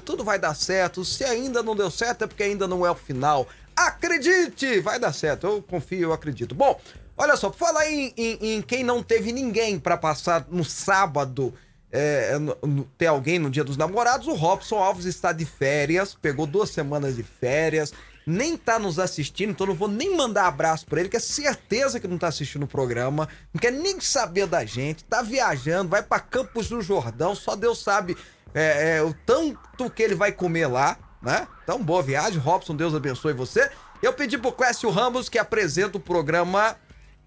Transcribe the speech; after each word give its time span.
tudo, 0.00 0.24
vai 0.24 0.38
dar 0.38 0.54
certo. 0.54 1.04
Se 1.04 1.24
ainda 1.24 1.62
não 1.62 1.76
deu 1.76 1.90
certo 1.90 2.24
é 2.24 2.26
porque 2.26 2.42
ainda 2.42 2.66
não 2.66 2.84
é 2.84 2.90
o 2.90 2.94
final. 2.94 3.46
Acredite, 3.76 4.80
vai 4.80 4.98
dar 4.98 5.12
certo. 5.12 5.46
Eu 5.46 5.62
confio, 5.62 6.02
eu 6.02 6.12
acredito. 6.12 6.54
Bom, 6.54 6.80
olha 7.16 7.36
só, 7.36 7.52
falar 7.52 7.90
em, 7.90 8.12
em, 8.16 8.54
em 8.54 8.62
quem 8.62 8.84
não 8.84 9.02
teve 9.02 9.32
ninguém 9.32 9.78
para 9.78 9.96
passar 9.96 10.46
no 10.50 10.64
sábado. 10.64 11.52
É, 11.96 12.36
no, 12.40 12.56
no, 12.62 12.84
ter 12.98 13.06
alguém 13.06 13.38
no 13.38 13.48
dia 13.48 13.62
dos 13.62 13.76
namorados, 13.76 14.26
o 14.26 14.34
Robson 14.34 14.78
Alves 14.78 15.04
está 15.04 15.30
de 15.30 15.44
férias, 15.44 16.12
pegou 16.12 16.44
duas 16.44 16.70
semanas 16.70 17.14
de 17.14 17.22
férias, 17.22 17.92
nem 18.26 18.56
tá 18.56 18.80
nos 18.80 18.98
assistindo, 18.98 19.50
então 19.50 19.66
não 19.66 19.74
vou 19.74 19.88
nem 19.88 20.16
mandar 20.16 20.46
abraço 20.46 20.86
pra 20.86 20.98
ele, 20.98 21.08
que 21.08 21.16
é 21.16 21.20
certeza 21.20 22.00
que 22.00 22.08
não 22.08 22.18
tá 22.18 22.28
assistindo 22.28 22.64
o 22.64 22.68
programa, 22.68 23.28
não 23.52 23.60
quer 23.60 23.70
nem 23.70 24.00
saber 24.00 24.46
da 24.48 24.64
gente, 24.64 25.04
tá 25.04 25.22
viajando, 25.22 25.90
vai 25.90 26.02
para 26.02 26.18
Campos 26.18 26.68
do 26.68 26.80
Jordão, 26.80 27.34
só 27.34 27.54
Deus 27.54 27.78
sabe 27.78 28.16
é, 28.54 28.96
é, 28.96 29.02
o 29.02 29.12
tanto 29.12 29.90
que 29.90 30.02
ele 30.02 30.14
vai 30.14 30.32
comer 30.32 30.66
lá, 30.66 30.96
né? 31.20 31.46
Então, 31.62 31.82
boa 31.82 32.02
viagem, 32.02 32.38
Robson, 32.38 32.76
Deus 32.76 32.94
abençoe 32.94 33.32
você. 33.32 33.70
Eu 34.02 34.12
pedi 34.12 34.38
pro 34.38 34.52
Clécio 34.52 34.88
Ramos, 34.90 35.28
que 35.28 35.38
apresenta 35.38 35.98
o 35.98 36.00
programa 36.00 36.76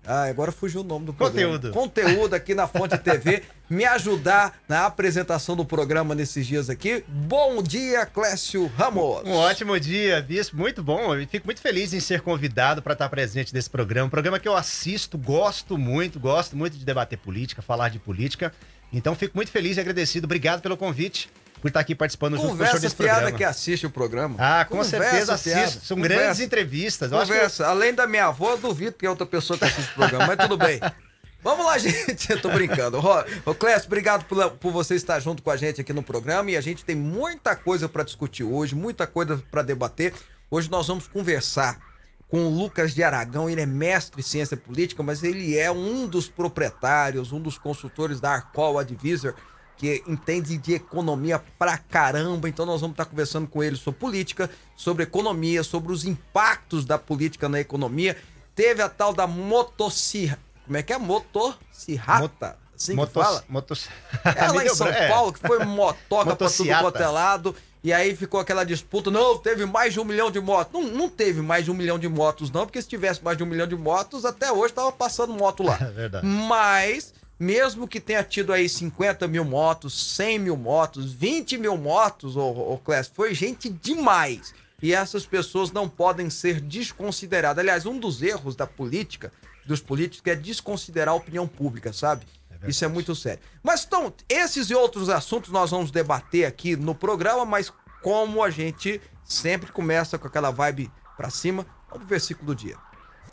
ah, 0.09 0.23
agora 0.23 0.53
fugiu 0.53 0.81
o 0.81 0.83
nome 0.85 1.05
do 1.05 1.13
programa. 1.13 1.55
Conteúdo. 1.55 1.73
Conteúdo 1.73 2.33
aqui 2.33 2.55
na 2.55 2.65
Fonte 2.65 2.97
TV. 2.97 3.43
me 3.69 3.83
ajudar 3.83 4.57
na 4.65 4.85
apresentação 4.85 5.53
do 5.53 5.65
programa 5.65 6.15
nesses 6.15 6.47
dias 6.47 6.69
aqui. 6.69 7.03
Bom 7.09 7.61
dia, 7.61 8.05
Clécio 8.05 8.71
Ramos. 8.77 9.23
Um 9.25 9.33
ótimo 9.33 9.77
dia, 9.77 10.21
Bispo. 10.21 10.55
Muito 10.55 10.81
bom. 10.81 11.13
Eu 11.13 11.27
fico 11.27 11.45
muito 11.45 11.59
feliz 11.59 11.93
em 11.93 11.99
ser 11.99 12.21
convidado 12.21 12.81
para 12.81 12.93
estar 12.93 13.09
presente 13.09 13.53
nesse 13.53 13.69
programa. 13.69 14.07
Um 14.07 14.09
programa 14.09 14.39
que 14.39 14.47
eu 14.47 14.55
assisto, 14.55 15.17
gosto 15.17 15.77
muito, 15.77 16.21
gosto 16.21 16.55
muito 16.55 16.77
de 16.77 16.85
debater 16.85 17.17
política, 17.17 17.61
falar 17.61 17.89
de 17.89 17.99
política. 17.99 18.53
Então 18.91 19.15
fico 19.15 19.35
muito 19.35 19.51
feliz 19.51 19.77
e 19.77 19.79
agradecido. 19.79 20.25
Obrigado 20.25 20.61
pelo 20.61 20.77
convite 20.77 21.29
por 21.61 21.67
estar 21.67 21.79
aqui 21.79 21.95
participando 21.95 22.37
junto 22.37 22.49
Conversa 22.49 22.73
com 22.73 22.77
o 22.77 22.81
desse 22.81 22.95
programa. 22.95 23.31
que 23.31 23.43
assiste 23.43 23.85
o 23.85 23.89
programa. 23.89 24.35
Ah, 24.37 24.65
com 24.65 24.77
Conversa 24.77 24.99
certeza 24.99 25.33
assisto. 25.33 25.85
São 25.85 25.97
Conversa. 25.97 26.23
grandes 26.23 26.39
entrevistas. 26.39 27.09
Conversa. 27.11 27.63
Eu... 27.63 27.69
Além 27.69 27.93
da 27.93 28.07
minha 28.07 28.25
avó, 28.27 28.51
eu 28.51 28.57
duvido 28.57 28.93
que 28.93 29.05
é 29.05 29.09
outra 29.09 29.25
pessoa 29.25 29.57
que 29.57 29.65
assiste 29.65 29.91
o 29.91 29.95
programa, 29.95 30.27
mas 30.27 30.37
tudo 30.37 30.57
bem. 30.57 30.79
Vamos 31.43 31.65
lá, 31.65 31.77
gente. 31.77 32.31
Eu 32.31 32.41
tô 32.41 32.49
brincando. 32.49 32.99
Ô, 33.45 33.55
Clécio, 33.55 33.87
obrigado 33.87 34.25
por, 34.25 34.51
por 34.51 34.71
você 34.71 34.95
estar 34.95 35.19
junto 35.19 35.41
com 35.41 35.49
a 35.51 35.55
gente 35.55 35.79
aqui 35.79 35.93
no 35.93 36.03
programa. 36.03 36.51
E 36.51 36.57
a 36.57 36.61
gente 36.61 36.83
tem 36.83 36.95
muita 36.95 37.55
coisa 37.55 37.87
para 37.87 38.03
discutir 38.03 38.43
hoje, 38.43 38.75
muita 38.75 39.07
coisa 39.07 39.41
para 39.49 39.61
debater. 39.61 40.13
Hoje 40.49 40.69
nós 40.69 40.87
vamos 40.87 41.07
conversar 41.07 41.79
com 42.29 42.45
o 42.45 42.49
Lucas 42.49 42.93
de 42.93 43.03
Aragão. 43.03 43.49
Ele 43.49 43.61
é 43.61 43.65
mestre 43.65 44.19
em 44.19 44.23
ciência 44.23 44.57
política, 44.57 45.01
mas 45.03 45.23
ele 45.23 45.57
é 45.57 45.71
um 45.71 46.07
dos 46.07 46.27
proprietários, 46.27 47.31
um 47.31 47.39
dos 47.39 47.57
consultores 47.57 48.19
da 48.19 48.31
Arcol 48.31 48.79
Advisor 48.79 49.33
que 49.77 50.03
entende 50.07 50.57
de 50.57 50.73
economia 50.73 51.39
pra 51.57 51.77
caramba. 51.77 52.49
Então 52.49 52.65
nós 52.65 52.81
vamos 52.81 52.95
estar 52.95 53.05
conversando 53.05 53.47
com 53.47 53.63
ele 53.63 53.75
sobre 53.75 53.99
política, 53.99 54.49
sobre 54.75 55.03
economia, 55.03 55.63
sobre 55.63 55.93
os 55.93 56.03
impactos 56.03 56.83
da 56.83 56.97
política 56.97 57.47
na 57.47 57.59
economia. 57.59 58.17
Teve 58.55 58.81
a 58.81 58.89
tal 58.89 59.13
da 59.13 59.27
motocirra. 59.27 60.39
Como 60.65 60.77
é 60.77 60.83
que 60.83 60.91
é? 60.91 60.97
Motocirrata. 60.97 62.57
Assim 62.77 62.93
Motos, 62.93 63.13
fala? 63.13 63.43
Motos... 63.49 63.89
É 64.23 64.51
lá 64.51 64.63
em 64.63 64.69
São 64.69 64.87
é. 64.87 65.07
Paulo, 65.07 65.33
que 65.33 65.39
foi 65.39 65.65
motoca 65.65 66.35
pra 66.35 66.47
tudo 66.47 66.69
quanto 66.79 67.01
é 67.01 67.07
lado. 67.07 67.55
E 67.83 67.91
aí 67.91 68.15
ficou 68.15 68.39
aquela 68.39 68.63
disputa. 68.63 69.09
Não, 69.09 69.37
teve 69.37 69.65
mais 69.65 69.93
de 69.93 69.99
um 69.99 70.03
milhão 70.03 70.29
de 70.29 70.39
motos. 70.39 70.73
Não, 70.73 70.89
não 70.91 71.09
teve 71.09 71.41
mais 71.41 71.65
de 71.65 71.71
um 71.71 71.73
milhão 71.73 71.97
de 71.97 72.07
motos, 72.07 72.51
não, 72.51 72.65
porque 72.65 72.81
se 72.81 72.87
tivesse 72.87 73.23
mais 73.23 73.37
de 73.37 73.43
um 73.43 73.47
milhão 73.47 73.67
de 73.67 73.75
motos, 73.75 74.25
até 74.25 74.51
hoje 74.51 74.73
tava 74.73 74.91
passando 74.91 75.33
moto 75.33 75.63
lá. 75.63 75.77
É 75.87 75.91
verdade. 75.91 76.25
Mas 76.25 77.13
mesmo 77.39 77.87
que 77.87 77.99
tenha 77.99 78.23
tido 78.23 78.51
aí 78.51 78.67
50 78.67 79.27
mil 79.27 79.45
motos, 79.45 80.15
100 80.15 80.39
mil 80.39 80.57
motos, 80.57 81.13
20 81.13 81.57
mil 81.57 81.77
motos, 81.77 82.35
ô, 82.35 82.73
ô 82.73 82.77
Clécio, 82.77 83.13
foi 83.15 83.33
gente 83.33 83.69
demais. 83.69 84.53
E 84.81 84.93
essas 84.93 85.25
pessoas 85.25 85.71
não 85.71 85.87
podem 85.87 86.29
ser 86.29 86.59
desconsideradas. 86.59 87.59
Aliás, 87.59 87.85
um 87.85 87.97
dos 87.97 88.21
erros 88.21 88.55
da 88.55 88.67
política, 88.67 89.31
dos 89.65 89.81
políticos, 89.81 90.31
é 90.31 90.35
desconsiderar 90.35 91.13
a 91.13 91.17
opinião 91.17 91.47
pública, 91.47 91.91
sabe? 91.93 92.25
É 92.61 92.69
Isso 92.69 92.83
é 92.83 92.87
muito 92.87 93.15
sério. 93.15 93.41
Mas 93.63 93.83
então, 93.85 94.13
esses 94.29 94.69
e 94.69 94.75
outros 94.75 95.09
assuntos 95.09 95.51
nós 95.51 95.71
vamos 95.71 95.91
debater 95.91 96.45
aqui 96.45 96.75
no 96.75 96.95
programa, 96.95 97.45
mas 97.45 97.71
como 98.01 98.43
a 98.43 98.49
gente 98.49 99.01
sempre 99.23 99.71
começa 99.71 100.17
com 100.17 100.27
aquela 100.27 100.51
vibe 100.51 100.91
pra 101.15 101.29
cima, 101.29 101.65
vamos 101.89 101.99
pro 101.99 102.07
versículo 102.07 102.47
do 102.47 102.55
dia. 102.55 102.77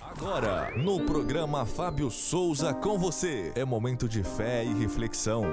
Agora, 0.01 0.71
no 0.77 1.01
programa 1.01 1.67
Fábio 1.67 2.11
Souza 2.11 2.73
com 2.73 2.99
você. 2.99 3.53
É 3.57 3.65
momento 3.65 4.09
de 4.09 4.23
fé 4.23 4.65
e 4.65 4.73
reflexão. 4.75 5.45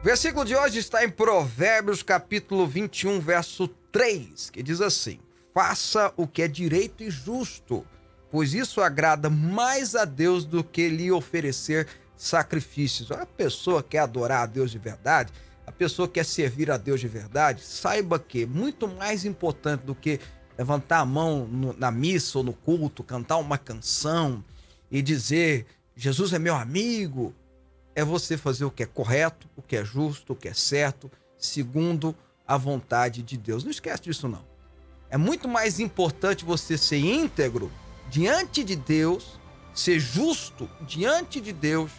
O 0.00 0.04
versículo 0.04 0.44
de 0.44 0.54
hoje 0.56 0.78
está 0.78 1.04
em 1.04 1.10
Provérbios, 1.10 2.02
capítulo 2.02 2.66
21, 2.66 3.20
verso 3.20 3.68
3, 3.92 4.50
que 4.50 4.62
diz 4.62 4.80
assim: 4.80 5.20
Faça 5.54 6.12
o 6.16 6.26
que 6.26 6.42
é 6.42 6.48
direito 6.48 7.02
e 7.02 7.10
justo, 7.10 7.84
pois 8.30 8.54
isso 8.54 8.80
agrada 8.80 9.30
mais 9.30 9.94
a 9.94 10.04
Deus 10.04 10.44
do 10.44 10.62
que 10.62 10.88
lhe 10.88 11.10
oferecer 11.10 11.86
sacrifícios. 12.16 13.10
A 13.10 13.24
pessoa 13.24 13.82
quer 13.82 14.00
adorar 14.00 14.42
a 14.42 14.46
Deus 14.46 14.70
de 14.70 14.78
verdade, 14.78 15.32
a 15.66 15.72
pessoa 15.72 16.08
quer 16.08 16.24
servir 16.24 16.70
a 16.70 16.76
Deus 16.76 17.00
de 17.00 17.08
verdade, 17.08 17.62
saiba 17.62 18.18
que 18.18 18.44
muito 18.46 18.88
mais 18.88 19.24
importante 19.24 19.84
do 19.84 19.94
que 19.94 20.18
levantar 20.56 20.98
a 20.98 21.06
mão 21.06 21.46
no, 21.46 21.72
na 21.74 21.90
missa 21.90 22.38
ou 22.38 22.44
no 22.44 22.52
culto, 22.52 23.04
cantar 23.04 23.36
uma 23.36 23.56
canção 23.56 24.42
e 24.90 25.00
dizer 25.00 25.66
Jesus 25.94 26.32
é 26.32 26.38
meu 26.38 26.54
amigo, 26.54 27.34
é 27.94 28.04
você 28.04 28.36
fazer 28.36 28.64
o 28.64 28.70
que 28.70 28.82
é 28.82 28.86
correto, 28.86 29.48
o 29.56 29.62
que 29.62 29.76
é 29.76 29.84
justo, 29.84 30.32
o 30.32 30.36
que 30.36 30.48
é 30.48 30.54
certo, 30.54 31.10
segundo 31.36 32.14
a 32.46 32.56
vontade 32.56 33.22
de 33.22 33.36
Deus. 33.36 33.62
Não 33.62 33.70
esquece 33.70 34.02
disso 34.02 34.28
não. 34.28 34.44
É 35.10 35.16
muito 35.16 35.48
mais 35.48 35.80
importante 35.80 36.44
você 36.44 36.76
ser 36.78 36.98
íntegro 36.98 37.70
diante 38.10 38.64
de 38.64 38.76
Deus, 38.76 39.38
ser 39.74 39.98
justo 39.98 40.68
diante 40.80 41.40
de 41.40 41.52
Deus 41.52 41.90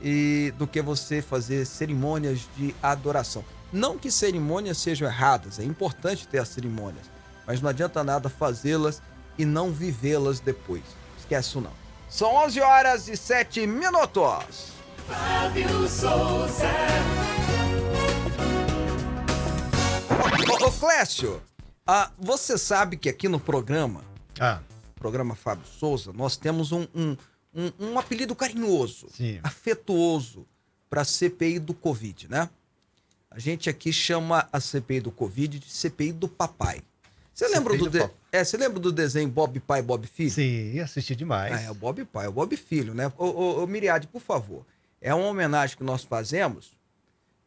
e 0.00 0.52
do 0.58 0.66
que 0.66 0.80
você 0.82 1.22
fazer 1.22 1.64
cerimônias 1.64 2.48
de 2.56 2.74
adoração. 2.82 3.44
Não 3.72 3.98
que 3.98 4.10
cerimônias 4.10 4.78
sejam 4.78 5.08
erradas, 5.08 5.58
é 5.58 5.64
importante 5.64 6.28
ter 6.28 6.38
as 6.38 6.48
cerimônias, 6.48 7.10
mas 7.46 7.60
não 7.60 7.70
adianta 7.70 8.04
nada 8.04 8.28
fazê-las 8.28 9.02
e 9.36 9.44
não 9.44 9.72
vivê-las 9.72 10.40
depois. 10.40 10.82
Esquece 11.18 11.58
não. 11.58 11.72
São 12.08 12.34
11 12.36 12.60
horas 12.60 13.08
e 13.08 13.16
7 13.16 13.66
minutos. 13.66 14.72
Fábio 15.08 15.88
Souza. 15.88 16.70
Ô 20.64 20.72
Clécio, 20.72 21.42
ah, 21.86 22.10
você 22.18 22.58
sabe 22.58 22.96
que 22.96 23.08
aqui 23.08 23.28
no 23.28 23.38
programa, 23.38 24.02
ah. 24.40 24.58
Programa 25.06 25.36
Fábio 25.36 25.64
Souza, 25.78 26.12
nós 26.12 26.36
temos 26.36 26.72
um, 26.72 26.84
um, 26.92 27.16
um, 27.54 27.72
um 27.78 27.98
apelido 27.98 28.34
carinhoso, 28.34 29.06
Sim. 29.14 29.38
afetuoso 29.40 30.44
para 30.90 31.02
a 31.02 31.04
CPI 31.04 31.60
do 31.60 31.72
Covid, 31.72 32.28
né? 32.28 32.50
A 33.30 33.38
gente 33.38 33.70
aqui 33.70 33.92
chama 33.92 34.48
a 34.52 34.58
CPI 34.58 35.02
do 35.02 35.12
Covid 35.12 35.60
de 35.60 35.70
CPI 35.70 36.10
do 36.10 36.26
Papai. 36.26 36.82
Você 37.32 37.46
lembra 37.46 37.78
do, 37.78 37.88
de... 37.88 38.00
é, 38.32 38.42
você 38.42 38.56
lembra 38.56 38.80
do 38.80 38.90
desenho 38.90 39.28
Bob 39.28 39.60
Pai 39.60 39.80
Bob 39.80 40.04
Filho? 40.08 40.30
Sim, 40.32 40.80
assisti 40.80 41.14
demais. 41.14 41.52
Ah, 41.52 41.60
é 41.60 41.70
o 41.70 41.74
Bob 41.74 42.04
Pai, 42.06 42.26
é 42.26 42.28
o 42.28 42.32
Bob 42.32 42.56
Filho, 42.56 42.92
né? 42.92 43.12
Ô, 43.16 43.26
ô, 43.26 43.62
ô 43.62 43.66
Miriade, 43.68 44.08
por 44.08 44.20
favor. 44.20 44.66
É 45.00 45.14
uma 45.14 45.28
homenagem 45.28 45.76
que 45.76 45.84
nós 45.84 46.02
fazemos. 46.02 46.75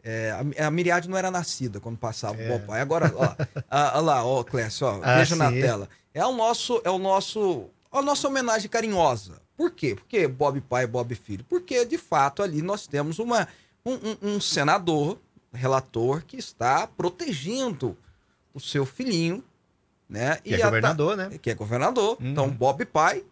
É, 0.04 0.32
a, 0.60 0.68
a 0.68 0.72
Miriade 0.72 1.10
não 1.10 1.18
era 1.18 1.30
nascida 1.30 1.80
quando 1.80 1.98
passava 1.98 2.42
é. 2.42 2.46
o 2.46 2.50
Bob 2.50 2.66
Pai. 2.66 2.82
Agora, 2.82 3.14
ó, 3.16 3.36
a, 3.70 3.98
a 3.98 4.00
lá, 4.00 4.24
ó, 4.24 4.44
Clécio, 4.44 4.88
ó, 4.88 5.00
ah, 5.04 5.18
veja 5.18 5.36
sim. 5.36 5.42
na 5.42 5.52
tela. 5.52 5.90
É 6.14 6.26
o 6.26 6.32
nosso, 6.32 6.82
é 6.84 6.90
o 6.90 6.98
nosso, 6.98 7.70
a 7.92 8.02
nossa 8.02 8.28
homenagem 8.28 8.70
carinhosa. 8.70 9.42
Por 9.58 9.72
quê? 9.72 9.96
Porque 9.96 10.28
Bob 10.28 10.62
Pai, 10.62 10.88
Bob 10.88 11.14
Filho. 11.16 11.44
Porque, 11.50 11.86
de 11.86 11.98
fato, 11.98 12.42
ali 12.42 12.62
nós 12.62 12.88
temos 12.88 13.20
uma, 13.20 13.48
um, 13.86 13.94
um, 13.94 14.18
um 14.36 14.42
senador, 14.42 15.20
relator, 15.54 16.24
que 16.26 16.38
está 16.38 16.88
protegendo 16.88 17.98
o 18.54 18.60
seu 18.60 18.86
filhinho 18.86 19.44
né? 20.10 20.38
Que 20.38 20.50
e 20.50 20.54
é 20.56 20.64
governador, 20.64 21.16
né? 21.16 21.30
Que 21.40 21.52
é 21.52 21.56
governador. 21.56 22.18
Uhum. 22.20 22.32
Então, 22.32 22.50
Bob 22.50 22.84
pai 22.86 23.24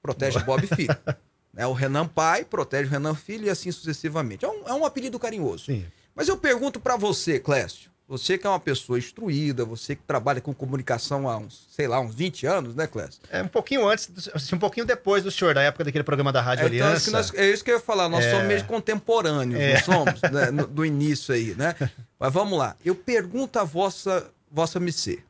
protege 0.00 0.38
Bob 0.40 0.64
filho. 0.66 0.96
né? 1.52 1.66
O 1.66 1.72
Renan 1.72 2.06
pai 2.06 2.44
protege 2.44 2.88
o 2.88 2.90
Renan 2.90 3.14
filho 3.14 3.46
e 3.46 3.50
assim 3.50 3.72
sucessivamente. 3.72 4.44
É 4.44 4.48
um, 4.48 4.68
é 4.68 4.72
um 4.72 4.84
apelido 4.84 5.18
carinhoso. 5.18 5.64
Sim. 5.64 5.84
Mas 6.14 6.28
eu 6.28 6.36
pergunto 6.36 6.80
para 6.80 6.96
você, 6.96 7.38
Clécio, 7.38 7.90
você 8.10 8.36
que 8.36 8.44
é 8.44 8.50
uma 8.50 8.58
pessoa 8.58 8.98
instruída, 8.98 9.64
você 9.64 9.94
que 9.94 10.02
trabalha 10.02 10.40
com 10.40 10.52
comunicação 10.52 11.28
há 11.28 11.36
uns, 11.36 11.68
sei 11.70 11.86
lá, 11.86 12.00
uns 12.00 12.12
20 12.12 12.44
anos, 12.44 12.74
né, 12.74 12.88
Clécio? 12.88 13.20
É 13.30 13.40
um 13.40 13.46
pouquinho 13.46 13.88
antes, 13.88 14.10
assim, 14.34 14.56
um 14.56 14.58
pouquinho 14.58 14.84
depois 14.84 15.22
do 15.22 15.30
senhor, 15.30 15.54
da 15.54 15.62
época 15.62 15.84
daquele 15.84 16.02
programa 16.02 16.32
da 16.32 16.42
Rádio 16.42 16.64
é, 16.64 16.74
então, 16.74 16.88
Aliança. 16.88 17.10
Nós, 17.12 17.32
é 17.34 17.48
isso 17.48 17.62
que 17.62 17.70
eu 17.70 17.76
ia 17.76 17.80
falar, 17.80 18.08
nós 18.08 18.24
é... 18.24 18.32
somos 18.32 18.48
meio 18.48 18.64
contemporâneos, 18.64 19.62
é. 19.62 19.80
somos? 19.82 20.20
Né, 20.22 20.50
no, 20.50 20.66
do 20.68 20.84
início 20.84 21.32
aí, 21.32 21.54
né? 21.54 21.76
Mas 22.18 22.32
vamos 22.32 22.58
lá. 22.58 22.74
Eu 22.84 22.96
pergunto 22.96 23.60
a 23.60 23.64
vossa, 23.64 24.28
vossa 24.50 24.78
MC. 24.78 25.22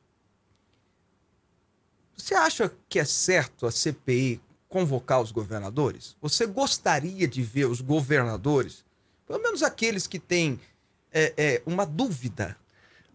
Você 2.16 2.34
acha 2.34 2.72
que 2.88 2.98
é 2.98 3.04
certo 3.04 3.66
a 3.66 3.70
CPI 3.70 4.40
convocar 4.70 5.20
os 5.20 5.32
governadores? 5.32 6.16
Você 6.22 6.46
gostaria 6.46 7.28
de 7.28 7.42
ver 7.42 7.66
os 7.66 7.82
governadores, 7.82 8.86
pelo 9.26 9.42
menos 9.42 9.62
aqueles 9.62 10.06
que 10.06 10.18
têm 10.18 10.58
é, 11.12 11.32
é, 11.36 11.62
uma 11.66 11.84
dúvida. 11.84 12.56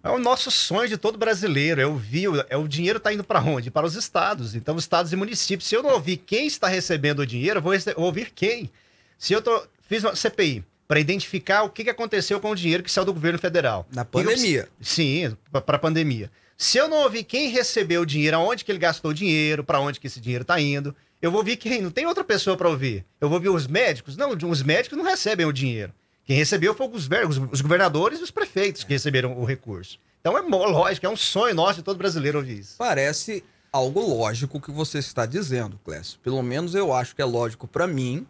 É 0.04 0.10
o 0.10 0.20
nosso 0.20 0.52
sonho 0.52 0.88
de 0.88 0.98
todo 0.98 1.18
brasileiro. 1.18 1.82
Eu 1.82 1.96
vi, 1.96 2.26
é, 2.50 2.56
o 2.56 2.68
dinheiro 2.68 2.98
está 2.98 3.12
indo 3.12 3.24
para 3.24 3.42
onde? 3.42 3.72
Para 3.72 3.88
os 3.88 3.96
estados. 3.96 4.54
Então, 4.54 4.78
estados 4.78 5.12
e 5.12 5.16
municípios. 5.16 5.68
Se 5.68 5.76
eu 5.76 5.82
não 5.82 5.92
ouvir 5.92 6.18
quem 6.18 6.46
está 6.46 6.68
recebendo 6.68 7.20
o 7.20 7.26
dinheiro, 7.26 7.60
eu 7.60 7.64
vou 7.64 7.74
ouvir 7.98 8.32
quem. 8.32 8.70
Se 9.18 9.34
eu 9.34 9.42
tô, 9.42 9.66
fiz 9.88 10.04
uma 10.04 10.16
CPI 10.16 10.64
para 10.88 11.00
identificar 11.00 11.64
o 11.64 11.70
que, 11.70 11.84
que 11.84 11.90
aconteceu 11.90 12.40
com 12.40 12.52
o 12.52 12.56
dinheiro 12.56 12.84
que 12.84 12.92
saiu 12.92 13.06
do 13.06 13.14
governo 13.14 13.40
federal. 13.40 13.88
Na 13.92 14.06
pandemia. 14.06 14.62
Eu, 14.62 14.86
sim, 14.86 15.36
para 15.52 15.78
a 15.78 15.80
pandemia. 15.80 16.30
Se 16.58 16.78
eu 16.78 16.88
não 16.88 16.98
ouvir 16.98 17.24
quem 17.24 17.50
recebeu 17.50 18.02
o 18.02 18.06
dinheiro, 18.06 18.38
aonde 18.38 18.64
que 18.64 18.72
ele 18.72 18.80
gastou 18.80 19.12
o 19.12 19.14
dinheiro, 19.14 19.64
para 19.64 19.80
onde 19.80 20.00
que 20.00 20.08
esse 20.08 20.22
dinheiro 20.22 20.44
está 20.44 20.60
indo, 20.62 20.96
eu 21.22 21.32
vou 21.32 21.40
ouvir 21.40 21.58
quem? 21.58 21.82
Não 21.82 21.90
tem 21.90 22.06
outra 22.06 22.24
pessoa 22.24 22.56
para 22.56 22.70
ouvir. 22.70 23.04
Eu 23.20 23.28
vou 23.28 23.38
ouvir 23.38 23.50
os 23.50 23.66
médicos? 23.68 24.16
Não, 24.16 24.32
os 24.32 24.62
médicos 24.62 24.98
não 24.98 25.04
recebem 25.04 25.46
o 25.46 25.52
dinheiro. 25.52 25.92
Quem 26.26 26.36
recebeu 26.36 26.74
foi 26.74 26.88
os, 26.88 27.08
os 27.52 27.62
governadores 27.62 28.20
e 28.20 28.24
os 28.24 28.32
prefeitos 28.32 28.84
que 28.84 28.94
receberam 28.94 29.38
o 29.40 29.46
recurso. 29.46 30.00
Então 30.20 30.36
é 30.36 30.42
lógico, 30.42 31.06
é 31.06 31.10
um 31.10 31.16
sonho 31.16 31.54
nosso 31.54 31.76
de 31.76 31.84
todo 31.84 31.98
brasileiro 31.98 32.40
ouvir 32.40 32.60
isso. 32.60 32.78
Parece 32.80 33.44
algo 33.72 34.02
lógico 34.02 34.60
que 34.60 34.72
você 34.72 34.98
está 34.98 35.28
dizendo, 35.28 35.80
Clécio. 35.86 36.20
Pelo 36.20 36.42
menos 36.42 36.74
eu 36.74 36.92
acho 36.92 37.16
que 37.16 37.22
é 37.22 37.26
lógico 37.26 37.68
para 37.68 37.86
mim. 37.86 38.26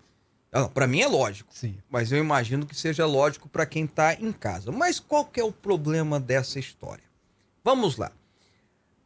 Ah, 0.51 0.67
para 0.67 0.87
mim 0.87 0.99
é 0.99 1.07
lógico. 1.07 1.53
Sim. 1.53 1.77
Mas 1.89 2.11
eu 2.11 2.17
imagino 2.17 2.65
que 2.65 2.75
seja 2.75 3.05
lógico 3.05 3.47
para 3.47 3.65
quem 3.65 3.85
está 3.85 4.13
em 4.13 4.33
casa. 4.33 4.73
Mas 4.73 4.99
qual 4.99 5.23
que 5.23 5.39
é 5.39 5.43
o 5.43 5.51
problema 5.53 6.19
dessa 6.19 6.59
história? 6.59 7.05
Vamos 7.63 7.95
lá. 7.95 8.11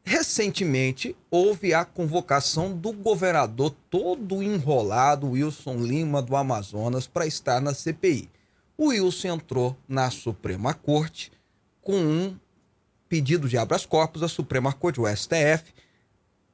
Recentemente 0.03 1.15
houve 1.29 1.75
a 1.75 1.85
convocação 1.85 2.75
do 2.75 2.91
governador 2.91 3.75
todo 3.87 4.41
enrolado, 4.41 5.29
Wilson 5.29 5.75
Lima 5.75 6.23
do 6.23 6.35
Amazonas, 6.35 7.05
para 7.05 7.27
estar 7.27 7.61
na 7.61 7.75
CPI 7.75 8.31
o 8.79 8.87
Wilson 8.87 9.27
entrou 9.27 9.77
na 9.89 10.09
Suprema 10.09 10.73
Corte 10.73 11.33
com 11.81 11.97
um 11.97 12.39
pedido 13.09 13.49
de 13.49 13.57
habeas 13.57 13.85
corpus. 13.85 14.23
A 14.23 14.29
Suprema 14.29 14.71
Corte, 14.71 15.01
o 15.01 15.05
STF, 15.05 15.73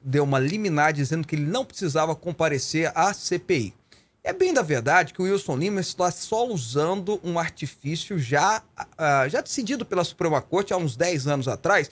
deu 0.01 0.23
uma 0.23 0.39
liminar 0.39 0.91
dizendo 0.91 1.27
que 1.27 1.35
ele 1.35 1.45
não 1.45 1.63
precisava 1.63 2.15
comparecer 2.15 2.91
à 2.95 3.13
CPI. 3.13 3.75
É 4.23 4.33
bem 4.33 4.55
da 4.55 4.63
verdade 4.63 5.13
que 5.13 5.21
o 5.21 5.25
Wilson 5.25 5.55
Lima 5.55 5.79
está 5.79 6.09
só 6.09 6.47
usando 6.47 7.21
um 7.23 7.37
artifício 7.37 8.17
já, 8.17 8.63
uh, 8.79 9.29
já 9.29 9.39
decidido 9.39 9.85
pela 9.85 10.03
Suprema 10.03 10.41
Corte 10.41 10.73
há 10.73 10.77
uns 10.77 10.95
10 10.95 11.27
anos 11.27 11.47
atrás, 11.47 11.91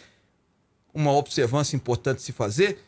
uma 0.91 1.11
observância 1.11 1.75
importante 1.75 2.23
se 2.23 2.31
fazer, 2.31 2.79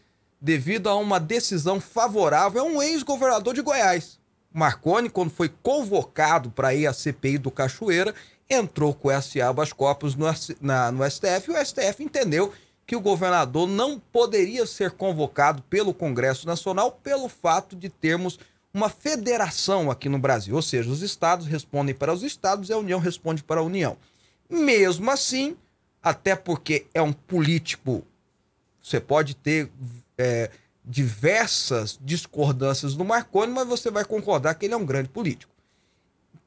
devido 0.41 0.89
a 0.89 0.95
uma 0.95 1.19
decisão 1.19 1.79
favorável 1.79 2.63
a 2.63 2.65
um 2.65 2.81
ex-governador 2.81 3.53
de 3.53 3.61
Goiás, 3.61 4.19
Marconi, 4.55 5.09
quando 5.09 5.31
foi 5.31 5.49
convocado 5.49 6.49
para 6.49 6.73
ir 6.73 6.87
à 6.87 6.93
CPI 6.93 7.37
do 7.37 7.51
Cachoeira, 7.51 8.15
entrou 8.49 8.93
com 8.93 9.11
esse 9.11 9.41
habeas 9.41 9.73
corpus 9.73 10.15
no, 10.15 10.27
na, 10.61 10.93
no 10.93 11.03
STF 11.03 11.49
e 11.49 11.51
o 11.51 11.65
STF 11.65 12.01
entendeu 12.01 12.53
que 12.87 12.95
o 12.95 13.01
governador 13.01 13.67
não 13.67 13.99
poderia 13.99 14.65
ser 14.65 14.91
convocado 14.91 15.61
pelo 15.63 15.93
Congresso 15.93 16.47
Nacional 16.47 16.89
pelo 17.03 17.27
fato 17.27 17.75
de 17.75 17.89
termos 17.89 18.39
uma 18.73 18.87
federação 18.87 19.91
aqui 19.91 20.07
no 20.07 20.19
Brasil, 20.19 20.55
ou 20.55 20.61
seja, 20.61 20.89
os 20.89 21.01
estados 21.01 21.47
respondem 21.47 21.93
para 21.93 22.13
os 22.13 22.23
estados 22.23 22.69
e 22.69 22.73
a 22.73 22.77
União 22.77 22.99
responde 22.99 23.43
para 23.43 23.59
a 23.59 23.63
União. 23.63 23.97
Mesmo 24.49 25.11
assim, 25.11 25.57
até 26.01 26.33
porque 26.33 26.85
é 26.93 27.01
um 27.01 27.11
político, 27.11 28.05
você 28.81 29.01
pode 29.01 29.35
ter 29.35 29.69
é, 30.17 30.49
diversas 30.85 31.99
discordâncias 32.01 32.95
no 32.95 33.03
Marconi, 33.03 33.51
mas 33.51 33.67
você 33.67 33.89
vai 33.89 34.05
concordar 34.05 34.53
que 34.55 34.65
ele 34.65 34.73
é 34.73 34.77
um 34.77 34.85
grande 34.85 35.09
político. 35.09 35.51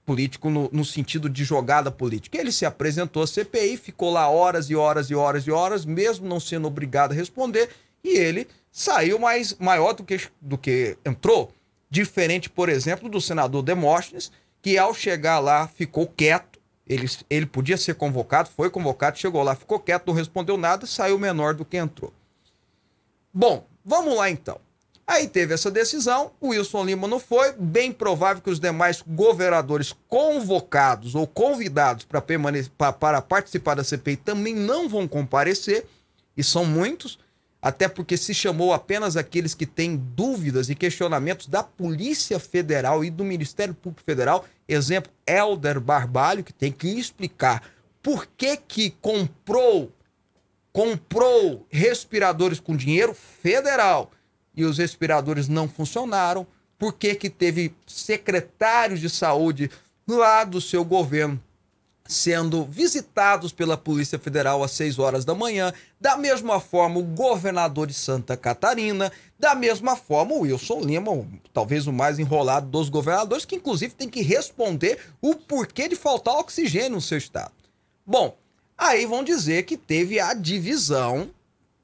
Político 0.06 0.48
no, 0.48 0.70
no, 0.72 0.84
sentido 0.84 1.28
de 1.28 1.44
jogada 1.44 1.90
política. 1.90 2.38
Ele 2.38 2.52
se 2.52 2.64
apresentou 2.64 3.22
à 3.22 3.26
CPI, 3.26 3.76
ficou 3.76 4.10
lá 4.10 4.28
horas 4.28 4.70
e 4.70 4.76
horas 4.76 5.10
e 5.10 5.14
horas 5.14 5.46
e 5.46 5.50
horas, 5.50 5.84
mesmo 5.84 6.26
não 6.26 6.40
sendo 6.40 6.68
obrigado 6.68 7.12
a 7.12 7.14
responder, 7.14 7.68
e 8.02 8.16
ele 8.16 8.48
saiu 8.70 9.18
mais 9.18 9.54
maior 9.58 9.92
do 9.92 10.04
que, 10.04 10.20
do 10.40 10.56
que 10.56 10.96
entrou. 11.04 11.52
Diferente, 11.90 12.48
por 12.48 12.68
exemplo, 12.68 13.08
do 13.08 13.20
senador 13.20 13.62
Demóstenes, 13.62 14.30
que 14.62 14.78
ao 14.78 14.94
chegar 14.94 15.40
lá 15.40 15.66
ficou 15.68 16.06
quieto. 16.06 16.58
Ele, 16.86 17.06
ele 17.28 17.44
podia 17.44 17.76
ser 17.76 17.94
convocado, 17.96 18.48
foi 18.56 18.70
convocado, 18.70 19.18
chegou 19.18 19.42
lá, 19.42 19.54
ficou 19.54 19.78
quieto, 19.78 20.06
não 20.06 20.14
respondeu 20.14 20.56
nada, 20.56 20.86
saiu 20.86 21.18
menor 21.18 21.54
do 21.54 21.64
que 21.64 21.76
entrou. 21.76 22.14
Bom, 23.32 23.66
Vamos 23.88 24.14
lá 24.14 24.28
então. 24.28 24.60
Aí 25.06 25.26
teve 25.26 25.54
essa 25.54 25.70
decisão, 25.70 26.32
o 26.38 26.48
Wilson 26.48 26.84
Lima 26.84 27.08
não 27.08 27.18
foi, 27.18 27.52
bem 27.52 27.90
provável 27.90 28.42
que 28.42 28.50
os 28.50 28.60
demais 28.60 29.02
governadores 29.06 29.94
convocados 30.06 31.14
ou 31.14 31.26
convidados 31.26 32.04
para 32.04 33.22
participar 33.22 33.76
da 33.76 33.82
CPI 33.82 34.16
também 34.18 34.54
não 34.54 34.86
vão 34.86 35.08
comparecer, 35.08 35.86
e 36.36 36.44
são 36.44 36.66
muitos, 36.66 37.18
até 37.62 37.88
porque 37.88 38.18
se 38.18 38.34
chamou 38.34 38.74
apenas 38.74 39.16
aqueles 39.16 39.54
que 39.54 39.64
têm 39.64 39.96
dúvidas 39.96 40.68
e 40.68 40.74
questionamentos 40.74 41.46
da 41.46 41.62
Polícia 41.62 42.38
Federal 42.38 43.02
e 43.02 43.08
do 43.08 43.24
Ministério 43.24 43.72
Público 43.72 44.04
Federal, 44.04 44.44
exemplo, 44.68 45.10
Helder 45.26 45.80
Barbalho, 45.80 46.44
que 46.44 46.52
tem 46.52 46.70
que 46.70 46.86
explicar 46.86 47.62
por 48.02 48.28
que 48.36 48.58
que 48.58 48.90
comprou 49.00 49.90
comprou 50.72 51.66
respiradores 51.68 52.60
com 52.60 52.76
dinheiro 52.76 53.14
federal 53.14 54.10
e 54.54 54.64
os 54.64 54.78
respiradores 54.78 55.48
não 55.48 55.68
funcionaram, 55.68 56.46
por 56.78 56.92
que 56.94 57.14
que 57.14 57.30
teve 57.30 57.74
secretários 57.86 59.00
de 59.00 59.10
saúde 59.10 59.70
lá 60.06 60.44
do 60.44 60.60
seu 60.60 60.84
governo 60.84 61.40
sendo 62.08 62.64
visitados 62.64 63.52
pela 63.52 63.76
Polícia 63.76 64.18
Federal 64.18 64.64
às 64.64 64.70
6 64.72 64.98
horas 64.98 65.24
da 65.26 65.34
manhã, 65.34 65.74
da 66.00 66.16
mesma 66.16 66.58
forma 66.58 66.98
o 66.98 67.04
governador 67.04 67.86
de 67.86 67.92
Santa 67.92 68.34
Catarina, 68.34 69.12
da 69.38 69.54
mesma 69.54 69.94
forma 69.94 70.32
o 70.32 70.40
Wilson 70.40 70.80
Lima, 70.80 71.12
talvez 71.52 71.86
o 71.86 71.92
mais 71.92 72.18
enrolado 72.18 72.66
dos 72.66 72.88
governadores, 72.88 73.44
que 73.44 73.56
inclusive 73.56 73.94
tem 73.94 74.08
que 74.08 74.22
responder 74.22 74.98
o 75.20 75.34
porquê 75.34 75.86
de 75.86 75.94
faltar 75.94 76.34
oxigênio 76.36 76.92
no 76.92 77.00
seu 77.00 77.18
estado. 77.18 77.52
Bom, 78.06 78.34
Aí 78.78 79.04
vão 79.04 79.24
dizer 79.24 79.64
que 79.64 79.76
teve 79.76 80.20
a 80.20 80.32
divisão 80.32 81.30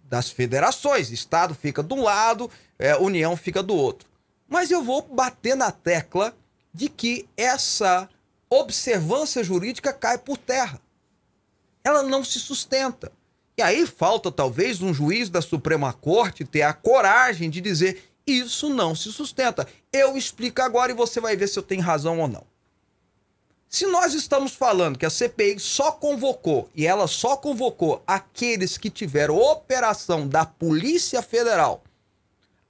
das 0.05 0.31
federações. 0.31 1.11
Estado 1.11 1.53
fica 1.53 1.83
de 1.83 1.93
um 1.93 2.03
lado, 2.03 2.49
é, 2.79 2.97
União 2.97 3.37
fica 3.37 3.61
do 3.63 3.75
outro. 3.75 4.09
Mas 4.49 4.71
eu 4.71 4.81
vou 4.81 5.03
bater 5.03 5.57
na 5.57 5.73
tecla 5.73 6.33
de 6.73 6.89
que 6.89 7.29
essa 7.37 8.09
observância 8.49 9.43
jurídica 9.43 9.93
cai 9.93 10.17
por 10.19 10.39
terra. 10.39 10.81
Ela 11.83 12.05
não 12.05 12.23
se 12.23 12.39
sustenta. 12.39 13.11
E 13.57 13.63
aí 13.63 13.87
falta 13.87 14.31
talvez 14.31 14.81
um 14.81 14.95
juiz 14.95 15.29
da 15.29 15.43
Suprema 15.43 15.93
Corte 15.93 16.45
ter 16.45 16.63
a 16.63 16.73
coragem 16.73 17.51
de 17.51 17.61
dizer 17.61 18.11
isso 18.27 18.71
não 18.71 18.95
se 18.95 19.13
sustenta. 19.13 19.67
Eu 19.93 20.17
explico 20.17 20.63
agora 20.63 20.93
e 20.93 20.95
você 20.95 21.21
vai 21.21 21.37
ver 21.37 21.49
se 21.49 21.59
eu 21.59 21.63
tenho 21.63 21.83
razão 21.83 22.21
ou 22.21 22.29
não. 22.29 22.54
Se 23.75 23.87
nós 23.87 24.15
estamos 24.15 24.55
falando 24.55 24.97
que 24.97 25.05
a 25.05 25.11
CPI 25.11 25.59
só 25.59 25.91
convocou, 25.91 26.71
e 26.77 26.87
ela 26.87 27.09
só 27.09 27.37
convocou 27.37 28.05
aqueles 28.07 28.79
que 28.79 28.89
tiveram 28.89 29.37
operação 29.37 30.29
da 30.29 30.47
Polícia 30.47 31.21
Federal 31.21 31.83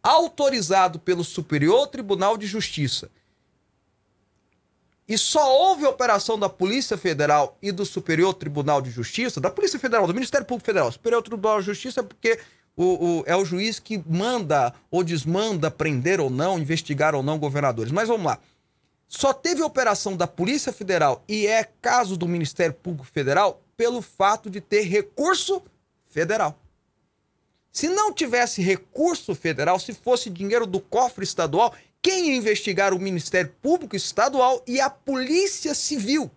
autorizado 0.03 0.99
pelo 0.99 1.23
Superior 1.23 1.89
Tribunal 1.89 2.39
de 2.39 2.47
Justiça, 2.47 3.11
e 5.07 5.19
só 5.19 5.47
houve 5.55 5.85
operação 5.85 6.39
da 6.39 6.49
Polícia 6.49 6.97
Federal 6.97 7.59
e 7.61 7.71
do 7.71 7.85
Superior 7.85 8.33
Tribunal 8.33 8.81
de 8.81 8.91
Justiça, 8.91 9.43
da 9.43 9.51
Polícia 9.51 9.79
Federal, 9.79 10.07
do 10.07 10.15
Ministério 10.15 10.47
Público 10.47 10.65
Federal, 10.65 10.91
Superior 10.91 11.23
Tribunal 11.23 11.61
de 11.61 11.67
Justiça 11.67 12.01
é 12.01 12.03
porque 12.03 12.41
o, 12.75 13.19
o, 13.19 13.25
é 13.27 13.37
o 13.37 13.45
juiz 13.45 13.79
que 13.79 14.03
manda 14.09 14.73
ou 14.91 15.05
desmanda 15.05 15.71
prender 15.71 16.19
ou 16.19 16.31
não, 16.31 16.59
investigar 16.59 17.15
ou 17.15 17.23
não 17.23 17.39
governadores. 17.39 17.93
Mas 17.93 18.09
vamos 18.09 18.25
lá 18.25 18.39
só 19.17 19.33
teve 19.33 19.63
operação 19.63 20.17
da 20.17 20.27
Polícia 20.27 20.73
Federal 20.73 21.23
e 21.29 21.47
é 21.47 21.63
caso 21.81 22.17
do 22.17 22.27
Ministério 22.27 22.75
Público 22.75 23.07
Federal 23.07 23.63
pelo 23.77 24.03
fato 24.03 24.51
de 24.51 24.61
ter 24.61 24.83
recurso 24.83 25.63
federal. 26.09 26.59
Se 27.73 27.89
não 27.89 28.13
tivesse 28.13 28.61
recurso 28.61 29.33
federal, 29.35 29.79
se 29.79 29.93
fosse 29.93 30.29
dinheiro 30.29 30.67
do 30.67 30.81
cofre 30.81 31.23
estadual, 31.23 31.73
quem 32.03 32.31
ia 32.31 32.37
investigar 32.37 32.93
o 32.93 32.99
Ministério 32.99 33.55
Público 33.63 33.95
Estadual 33.95 34.63
e 34.67 34.81
a 34.81 34.91
Polícia 34.91 35.75
Civil? 35.75 36.29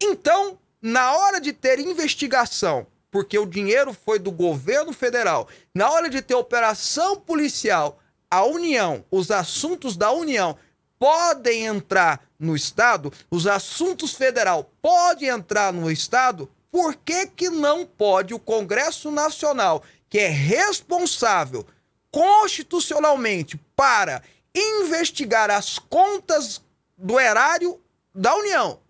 Então, 0.00 0.58
na 0.82 1.16
hora 1.16 1.40
de 1.40 1.52
ter 1.52 1.78
investigação, 1.78 2.86
porque 3.12 3.38
o 3.38 3.46
dinheiro 3.46 3.94
foi 3.94 4.18
do 4.18 4.32
governo 4.32 4.92
federal, 4.92 5.48
na 5.72 5.88
hora 5.88 6.10
de 6.10 6.20
ter 6.20 6.34
operação 6.34 7.16
policial, 7.16 8.00
a 8.30 8.44
União, 8.44 9.04
os 9.10 9.30
assuntos 9.30 9.96
da 9.96 10.10
União 10.10 10.56
podem 10.98 11.66
entrar 11.66 12.20
no 12.38 12.56
Estado, 12.56 13.12
os 13.30 13.46
assuntos 13.46 14.14
federal 14.14 14.70
podem 14.82 15.28
entrar 15.28 15.72
no 15.72 15.90
Estado, 15.90 16.50
por 16.70 16.94
que, 16.96 17.26
que 17.26 17.48
não 17.48 17.86
pode 17.86 18.34
o 18.34 18.38
Congresso 18.38 19.10
Nacional, 19.10 19.82
que 20.08 20.18
é 20.18 20.28
responsável 20.28 21.66
constitucionalmente 22.10 23.58
para 23.74 24.22
investigar 24.54 25.50
as 25.50 25.78
contas 25.78 26.62
do 26.96 27.20
erário 27.20 27.80
da 28.14 28.34
União, 28.34 28.80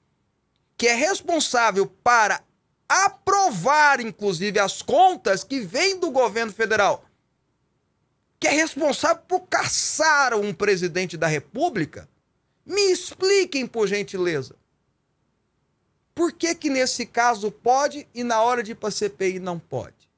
que 0.77 0.87
é 0.87 0.95
responsável 0.95 1.87
para 2.05 2.41
aprovar, 2.89 4.01
inclusive, 4.01 4.61
as 4.61 4.81
contas 4.81 5.43
que 5.43 5.61
vêm 5.61 5.99
do 5.99 6.11
governo 6.11 6.53
federal, 6.53 7.05
que 8.47 8.55
é 8.55 8.55
responsável 8.55 9.23
por 9.27 9.41
caçar 9.41 10.33
um 10.35 10.55
presidente 10.55 11.17
da 11.17 11.27
República, 11.27 12.09
me 12.65 12.93
expliquem, 12.93 13.67
por 13.67 13.89
gentileza. 13.89 14.55
Por 16.15 16.33
que 16.33 16.55
que 16.55 16.71
nesse 16.71 17.05
caso 17.07 17.51
pode 17.51 18.07
e 18.15 18.23
na 18.23 18.41
hora 18.41 18.63
de 18.63 18.71
ir 18.71 18.77
para 18.77 18.93
CPI 18.93 19.41
não 19.41 19.59
pode? 19.59 20.09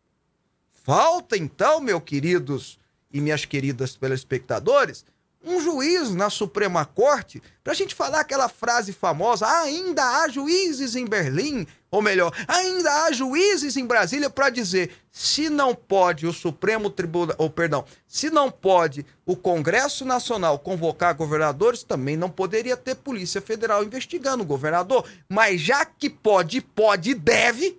Falta 0.85 1.39
então, 1.39 1.81
meus 1.81 2.03
queridos 2.03 2.79
e 3.11 3.19
minhas 3.19 3.47
queridas 3.47 3.95
telespectadores, 3.95 5.07
um 5.43 5.59
juiz 5.61 6.11
na 6.11 6.29
Suprema 6.29 6.85
Corte 6.85 7.43
para 7.65 7.73
a 7.73 7.77
gente 7.77 7.95
falar 7.95 8.21
aquela 8.21 8.49
frase 8.49 8.93
famosa: 8.93 9.47
ah, 9.47 9.63
ainda 9.63 10.05
há 10.05 10.29
juízes 10.29 10.95
em 10.95 11.07
Berlim, 11.07 11.67
ou 11.91 12.03
melhor, 12.03 12.33
ainda 12.47 13.05
há 13.05 13.13
juízes 13.13 13.77
em 13.77 13.87
Brasília 13.87 14.29
para 14.29 14.51
dizer 14.51 14.91
se 15.11 15.49
não 15.49 15.75
pode 15.75 16.27
o 16.27 16.33
Supremo 16.33 16.91
Tribunal, 16.91 17.35
ou 17.39 17.49
perdão, 17.49 17.85
se 18.07 18.31
não 18.31 18.51
pode 18.51 19.05
o 19.25 19.35
Congresso 19.35 20.05
Nacional 20.05 20.59
convocar 20.59 21.15
governadores, 21.15 21.83
também 21.83 22.17
não 22.17 22.31
poderia 22.31 22.77
ter 22.77 22.95
Polícia 22.95 23.41
Federal 23.41 23.83
investigando 23.83 24.43
o 24.43 24.47
governador. 24.47 25.09
Mas 25.29 25.61
já 25.61 25.85
que 25.85 26.11
pode, 26.11 26.61
pode 26.61 27.11
e 27.11 27.15
deve, 27.15 27.79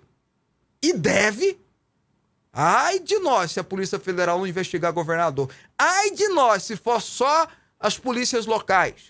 e 0.82 0.92
deve, 0.92 1.58
Ai 2.52 2.98
de 2.98 3.18
nós 3.20 3.52
se 3.52 3.60
a 3.60 3.64
Polícia 3.64 3.98
Federal 3.98 4.38
não 4.38 4.46
investigar 4.46 4.92
governador. 4.92 5.48
Ai 5.78 6.10
de 6.10 6.28
nós 6.28 6.64
se 6.64 6.76
for 6.76 7.00
só 7.00 7.46
as 7.78 7.98
polícias 7.98 8.44
locais. 8.44 9.09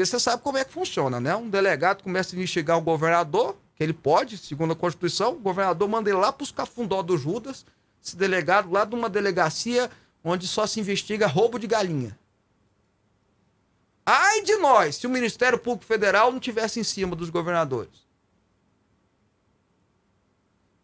Porque 0.00 0.06
você 0.06 0.18
sabe 0.18 0.42
como 0.42 0.56
é 0.56 0.64
que 0.64 0.72
funciona, 0.72 1.20
né? 1.20 1.36
Um 1.36 1.50
delegado 1.50 2.02
começa 2.02 2.34
a 2.34 2.36
investigar 2.38 2.78
o 2.78 2.80
governador, 2.80 3.54
que 3.76 3.82
ele 3.82 3.92
pode, 3.92 4.38
segundo 4.38 4.72
a 4.72 4.76
Constituição, 4.76 5.32
o 5.32 5.38
governador 5.38 5.86
manda 5.90 6.08
ele 6.08 6.18
lá 6.18 6.32
para 6.32 6.42
os 6.42 6.50
cafundó 6.50 7.02
do 7.02 7.18
Judas, 7.18 7.66
esse 8.02 8.16
delegado 8.16 8.70
lá 8.70 8.86
de 8.86 8.94
uma 8.94 9.10
delegacia 9.10 9.90
onde 10.24 10.48
só 10.48 10.66
se 10.66 10.80
investiga 10.80 11.26
roubo 11.26 11.58
de 11.58 11.66
galinha. 11.66 12.18
Ai 14.06 14.40
de 14.40 14.56
nós 14.56 14.96
se 14.96 15.06
o 15.06 15.10
Ministério 15.10 15.58
Público 15.58 15.84
Federal 15.84 16.32
não 16.32 16.40
tivesse 16.40 16.80
em 16.80 16.84
cima 16.84 17.14
dos 17.14 17.28
governadores 17.28 18.08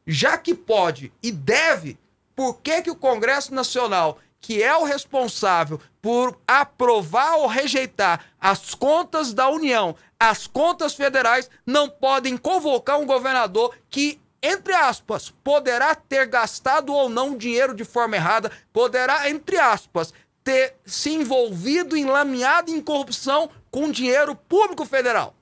já 0.06 0.38
que 0.38 0.54
pode 0.54 1.12
e 1.20 1.32
deve, 1.32 1.99
por 2.37 2.61
que, 2.61 2.82
que 2.82 2.90
o 2.90 2.94
Congresso 2.94 3.52
Nacional, 3.52 4.20
que 4.40 4.62
é 4.62 4.76
o 4.76 4.85
responsável 4.85 5.80
por 6.06 6.40
aprovar 6.46 7.34
ou 7.38 7.48
rejeitar 7.48 8.26
as 8.40 8.76
contas 8.76 9.34
da 9.34 9.48
União, 9.48 9.96
as 10.20 10.46
contas 10.46 10.94
federais, 10.94 11.50
não 11.66 11.90
podem 11.90 12.36
convocar 12.36 13.00
um 13.00 13.04
governador 13.04 13.76
que, 13.90 14.20
entre 14.40 14.72
aspas, 14.72 15.30
poderá 15.42 15.96
ter 15.96 16.26
gastado 16.26 16.94
ou 16.94 17.08
não 17.08 17.36
dinheiro 17.36 17.75
de 17.75 17.84
forma 17.84 18.14
errada, 18.14 18.52
poderá, 18.72 19.28
entre 19.28 19.58
aspas, 19.58 20.14
ter 20.44 20.76
se 20.84 21.10
envolvido, 21.10 21.96
enlameado 21.96 22.70
em 22.70 22.80
corrupção 22.80 23.50
com 23.68 23.90
dinheiro 23.90 24.36
público 24.36 24.84
federal. 24.84 25.34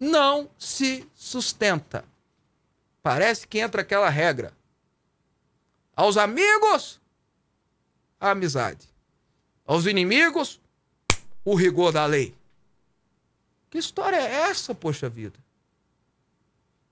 Não 0.00 0.48
se 0.58 1.06
sustenta. 1.14 2.02
Parece 3.02 3.46
que 3.46 3.58
entra 3.58 3.82
aquela 3.82 4.08
regra. 4.08 4.54
Aos 5.94 6.16
amigos, 6.16 6.98
a 8.18 8.30
amizade. 8.30 8.87
Aos 9.68 9.86
inimigos, 9.86 10.60
o 11.44 11.54
rigor 11.54 11.92
da 11.92 12.04
lei. 12.06 12.34
Que 13.70 13.78
história 13.78 14.16
é 14.16 14.50
essa, 14.50 14.74
poxa 14.74 15.08
vida? 15.08 15.38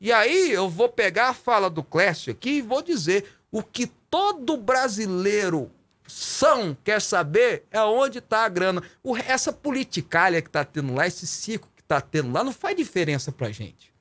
E 0.01 0.13
aí 0.13 0.53
eu 0.53 0.69
vou 0.69 0.89
pegar 0.89 1.31
a 1.31 1.35
fala 1.35 1.69
do 1.69 1.83
Clécio 1.83 2.31
aqui 2.31 2.59
e 2.59 2.63
vou 2.63 2.83
dizer 2.83 3.27
o 3.51 3.65
que 3.65 3.89
todo 4.09 4.57
brasileiro 4.57 5.73
são 6.07 6.77
quer 6.85 7.01
saber 7.01 7.65
é 7.73 7.81
onde 7.81 8.19
está 8.19 8.45
a 8.45 8.49
grana. 8.49 8.81
O, 9.03 9.17
essa 9.17 9.53
politicalha 9.53 10.41
que 10.41 10.49
está 10.49 10.65
tendo 10.65 10.95
lá, 10.95 11.05
esse 11.07 11.27
ciclo 11.27 11.69
que 11.75 11.83
está 11.83 12.01
tendo 12.01 12.31
lá, 12.31 12.45
não 12.45 12.53
faz 12.53 12.77
diferença 12.77 13.33
para 13.33 13.51
gente 13.51 13.97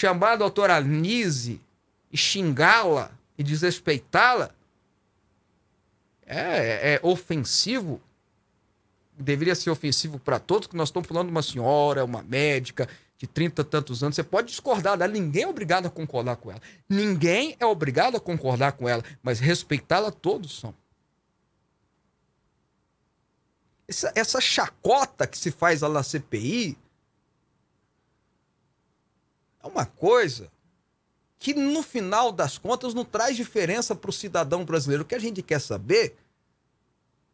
chamar 0.00 0.32
a 0.32 0.36
doutora 0.36 0.76
Anise 0.76 1.60
e 2.10 2.16
xingá-la 2.16 3.10
e 3.36 3.42
desrespeitá-la 3.42 4.50
é, 6.30 6.94
é, 6.94 7.00
ofensivo. 7.02 8.00
Deveria 9.18 9.54
ser 9.54 9.70
ofensivo 9.70 10.18
para 10.18 10.38
todos, 10.38 10.68
que 10.68 10.76
nós 10.76 10.88
estamos 10.88 11.08
falando 11.08 11.26
de 11.26 11.32
uma 11.32 11.42
senhora, 11.42 12.04
uma 12.04 12.22
médica 12.22 12.88
de 13.18 13.26
30 13.26 13.60
e 13.60 13.64
tantos 13.64 14.02
anos. 14.02 14.14
Você 14.14 14.22
pode 14.22 14.48
discordar 14.48 14.96
dela, 14.96 15.12
ninguém 15.12 15.42
é 15.42 15.48
obrigado 15.48 15.86
a 15.86 15.90
concordar 15.90 16.36
com 16.36 16.50
ela. 16.50 16.62
Ninguém 16.88 17.56
é 17.58 17.66
obrigado 17.66 18.16
a 18.16 18.20
concordar 18.20 18.72
com 18.72 18.88
ela, 18.88 19.04
mas 19.22 19.40
respeitá-la 19.40 20.10
todos 20.10 20.58
são. 20.58 20.74
Essa, 23.86 24.12
essa 24.14 24.40
chacota 24.40 25.26
que 25.26 25.36
se 25.36 25.50
faz 25.50 25.80
lá 25.80 25.88
na 25.88 26.02
CPI 26.02 26.78
é 29.62 29.66
uma 29.66 29.84
coisa 29.84 30.50
que 31.40 31.54
no 31.54 31.82
final 31.82 32.30
das 32.30 32.58
contas 32.58 32.92
não 32.92 33.02
traz 33.02 33.34
diferença 33.34 33.96
para 33.96 34.10
o 34.10 34.12
cidadão 34.12 34.62
brasileiro. 34.62 35.02
O 35.02 35.06
que 35.06 35.14
a 35.14 35.18
gente 35.18 35.42
quer 35.42 35.58
saber 35.58 36.14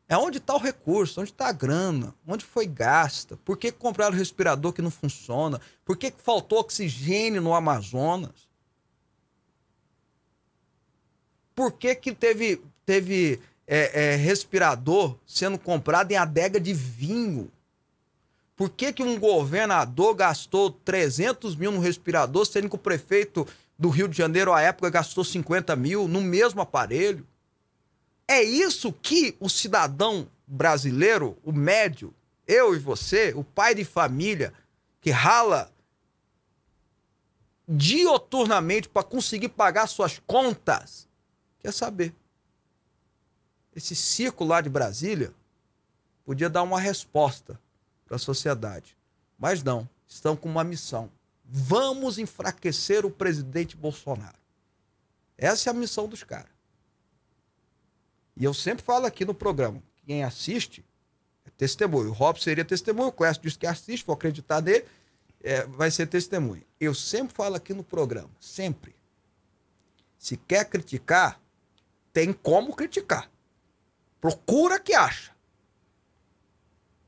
é 0.09 0.17
onde 0.17 0.39
está 0.39 0.55
o 0.55 0.61
recurso, 0.61 1.21
onde 1.21 1.33
está 1.33 1.49
a 1.49 1.53
grana, 1.53 2.15
onde 2.25 2.45
foi 2.45 2.67
gasta, 2.67 3.37
por 3.39 3.59
que 3.59 3.73
compraram 3.73 4.15
um 4.15 4.19
respirador 4.19 4.73
que 4.73 4.81
não 4.81 4.93
funciona, 4.93 5.61
por 5.85 5.97
que 5.97 6.15
faltou 6.17 6.61
oxigênio 6.61 7.43
no 7.43 7.53
Amazonas, 7.53 8.47
por 11.53 11.73
que, 11.73 11.93
que 11.97 12.15
teve, 12.15 12.63
teve 12.85 13.41
é, 13.67 14.13
é, 14.13 14.15
respirador 14.15 15.17
sendo 15.27 15.59
comprado 15.59 16.13
em 16.13 16.17
adega 16.17 16.61
de 16.61 16.73
vinho. 16.73 17.51
Por 18.55 18.71
que, 18.71 18.93
que 18.93 19.03
um 19.03 19.19
governador 19.19 20.15
gastou 20.15 20.71
300 20.71 21.57
mil 21.57 21.73
no 21.73 21.81
respirador, 21.81 22.47
sendo 22.47 22.69
que 22.69 22.77
o 22.77 22.79
prefeito 22.79 23.47
do 23.79 23.89
Rio 23.89 24.09
de 24.09 24.17
Janeiro, 24.17 24.53
à 24.53 24.61
época, 24.61 24.91
gastou 24.91 25.25
50 25.25 25.75
mil 25.77 26.09
no 26.09 26.21
mesmo 26.21 26.61
aparelho? 26.61 27.27
É 28.27 28.43
isso 28.43 28.93
que 28.93 29.37
o 29.39 29.49
cidadão 29.49 30.29
brasileiro, 30.47 31.37
o 31.45 31.53
médio, 31.53 32.15
eu 32.47 32.75
e 32.75 32.79
você, 32.79 33.33
o 33.37 33.45
pai 33.45 33.75
de 33.75 33.85
família, 33.85 34.53
que 35.01 35.11
rala 35.11 35.73
dioturnamente 37.69 38.89
para 38.89 39.03
conseguir 39.03 39.49
pagar 39.49 39.87
suas 39.87 40.21
contas, 40.27 41.09
quer 41.59 41.73
saber. 41.73 42.15
Esse 43.75 43.95
ciclo 43.95 44.47
lá 44.47 44.61
de 44.61 44.69
Brasília 44.69 45.35
podia 46.25 46.49
dar 46.49 46.63
uma 46.63 46.81
resposta 46.81 47.61
para 48.07 48.17
a 48.17 48.19
sociedade. 48.19 48.97
Mas 49.39 49.63
não, 49.63 49.89
estão 50.07 50.37
com 50.37 50.49
uma 50.49 50.65
missão. 50.65 51.11
Vamos 51.49 52.19
enfraquecer 52.19 53.07
o 53.07 53.11
presidente 53.11 53.77
Bolsonaro. 53.77 54.39
Essa 55.39 55.69
é 55.69 55.71
a 55.71 55.75
missão 55.75 56.09
dos 56.09 56.23
caras. 56.23 56.51
E 58.37 58.45
eu 58.45 58.53
sempre 58.53 58.85
falo 58.85 59.07
aqui 59.07 59.25
no 59.25 59.35
programa: 59.35 59.83
quem 60.05 60.25
assiste 60.25 60.85
é 61.45 61.51
testemunho. 61.51 62.11
O 62.11 62.13
Robson 62.13 62.45
seria 62.45 62.65
testemunho, 62.65 63.09
o 63.09 63.13
Clécio 63.13 63.43
diz 63.43 63.57
que 63.57 63.67
assiste, 63.67 64.05
vou 64.05 64.15
acreditar 64.15 64.61
nele, 64.61 64.85
é, 65.43 65.65
vai 65.67 65.91
ser 65.91 66.07
testemunho. 66.07 66.65
Eu 66.81 66.95
sempre 66.95 67.35
falo 67.35 67.55
aqui 67.55 67.73
no 67.73 67.85
programa, 67.85 68.31
sempre. 68.41 68.95
Se 70.19 70.37
quer 70.37 70.65
criticar, 70.65 71.41
tem 72.13 72.33
como 72.33 72.75
criticar. 72.75 73.31
Procura 74.21 74.81
que 74.81 74.95
acha 74.95 75.37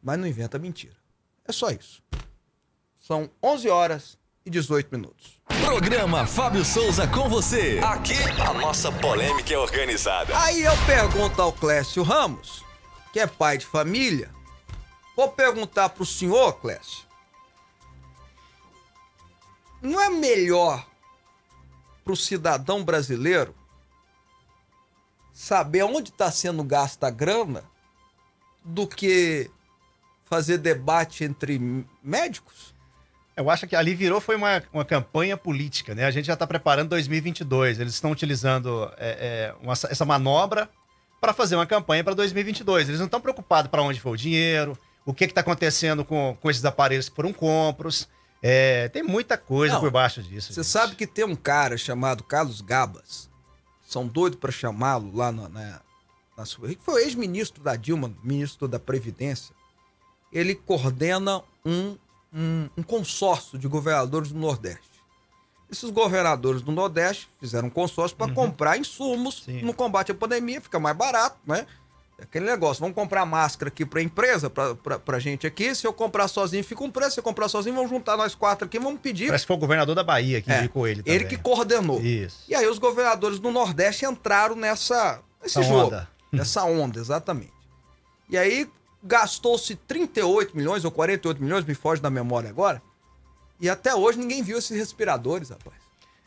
mas 0.03 0.19
não 0.19 0.27
inventa 0.27 0.59
mentira. 0.59 0.97
É 1.45 1.53
só 1.53 1.71
isso. 1.71 2.03
São 2.99 3.31
11 3.43 3.69
horas 3.69 4.18
e 4.49 4.51
18 4.51 4.91
minutos. 4.91 5.39
Programa 5.61 6.27
Fábio 6.27 6.65
Souza 6.65 7.07
com 7.07 7.29
você. 7.29 7.79
Aqui 7.85 8.15
a 8.41 8.55
nossa 8.55 8.91
polêmica 8.91 9.53
é 9.53 9.59
organizada. 9.59 10.37
Aí 10.41 10.63
eu 10.63 10.73
pergunto 10.87 11.41
ao 11.41 11.53
Clécio 11.53 12.03
Ramos, 12.03 12.65
que 13.13 13.21
é 13.21 13.27
pai 13.27 13.59
de 13.59 13.67
família, 13.67 14.31
vou 15.15 15.29
perguntar 15.29 15.91
pro 15.91 16.07
senhor, 16.07 16.55
Clécio, 16.55 17.07
não 19.83 20.01
é 20.01 20.09
melhor 20.09 20.87
pro 22.03 22.17
cidadão 22.17 22.83
brasileiro 22.83 23.55
saber 25.31 25.83
onde 25.83 26.09
está 26.09 26.33
sendo 26.33 26.65
gasta 26.65 27.07
a 27.07 27.11
grana 27.11 27.65
do 28.65 28.87
que 28.87 29.51
fazer 30.25 30.57
debate 30.57 31.23
entre 31.23 31.87
médicos? 32.03 32.78
Eu 33.39 33.49
acho 33.49 33.69
que 33.69 33.77
ali 33.77 33.95
virou 33.95 34.21
foi 34.21 34.35
uma, 34.35 34.61
uma 34.73 34.85
campanha 34.85 35.37
política, 35.37 35.95
né? 35.95 36.05
A 36.05 36.11
gente 36.11 36.27
já 36.27 36.33
está 36.33 36.45
preparando 36.45 36.89
2022. 36.89 37.79
Eles 37.79 37.95
estão 37.95 38.11
utilizando 38.11 38.91
é, 38.97 39.53
é, 39.53 39.55
uma, 39.63 39.75
essa 39.75 40.05
manobra 40.05 40.69
para 41.21 41.33
fazer 41.33 41.55
uma 41.55 41.65
campanha 41.65 42.03
para 42.03 42.15
2022. 42.15 42.89
Eles 42.89 42.99
não 42.99 43.07
estão 43.07 43.21
preocupados 43.21 43.71
para 43.71 43.81
onde 43.81 44.01
foi 44.01 44.13
o 44.13 44.17
dinheiro, 44.17 44.77
o 45.07 45.15
que 45.15 45.25
está 45.25 45.41
acontecendo 45.41 46.05
com, 46.05 46.37
com 46.41 46.51
esses 46.51 46.65
aparelhos 46.65 47.09
que 47.09 47.15
foram 47.15 47.33
compros. 47.33 48.09
É, 48.43 48.89
tem 48.89 49.05
muita 49.05 49.39
coisa 49.39 49.75
Não, 49.75 49.81
por 49.81 49.93
baixo 49.93 50.21
disso. 50.21 50.53
Você 50.53 50.63
gente. 50.63 50.71
sabe 50.71 50.97
que 50.97 51.07
tem 51.07 51.25
um 51.25 51.37
cara 51.37 51.79
chamado 51.79 52.25
Carlos 52.25 52.61
Gabas. 52.61 53.31
São 53.87 54.05
doidos 54.05 54.41
para 54.41 54.51
chamá-lo 54.51 55.15
lá 55.15 55.31
na, 55.31 55.49
na, 55.49 55.81
na 56.37 56.45
sua. 56.45 56.67
Ele 56.67 56.79
foi 56.83 57.05
ex-ministro 57.05 57.63
da 57.63 57.77
Dilma, 57.77 58.13
ministro 58.23 58.67
da 58.67 58.81
Previdência. 58.81 59.55
Ele 60.33 60.57
coordena 60.57 61.41
um, 61.65 61.97
um, 62.33 62.69
um 62.77 62.83
consórcio 62.83 63.59
de 63.59 63.67
governadores 63.69 64.31
do 64.33 64.39
Nordeste. 64.39 64.89
Esses 65.71 65.91
governadores 65.91 66.63
do 66.63 66.73
Nordeste 66.73 67.29
fizeram 67.39 67.69
um 67.69 67.71
consórcio 67.71 68.17
para 68.17 68.33
comprar 68.33 68.79
insumos 68.79 69.43
Sim. 69.45 69.63
no 69.63 69.75
combate 69.75 70.11
à 70.13 70.15
pandemia, 70.15 70.61
fica 70.61 70.79
mais 70.81 70.97
barato, 70.97 71.37
né? 71.47 71.67
É 72.19 72.25
Aquele 72.25 72.47
negócio, 72.47 72.81
vamos 72.81 72.97
comprar 72.97 73.25
máscara 73.25 73.69
aqui 73.69 73.85
pra 73.87 74.03
empresa, 74.03 74.51
pra, 74.51 74.75
pra, 74.75 74.99
pra 74.99 75.19
gente 75.21 75.47
aqui. 75.47 75.73
Se 75.75 75.87
eu 75.87 75.93
comprar 75.93 76.27
sozinho, 76.27 76.65
fica 76.65 76.83
um 76.83 76.91
preço. 76.91 77.13
Se 77.13 77.21
eu 77.21 77.25
comprar 77.25 77.49
sozinho, 77.49 77.77
vamos 77.77 77.91
juntar 77.91 78.17
nós 78.17 78.35
quatro 78.35 78.65
aqui, 78.67 78.77
vamos 78.79 79.01
pedir. 79.01 79.27
Parece 79.27 79.45
que 79.45 79.47
foi 79.49 79.57
o 79.57 79.61
governador 79.61 79.95
da 79.95 80.03
Bahia 80.03 80.43
que 80.43 80.51
É, 80.51 80.59
indicou 80.59 80.89
ele 80.89 81.03
também. 81.03 81.15
Ele 81.15 81.25
que 81.27 81.37
coordenou. 81.37 82.01
Isso. 82.01 82.45
E 82.49 82.55
aí 82.57 82.67
os 82.67 82.79
governadores 82.79 83.39
do 83.39 83.53
Nordeste 83.53 84.05
entraram 84.05 84.57
nessa 84.57 85.21
nesse 85.41 85.61
Essa 85.61 85.69
jogo, 85.69 85.87
onda. 85.87 86.09
nessa 86.33 86.65
onda, 86.65 86.99
exatamente. 86.99 87.53
E 88.29 88.37
aí 88.37 88.69
gastou-se 89.09 89.75
38 89.75 90.57
milhões 90.57 90.85
ou 90.85 90.91
48 90.91 91.43
milhões, 91.43 91.65
me 91.65 91.75
foge 91.75 92.01
da 92.01 92.11
memória 92.11 92.51
agora. 92.51 92.81
E 93.61 93.69
até 93.69 93.95
hoje 93.95 94.19
ninguém 94.19 94.43
viu 94.43 94.59
esses 94.59 94.77
respiradores, 94.77 95.49
rapaz. 95.51 95.77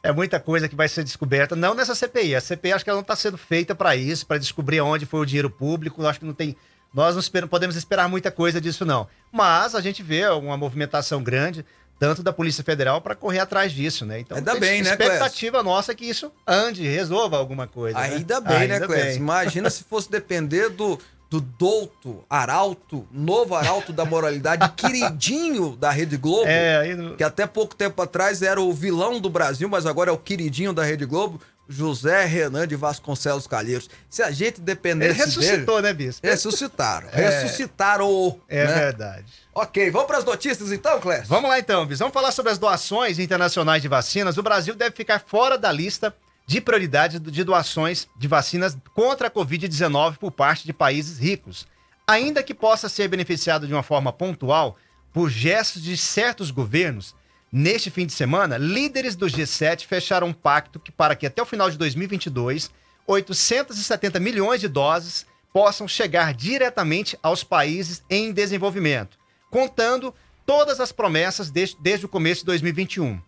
É 0.03 0.11
muita 0.11 0.39
coisa 0.39 0.67
que 0.67 0.75
vai 0.75 0.89
ser 0.89 1.03
descoberta, 1.03 1.55
não 1.55 1.75
nessa 1.75 1.93
CPI. 1.93 2.35
A 2.35 2.41
CPI 2.41 2.73
acho 2.73 2.83
que 2.83 2.89
ela 2.89 2.97
não 2.97 3.03
está 3.03 3.15
sendo 3.15 3.37
feita 3.37 3.75
para 3.75 3.95
isso, 3.95 4.25
para 4.25 4.39
descobrir 4.39 4.81
onde 4.81 5.05
foi 5.05 5.19
o 5.21 5.25
dinheiro 5.25 5.49
público. 5.49 6.05
Acho 6.07 6.19
que 6.19 6.25
não 6.25 6.33
tem. 6.33 6.57
Nós 6.91 7.13
não 7.13 7.21
esperam- 7.21 7.47
podemos 7.47 7.75
esperar 7.75 8.09
muita 8.09 8.31
coisa 8.31 8.59
disso, 8.59 8.83
não. 8.83 9.07
Mas 9.31 9.75
a 9.75 9.79
gente 9.79 10.01
vê 10.01 10.27
uma 10.27 10.57
movimentação 10.57 11.21
grande, 11.23 11.63
tanto 11.99 12.23
da 12.23 12.33
Polícia 12.33 12.63
Federal, 12.63 12.99
para 12.99 13.13
correr 13.15 13.39
atrás 13.39 13.71
disso, 13.71 14.03
né? 14.05 14.19
Então, 14.19 14.35
Ainda 14.37 14.51
tem 14.53 14.59
bem, 14.59 14.81
né, 14.81 14.89
expectativa 14.89 15.61
nossa 15.61 15.91
é 15.91 15.95
que 15.95 16.03
isso 16.05 16.31
ande, 16.47 16.81
resolva 16.85 17.37
alguma 17.37 17.67
coisa. 17.67 17.97
né? 17.99 18.15
Ainda 18.15 18.41
bem, 18.41 18.67
né, 18.67 18.73
Ainda 18.73 18.87
Clécio? 18.87 19.05
bem. 19.05 19.17
Imagina 19.17 19.69
se 19.69 19.83
fosse 19.83 20.09
depender 20.11 20.67
do, 20.69 20.99
do 21.31 21.39
douto, 21.39 22.25
arauto, 22.29 23.07
novo 23.09 23.55
arauto 23.55 23.93
da 23.93 24.03
moralidade, 24.03 24.69
queridinho 24.75 25.77
da 25.77 25.89
Rede 25.89 26.17
Globo. 26.17 26.43
É, 26.45 26.83
que 27.17 27.23
até 27.23 27.47
pouco 27.47 27.73
tempo 27.73 28.01
atrás 28.01 28.41
era 28.41 28.59
o 28.59 28.73
vilão 28.73 29.17
do 29.17 29.29
Brasil, 29.29 29.69
mas 29.69 29.85
agora 29.85 30.09
é 30.09 30.13
o 30.13 30.17
queridinho 30.17 30.73
da 30.73 30.83
Rede 30.83 31.05
Globo, 31.05 31.39
José 31.69 32.25
Renan 32.25 32.67
de 32.67 32.75
Vasconcelos 32.75 33.47
Calheiros. 33.47 33.89
Se 34.09 34.21
a 34.21 34.29
gente 34.29 34.57
ele 34.57 34.65
dependesse 34.65 35.19
dele... 35.19 35.25
ressuscitou, 35.25 35.81
né, 35.81 35.93
Bispo? 35.93 36.27
Ressuscitaram. 36.27 37.07
É. 37.13 37.29
Ressuscitaram. 37.29 38.41
É 38.49 38.67
né? 38.67 38.73
verdade. 38.73 39.25
Ok, 39.55 39.89
vamos 39.89 40.07
para 40.07 40.17
as 40.17 40.25
notícias 40.25 40.69
então, 40.73 40.99
Clécio? 40.99 41.27
Vamos 41.27 41.49
lá 41.49 41.57
então, 41.57 41.85
Bis. 41.85 41.99
Vamos 41.99 42.13
falar 42.13 42.33
sobre 42.33 42.51
as 42.51 42.57
doações 42.57 43.19
internacionais 43.19 43.81
de 43.81 43.87
vacinas. 43.87 44.37
O 44.37 44.43
Brasil 44.43 44.75
deve 44.75 44.93
ficar 44.93 45.23
fora 45.25 45.57
da 45.57 45.71
lista 45.71 46.13
de 46.45 46.59
prioridade 46.59 47.19
de 47.19 47.43
doações 47.43 48.07
de 48.17 48.27
vacinas 48.27 48.77
contra 48.93 49.27
a 49.27 49.31
Covid-19 49.31 50.17
por 50.17 50.31
parte 50.31 50.65
de 50.65 50.73
países 50.73 51.19
ricos. 51.19 51.67
Ainda 52.07 52.43
que 52.43 52.53
possa 52.53 52.89
ser 52.89 53.07
beneficiado 53.07 53.67
de 53.67 53.73
uma 53.73 53.83
forma 53.83 54.11
pontual 54.11 54.77
por 55.13 55.29
gestos 55.29 55.81
de 55.81 55.95
certos 55.95 56.51
governos, 56.51 57.15
neste 57.51 57.89
fim 57.89 58.05
de 58.05 58.13
semana, 58.13 58.57
líderes 58.57 59.15
do 59.15 59.27
G7 59.27 59.85
fecharam 59.85 60.27
um 60.27 60.33
pacto 60.33 60.79
que, 60.79 60.91
para 60.91 61.15
que 61.15 61.25
até 61.25 61.41
o 61.41 61.45
final 61.45 61.69
de 61.69 61.77
2022, 61.77 62.71
870 63.05 64.19
milhões 64.19 64.61
de 64.61 64.67
doses 64.67 65.25
possam 65.53 65.87
chegar 65.87 66.33
diretamente 66.33 67.17
aos 67.21 67.43
países 67.43 68.03
em 68.09 68.31
desenvolvimento, 68.31 69.17
contando 69.49 70.13
todas 70.45 70.79
as 70.79 70.91
promessas 70.91 71.49
desde, 71.49 71.77
desde 71.79 72.05
o 72.05 72.09
começo 72.09 72.41
de 72.41 72.47
2021. 72.47 73.21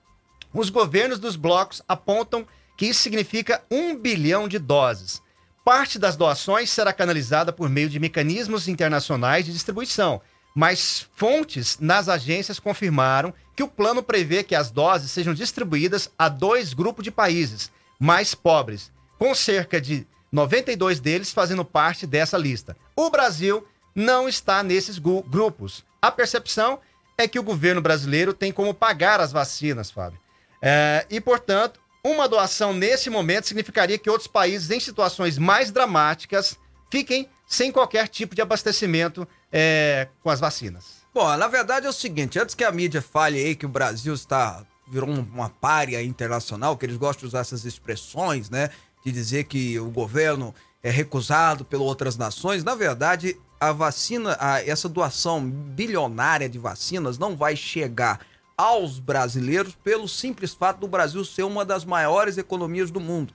Os 0.54 0.70
governos 0.70 1.20
dos 1.20 1.36
blocos 1.36 1.82
apontam 1.88 2.46
que 2.76 2.86
isso 2.88 3.02
significa 3.02 3.64
um 3.70 3.96
bilhão 3.96 4.48
de 4.48 4.60
doses. 4.60 5.22
Parte 5.64 5.98
das 5.98 6.16
doações 6.16 6.70
será 6.70 6.92
canalizada 6.92 7.54
por 7.54 7.70
meio 7.70 7.90
de 7.90 8.00
mecanismos 8.00 8.68
internacionais 8.68 9.46
de 9.46 9.54
distribuição, 9.54 10.22
mas 10.54 11.08
fontes 11.16 11.80
nas 11.80 12.10
agências 12.10 12.60
confirmaram 12.60 13.34
que 13.56 13.64
o 13.64 13.68
plano 13.68 14.04
prevê 14.04 14.44
que 14.44 14.56
as 14.56 14.70
doses 14.70 15.12
sejam 15.12 15.34
distribuídas 15.34 16.12
a 16.18 16.28
dois 16.28 16.74
grupos 16.74 17.04
de 17.04 17.12
países 17.12 17.72
mais 18.00 18.36
pobres, 18.36 18.92
com 19.18 19.34
cerca 19.34 19.80
de 19.80 20.06
92 20.32 21.00
deles 21.00 21.32
fazendo 21.32 21.64
parte 21.64 22.06
dessa 22.06 22.38
lista. 22.38 22.76
O 22.96 23.10
Brasil 23.10 23.66
não 23.96 24.28
está 24.28 24.64
nesses 24.64 24.98
grupos. 24.98 25.86
A 26.02 26.12
percepção 26.12 26.80
é 27.18 27.28
que 27.28 27.40
o 27.40 27.44
governo 27.44 27.82
brasileiro 27.82 28.34
tem 28.34 28.52
como 28.52 28.74
pagar 28.74 29.22
as 29.22 29.32
vacinas, 29.32 29.92
Fábio. 29.92 30.20
É, 30.62 31.06
e, 31.10 31.22
portanto, 31.22 31.80
uma 32.04 32.28
doação 32.28 32.74
nesse 32.74 33.10
momento 33.10 33.48
significaria 33.48 33.98
que 33.98 34.10
outros 34.10 34.28
países 34.28 34.70
em 34.70 34.80
situações 34.80 35.38
mais 35.38 35.72
dramáticas 35.72 36.58
fiquem 36.92 37.30
sem 37.48 37.72
qualquer 37.72 38.08
tipo 38.08 38.36
de 38.36 38.42
abastecimento 38.42 39.28
é, 39.52 40.08
com 40.22 40.30
as 40.30 40.40
vacinas. 40.40 41.04
Bom, 41.14 41.26
na 41.38 41.48
verdade 41.48 41.86
é 41.86 41.90
o 41.90 41.94
seguinte, 41.94 42.38
antes 42.40 42.56
que 42.56 42.64
a 42.64 42.72
mídia 42.72 43.02
fale 43.02 43.38
aí 43.38 43.56
que 43.56 43.66
o 43.66 43.70
Brasil 43.70 44.14
está 44.14 44.66
virou 44.86 45.10
um- 45.10 45.22
uma 45.34 45.50
párea 45.50 46.04
internacional, 46.04 46.76
que 46.78 46.86
eles 46.86 46.98
gostam 46.98 47.22
de 47.22 47.28
usar 47.28 47.40
essas 47.40 47.64
expressões, 47.64 48.50
né, 48.50 48.70
de 49.06 49.12
dizer 49.12 49.46
que 49.46 49.80
o 49.80 49.90
governo 49.90 50.54
é 50.84 50.90
recusado 50.92 51.64
pelas 51.64 51.88
outras 51.88 52.18
nações, 52.18 52.64
na 52.64 52.76
verdade, 52.76 53.38
a 53.60 53.72
vacina, 53.72 54.36
a- 54.40 54.62
essa 54.62 54.90
doação 54.90 55.42
bilionária 55.50 56.50
de 56.50 56.60
vacinas 56.60 57.18
não 57.18 57.36
vai 57.38 57.56
chegar 57.56 58.20
aos 58.64 58.98
brasileiros 58.98 59.76
pelo 59.84 60.08
simples 60.08 60.54
fato 60.54 60.80
do 60.80 60.88
Brasil 60.88 61.26
ser 61.26 61.44
uma 61.44 61.66
das 61.66 61.84
maiores 61.84 62.38
economias 62.38 62.90
do 62.90 63.00
mundo. 63.02 63.34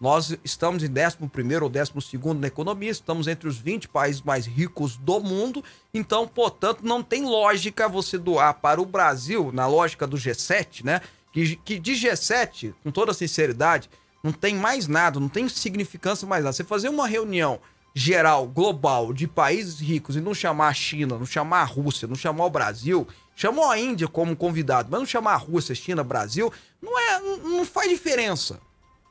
Nós 0.00 0.36
estamos 0.42 0.82
em 0.82 0.88
11 0.88 1.18
ou 1.62 1.68
12 1.68 1.92
na 2.40 2.46
economia, 2.46 2.90
estamos 2.90 3.28
entre 3.28 3.46
os 3.46 3.58
20 3.58 3.88
países 3.88 4.22
mais 4.22 4.46
ricos 4.46 4.96
do 4.96 5.20
mundo, 5.20 5.62
então, 5.92 6.26
portanto, 6.26 6.80
não 6.82 7.02
tem 7.02 7.26
lógica 7.26 7.88
você 7.88 8.16
doar 8.16 8.54
para 8.54 8.80
o 8.80 8.86
Brasil, 8.86 9.50
na 9.52 9.66
lógica 9.66 10.06
do 10.06 10.16
G7, 10.16 10.82
né? 10.82 11.02
Que, 11.30 11.56
que 11.56 11.78
de 11.78 11.92
G7, 11.92 12.72
com 12.82 12.90
toda 12.90 13.12
sinceridade, 13.12 13.90
não 14.22 14.32
tem 14.32 14.54
mais 14.54 14.88
nada, 14.88 15.20
não 15.20 15.28
tem 15.28 15.46
significância 15.46 16.26
mais 16.26 16.42
nada. 16.42 16.54
Você 16.54 16.64
fazer 16.64 16.88
uma 16.88 17.06
reunião 17.06 17.60
geral, 17.94 18.46
global, 18.46 19.12
de 19.12 19.28
países 19.28 19.78
ricos 19.78 20.16
e 20.16 20.20
não 20.20 20.34
chamar 20.34 20.68
a 20.68 20.74
China, 20.74 21.18
não 21.18 21.26
chamar 21.26 21.60
a 21.60 21.64
Rússia, 21.64 22.08
não 22.08 22.16
chamar 22.16 22.46
o 22.46 22.50
Brasil, 22.50 23.06
chamou 23.34 23.68
a 23.70 23.78
Índia 23.78 24.06
como 24.08 24.36
convidado, 24.36 24.88
mas 24.90 25.00
não 25.00 25.06
chamar 25.06 25.32
a 25.34 25.36
Rússia, 25.36 25.74
China, 25.74 26.02
Brasil, 26.04 26.52
não 26.80 26.98
é, 26.98 27.20
não- 27.20 27.64
faz 27.64 27.88
diferença 27.88 28.60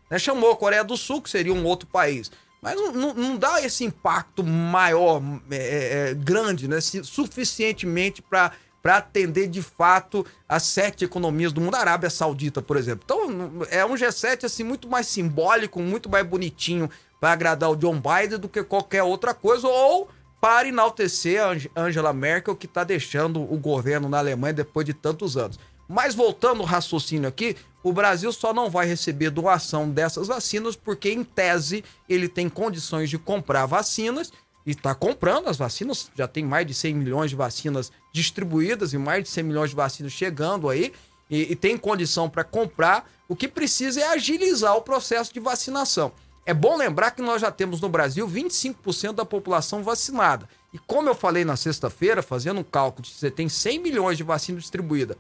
né? 0.09 0.19
Chamou 0.19 0.51
a 0.51 0.55
Coreia 0.55 0.83
do 0.83 0.95
Sul, 0.95 1.21
que 1.23 1.29
seria 1.29 1.53
um 1.53 1.65
outro 1.65 1.87
país. 1.87 2.29
Mas 2.61 2.75
não, 2.75 3.13
não- 3.13 3.35
dá 3.35 3.61
esse 3.63 3.83
impacto 3.83 4.43
maior, 4.43 5.21
é, 5.49 5.55
é, 5.55 6.09
é, 6.09 6.13
grande, 6.13 6.67
né? 6.67 6.79
Suficientemente 6.81 8.21
para 8.21 8.51
atender 8.85 9.47
de 9.47 9.61
fato 9.61 10.25
as 10.47 10.63
sete 10.63 11.03
economias 11.03 11.51
do 11.51 11.59
mundo. 11.59 11.75
A 11.75 11.79
Arábia 11.79 12.09
Saudita, 12.11 12.61
por 12.61 12.77
exemplo. 12.77 13.01
Então, 13.03 13.65
é 13.71 13.83
um 13.85 13.95
G7 13.95 14.43
assim, 14.45 14.63
muito 14.63 14.87
mais 14.87 15.07
simbólico, 15.07 15.81
muito 15.81 16.09
mais 16.09 16.25
bonitinho 16.25 16.89
para 17.19 17.31
agradar 17.31 17.71
o 17.71 17.75
John 17.75 17.99
Biden 17.99 18.37
do 18.37 18.47
que 18.47 18.63
qualquer 18.63 19.01
outra 19.03 19.33
coisa. 19.33 19.67
Ou 19.67 20.09
para 20.43 20.67
enaltecer 20.67 21.41
a 21.41 21.51
Ang- 21.51 21.71
Angela 21.73 22.11
Merkel, 22.11 22.53
que 22.53 22.65
está 22.65 22.83
deixando 22.83 23.41
o 23.41 23.57
governo 23.57 24.09
na 24.09 24.17
Alemanha 24.17 24.53
depois 24.53 24.85
de 24.85 24.93
tantos 24.93 25.37
anos. 25.37 25.57
Mas 25.87 26.13
voltando 26.13 26.59
ao 26.59 26.65
raciocínio 26.65 27.29
aqui, 27.29 27.55
o 27.81 27.93
Brasil 27.93 28.29
só 28.33 28.53
não 28.53 28.69
vai 28.69 28.85
receber 28.85 29.29
doação 29.29 29.89
dessas 29.89 30.27
vacinas 30.27 30.75
porque, 30.75 31.09
em 31.11 31.23
tese, 31.23 31.81
ele 32.09 32.27
tem 32.27 32.49
condições 32.49 33.09
de 33.09 33.17
comprar 33.17 33.65
vacinas 33.65 34.33
e 34.65 34.71
está 34.71 34.93
comprando 34.93 35.47
as 35.47 35.55
vacinas. 35.55 36.11
Já 36.13 36.27
tem 36.27 36.43
mais 36.43 36.67
de 36.67 36.73
100 36.73 36.93
milhões 36.93 37.29
de 37.29 37.37
vacinas 37.37 37.89
distribuídas 38.11 38.91
e 38.91 38.97
mais 38.97 39.23
de 39.23 39.29
100 39.29 39.43
milhões 39.45 39.69
de 39.69 39.77
vacinas 39.77 40.11
chegando 40.11 40.67
aí 40.67 40.91
e, 41.29 41.53
e 41.53 41.55
tem 41.55 41.77
condição 41.77 42.29
para 42.29 42.43
comprar. 42.43 43.09
O 43.29 43.35
que 43.35 43.47
precisa 43.47 44.01
é 44.01 44.07
agilizar 44.09 44.75
o 44.75 44.81
processo 44.81 45.33
de 45.33 45.39
vacinação. 45.39 46.11
É 46.45 46.53
bom 46.53 46.75
lembrar 46.75 47.11
que 47.11 47.21
nós 47.21 47.41
já 47.41 47.51
temos 47.51 47.79
no 47.79 47.87
Brasil 47.87 48.27
25% 48.27 49.13
da 49.13 49.25
população 49.25 49.81
vacinada. 49.81 50.47
E 50.73 50.77
como 50.77 51.07
eu 51.07 51.15
falei 51.15 51.45
na 51.45 51.55
sexta-feira, 51.55 52.21
fazendo 52.21 52.59
um 52.59 52.63
cálculo 52.63 53.07
você 53.07 53.31
tem 53.31 53.47
100 53.47 53.79
milhões 53.79 54.17
de 54.17 54.23
vacina 54.23 54.59
distribuída 54.59 55.17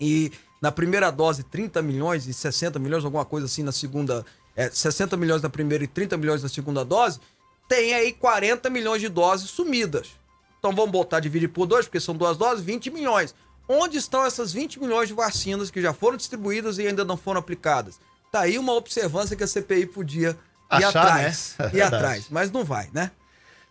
e 0.00 0.32
na 0.60 0.72
primeira 0.72 1.10
dose 1.10 1.42
30 1.42 1.82
milhões 1.82 2.26
e 2.26 2.32
60 2.32 2.78
milhões, 2.78 3.04
alguma 3.04 3.24
coisa 3.24 3.46
assim 3.46 3.62
na 3.62 3.72
segunda, 3.72 4.24
é, 4.56 4.70
60 4.70 5.16
milhões 5.16 5.42
na 5.42 5.50
primeira 5.50 5.84
e 5.84 5.86
30 5.86 6.16
milhões 6.16 6.42
na 6.42 6.48
segunda 6.48 6.84
dose, 6.84 7.20
tem 7.68 7.94
aí 7.94 8.12
40 8.12 8.68
milhões 8.70 9.00
de 9.00 9.08
doses 9.08 9.50
sumidas. 9.50 10.10
Então 10.58 10.74
vamos 10.74 10.90
botar 10.90 11.20
dividir 11.20 11.48
por 11.48 11.66
dois, 11.66 11.86
porque 11.86 12.00
são 12.00 12.16
duas 12.16 12.36
doses, 12.36 12.64
20 12.64 12.90
milhões. 12.90 13.34
Onde 13.68 13.98
estão 13.98 14.24
essas 14.24 14.52
20 14.52 14.80
milhões 14.80 15.08
de 15.08 15.14
vacinas 15.14 15.70
que 15.70 15.80
já 15.80 15.92
foram 15.92 16.16
distribuídas 16.16 16.78
e 16.78 16.86
ainda 16.86 17.04
não 17.04 17.16
foram 17.16 17.40
aplicadas? 17.40 17.98
Tá 18.34 18.40
aí 18.40 18.58
uma 18.58 18.72
observância 18.72 19.36
que 19.36 19.44
a 19.44 19.46
CPI 19.46 19.86
podia 19.86 20.30
ir 20.30 20.36
Achar, 20.68 21.06
atrás. 21.06 21.54
né? 21.56 21.66
É 21.66 21.68
Ir 21.68 21.70
verdade. 21.70 21.94
atrás, 21.94 22.26
mas 22.30 22.50
não 22.50 22.64
vai, 22.64 22.90
né? 22.92 23.12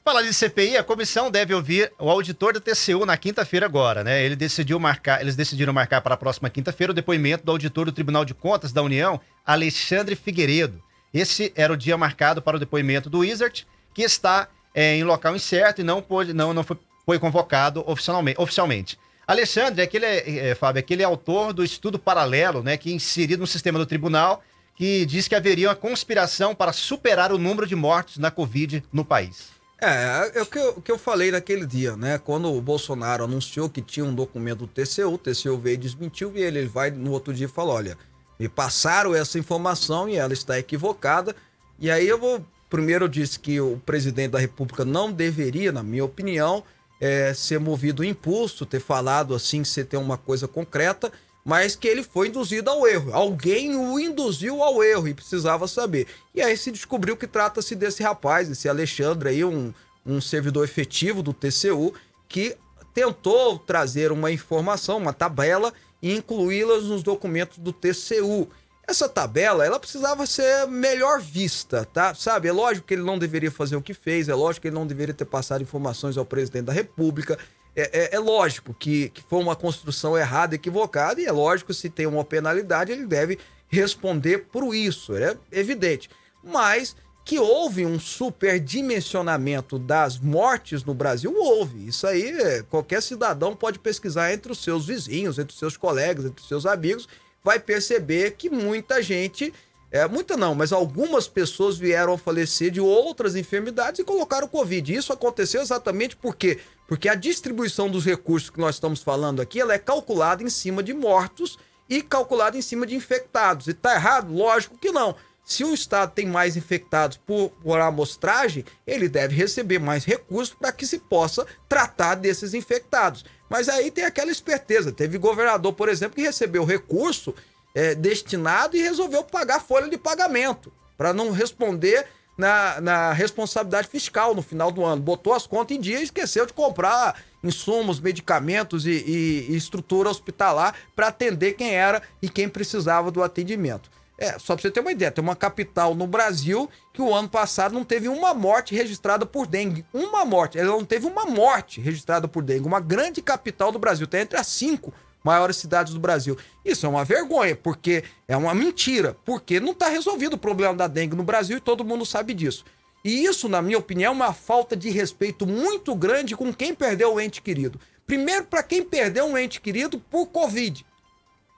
Falar 0.05 0.21
de 0.21 0.33
CPI, 0.33 0.77
a 0.77 0.83
comissão 0.85 1.29
deve 1.29 1.53
ouvir 1.53 1.91
o 1.99 2.09
auditor 2.09 2.53
da 2.53 2.61
TCU 2.61 3.05
na 3.05 3.17
quinta-feira 3.17 3.65
agora, 3.65 4.05
né? 4.05 4.23
Ele 4.23 4.37
decidiu 4.37 4.79
marcar, 4.79 5.19
eles 5.19 5.35
decidiram 5.35 5.73
marcar 5.73 5.99
para 5.99 6.13
a 6.13 6.17
próxima 6.17 6.49
quinta-feira 6.49 6.91
o 6.91 6.95
depoimento 6.95 7.43
do 7.43 7.51
auditor 7.51 7.87
do 7.87 7.91
Tribunal 7.91 8.23
de 8.23 8.33
Contas 8.33 8.71
da 8.71 8.81
União, 8.81 9.19
Alexandre 9.45 10.15
Figueiredo. 10.15 10.81
Esse 11.13 11.51
era 11.57 11.73
o 11.73 11.75
dia 11.75 11.97
marcado 11.97 12.41
para 12.41 12.55
o 12.55 12.59
depoimento 12.59 13.09
do 13.09 13.19
Wizard, 13.19 13.67
que 13.93 14.01
está 14.01 14.47
é, 14.73 14.95
em 14.95 15.03
local 15.03 15.35
incerto 15.35 15.81
e 15.81 15.83
não, 15.83 16.01
pôde, 16.01 16.31
não, 16.31 16.53
não 16.53 16.63
foi, 16.63 16.79
foi 17.05 17.19
convocado 17.19 17.83
oficialmente. 17.85 18.39
oficialmente. 18.39 18.99
Alexandre 19.27 19.81
aquele, 19.81 20.05
é, 20.05 20.51
é, 20.51 20.55
Fábio, 20.55 20.79
é 20.79 20.81
aquele 20.81 21.03
autor 21.03 21.51
do 21.51 21.65
estudo 21.65 21.99
paralelo, 21.99 22.63
né, 22.63 22.77
que 22.77 22.89
é 22.89 22.93
inserido 22.93 23.41
no 23.41 23.47
sistema 23.47 23.77
do 23.77 23.85
tribunal, 23.85 24.41
que 24.75 25.05
diz 25.05 25.27
que 25.27 25.35
haveria 25.35 25.69
uma 25.69 25.75
conspiração 25.75 26.55
para 26.55 26.73
superar 26.73 27.31
o 27.31 27.37
número 27.37 27.67
de 27.67 27.75
mortos 27.75 28.17
na 28.17 28.31
Covid 28.31 28.83
no 28.91 29.05
país. 29.05 29.53
É, 29.79 30.31
é 30.35 30.41
o 30.41 30.45
que, 30.45 30.57
eu, 30.57 30.73
que 30.81 30.91
eu 30.91 30.97
falei 30.97 31.29
naquele 31.29 31.65
dia, 31.65 31.97
né? 31.97 32.17
Quando 32.17 32.51
o 32.51 32.61
Bolsonaro 32.61 33.25
anunciou 33.25 33.69
que 33.69 33.81
tinha 33.81 34.05
um 34.05 34.15
documento 34.15 34.59
do 34.59 34.67
TCU, 34.67 35.13
o 35.13 35.17
TCU 35.17 35.57
veio 35.57 35.73
e 35.73 35.77
desmentiu 35.77 36.31
e 36.35 36.41
ele, 36.41 36.65
vai 36.65 36.89
no 36.89 37.11
outro 37.11 37.33
dia 37.33 37.47
e 37.47 37.49
fala: 37.49 37.73
olha, 37.73 37.97
me 38.39 38.47
passaram 38.47 39.13
essa 39.13 39.37
informação 39.37 40.07
e 40.07 40.15
ela 40.15 40.31
está 40.31 40.57
equivocada. 40.57 41.35
E 41.79 41.91
aí 41.91 42.07
eu 42.07 42.17
vou. 42.17 42.45
Primeiro 42.69 43.05
eu 43.05 43.09
disse 43.09 43.37
que 43.37 43.59
o 43.59 43.79
presidente 43.85 44.31
da 44.31 44.39
República 44.39 44.83
não 44.83 45.11
deveria, 45.11 45.71
na 45.71 45.83
minha 45.83 46.05
opinião, 46.05 46.63
é, 46.99 47.33
ser 47.33 47.59
movido 47.59 48.03
impulso, 48.03 48.65
ter 48.65 48.79
falado 48.79 49.35
assim, 49.35 49.63
você 49.63 49.83
tem 49.83 49.99
uma 49.99 50.17
coisa 50.17 50.47
concreta, 50.47 51.11
mas 51.43 51.75
que 51.75 51.87
ele 51.87 52.03
foi 52.03 52.27
induzido 52.27 52.69
ao 52.69 52.87
erro. 52.87 53.13
Alguém 53.13 53.75
o 53.75 53.99
induziu 53.99 54.63
ao 54.63 54.83
erro 54.83 55.07
e 55.07 55.13
precisava 55.13 55.67
saber. 55.67 56.07
E 56.33 56.41
aí 56.41 56.55
se 56.55 56.71
descobriu 56.71 57.17
que 57.17 57.27
trata-se 57.27 57.75
desse 57.75 58.01
rapaz, 58.01 58.49
esse 58.49 58.69
Alexandre 58.69 59.29
aí, 59.29 59.43
um, 59.43 59.73
um 60.05 60.21
servidor 60.21 60.63
efetivo 60.63 61.21
do 61.21 61.33
TCU, 61.33 61.93
que 62.29 62.55
tentou 62.93 63.59
trazer 63.59 64.11
uma 64.11 64.31
informação, 64.31 64.97
uma 64.97 65.13
tabela, 65.13 65.73
e 66.01 66.13
incluí-las 66.13 66.83
nos 66.83 67.01
documentos 67.01 67.57
do 67.57 67.73
TCU. 67.73 68.49
Essa 68.85 69.07
tabela, 69.07 69.65
ela 69.65 69.79
precisava 69.79 70.25
ser 70.25 70.67
melhor 70.67 71.21
vista, 71.21 71.85
tá? 71.85 72.13
Sabe? 72.13 72.49
É 72.49 72.51
lógico 72.51 72.85
que 72.85 72.93
ele 72.93 73.03
não 73.03 73.17
deveria 73.17 73.49
fazer 73.49 73.77
o 73.77 73.81
que 73.81 73.93
fez, 73.93 74.27
é 74.27 74.35
lógico 74.35 74.63
que 74.63 74.67
ele 74.67 74.75
não 74.75 74.85
deveria 74.85 75.13
ter 75.13 75.25
passado 75.25 75.61
informações 75.61 76.17
ao 76.17 76.25
presidente 76.25 76.65
da 76.65 76.73
República. 76.73 77.37
É, 77.75 78.13
é, 78.13 78.15
é 78.15 78.19
lógico 78.19 78.73
que, 78.73 79.09
que 79.09 79.23
foi 79.23 79.39
uma 79.39 79.55
construção 79.55 80.17
errada, 80.17 80.55
equivocada, 80.55 81.21
e 81.21 81.25
é 81.25 81.31
lógico, 81.31 81.73
se 81.73 81.89
tem 81.89 82.05
uma 82.05 82.25
penalidade, 82.25 82.91
ele 82.91 83.05
deve 83.05 83.39
responder 83.69 84.47
por 84.51 84.75
isso, 84.75 85.15
é 85.15 85.35
evidente. 85.51 86.09
Mas 86.43 86.95
que 87.25 87.39
houve 87.39 87.85
um 87.85 87.97
superdimensionamento 87.97 89.79
das 89.79 90.19
mortes 90.19 90.83
no 90.83 90.93
Brasil, 90.93 91.33
houve. 91.35 91.87
Isso 91.87 92.05
aí, 92.05 92.29
é, 92.29 92.63
qualquer 92.63 93.01
cidadão 93.01 93.55
pode 93.55 93.79
pesquisar 93.79 94.33
entre 94.33 94.51
os 94.51 94.61
seus 94.61 94.87
vizinhos, 94.87 95.39
entre 95.39 95.53
os 95.53 95.59
seus 95.59 95.77
colegas, 95.77 96.25
entre 96.25 96.41
os 96.41 96.47
seus 96.47 96.65
amigos, 96.65 97.07
vai 97.43 97.59
perceber 97.59 98.31
que 98.31 98.49
muita 98.49 99.01
gente, 99.01 99.53
é, 99.91 100.07
muita 100.07 100.37
não, 100.37 100.55
mas 100.55 100.71
algumas 100.71 101.27
pessoas 101.27 101.77
vieram 101.77 102.13
a 102.13 102.17
falecer 102.17 102.71
de 102.71 102.79
outras 102.79 103.35
enfermidades 103.35 103.99
e 103.99 104.03
colocaram 104.03 104.47
Covid. 104.47 104.93
Isso 104.93 105.11
aconteceu 105.11 105.61
exatamente 105.61 106.15
por 106.15 106.35
quê? 106.35 106.59
Porque 106.87 107.09
a 107.09 107.15
distribuição 107.15 107.89
dos 107.89 108.05
recursos 108.05 108.49
que 108.49 108.59
nós 108.59 108.75
estamos 108.75 109.01
falando 109.01 109.41
aqui, 109.41 109.59
ela 109.59 109.73
é 109.73 109.79
calculada 109.79 110.43
em 110.43 110.49
cima 110.49 110.81
de 110.81 110.93
mortos 110.93 111.57
e 111.89 112.01
calculada 112.01 112.57
em 112.57 112.61
cima 112.61 112.85
de 112.85 112.95
infectados. 112.95 113.67
E 113.67 113.73
tá 113.73 113.95
errado? 113.95 114.33
Lógico 114.33 114.77
que 114.77 114.91
não. 114.91 115.15
Se 115.45 115.65
o 115.65 115.73
estado 115.73 116.13
tem 116.13 116.25
mais 116.25 116.55
infectados 116.55 117.17
por, 117.17 117.49
por 117.61 117.79
amostragem, 117.79 118.63
ele 118.87 119.09
deve 119.09 119.35
receber 119.35 119.77
mais 119.77 120.05
recursos 120.05 120.55
para 120.55 120.71
que 120.71 120.87
se 120.87 120.99
possa 120.99 121.45
tratar 121.67 122.15
desses 122.15 122.53
infectados. 122.53 123.25
Mas 123.53 123.69
aí 123.69 123.91
tem 123.91 124.03
aquela 124.03 124.31
esperteza. 124.31 124.91
Teve 124.91 125.19
governador, 125.19 125.73
por 125.73 125.87
exemplo, 125.87 126.15
que 126.15 126.23
recebeu 126.23 126.65
recurso 126.65 127.35
é, 127.75 127.93
destinado 127.93 128.75
e 128.75 128.81
resolveu 128.81 129.23
pagar 129.23 129.59
folha 129.59 129.87
de 129.87 129.95
pagamento 129.95 130.73
para 130.97 131.13
não 131.13 131.29
responder 131.29 132.07
na, 132.35 132.81
na, 132.81 133.13
responsabilidade 133.13 133.87
fiscal 133.87 134.33
no 134.33 134.41
final 134.41 134.71
do 134.71 134.83
ano. 134.83 135.03
Botou 135.03 135.33
as 135.33 135.45
contas 135.45 135.77
em 135.77 135.79
dia 135.79 135.99
e 135.99 136.03
esqueceu 136.03 136.47
de 136.47 136.53
comprar 136.53 137.21
insumos, 137.43 137.99
medicamentos 137.99 138.87
e, 138.87 138.89
e, 138.89 139.51
e 139.51 139.55
estrutura 139.55 140.09
hospitalar 140.09 140.73
para 140.95 141.09
atender 141.09 141.53
quem 141.53 141.75
era 141.75 142.01
e 142.23 142.29
quem 142.29 142.49
precisava 142.49 143.11
do 143.11 143.21
atendimento. 143.21 143.87
É, 144.23 144.39
só 144.39 144.55
pra 144.55 144.61
você 144.61 144.71
ter 144.71 144.79
uma 144.79 144.91
ideia, 144.91 145.11
tem 145.11 145.23
uma 145.23 145.35
capital 145.35 145.93
no 145.93 146.07
Brasil 146.07 146.69
que 146.91 147.01
o 147.01 147.13
ano 147.13 147.29
passado 147.29 147.73
não 147.73 147.83
teve 147.83 148.07
uma 148.07 148.33
morte 148.33 148.75
registrada 148.75 149.25
por 149.25 149.47
dengue. 149.47 149.85
Uma 149.93 150.23
morte. 150.23 150.57
Ela 150.57 150.71
não 150.71 150.85
teve 150.85 151.05
uma 151.05 151.25
morte 151.25 151.81
registrada 151.81 152.27
por 152.27 152.43
dengue. 152.43 152.67
Uma 152.67 152.79
grande 152.79 153.21
capital 153.21 153.71
do 153.71 153.79
Brasil. 153.79 154.07
Tem 154.07 154.21
entre 154.21 154.37
as 154.37 154.47
cinco 154.47 154.93
maiores 155.23 155.57
cidades 155.57 155.93
do 155.93 155.99
Brasil. 155.99 156.37
Isso 156.63 156.85
é 156.85 156.89
uma 156.89 157.03
vergonha, 157.05 157.55
porque 157.55 158.03
é 158.27 158.35
uma 158.35 158.53
mentira. 158.53 159.15
Porque 159.25 159.59
não 159.59 159.71
está 159.71 159.87
resolvido 159.87 160.33
o 160.33 160.37
problema 160.37 160.73
da 160.73 160.87
dengue 160.87 161.15
no 161.15 161.23
Brasil 161.23 161.57
e 161.57 161.61
todo 161.61 161.85
mundo 161.85 162.05
sabe 162.05 162.33
disso. 162.33 162.63
E 163.03 163.25
isso, 163.25 163.49
na 163.49 163.61
minha 163.61 163.77
opinião, 163.77 164.13
é 164.13 164.15
uma 164.15 164.33
falta 164.33 164.75
de 164.77 164.89
respeito 164.89 165.45
muito 165.45 165.93
grande 165.93 166.37
com 166.37 166.53
quem 166.53 166.73
perdeu 166.73 167.13
o 167.13 167.19
ente 167.19 167.41
querido. 167.41 167.79
Primeiro, 168.05 168.45
para 168.45 168.63
quem 168.63 168.83
perdeu 168.83 169.25
um 169.25 169.37
ente 169.37 169.59
querido 169.59 169.99
por 169.99 170.27
Covid. 170.27 170.85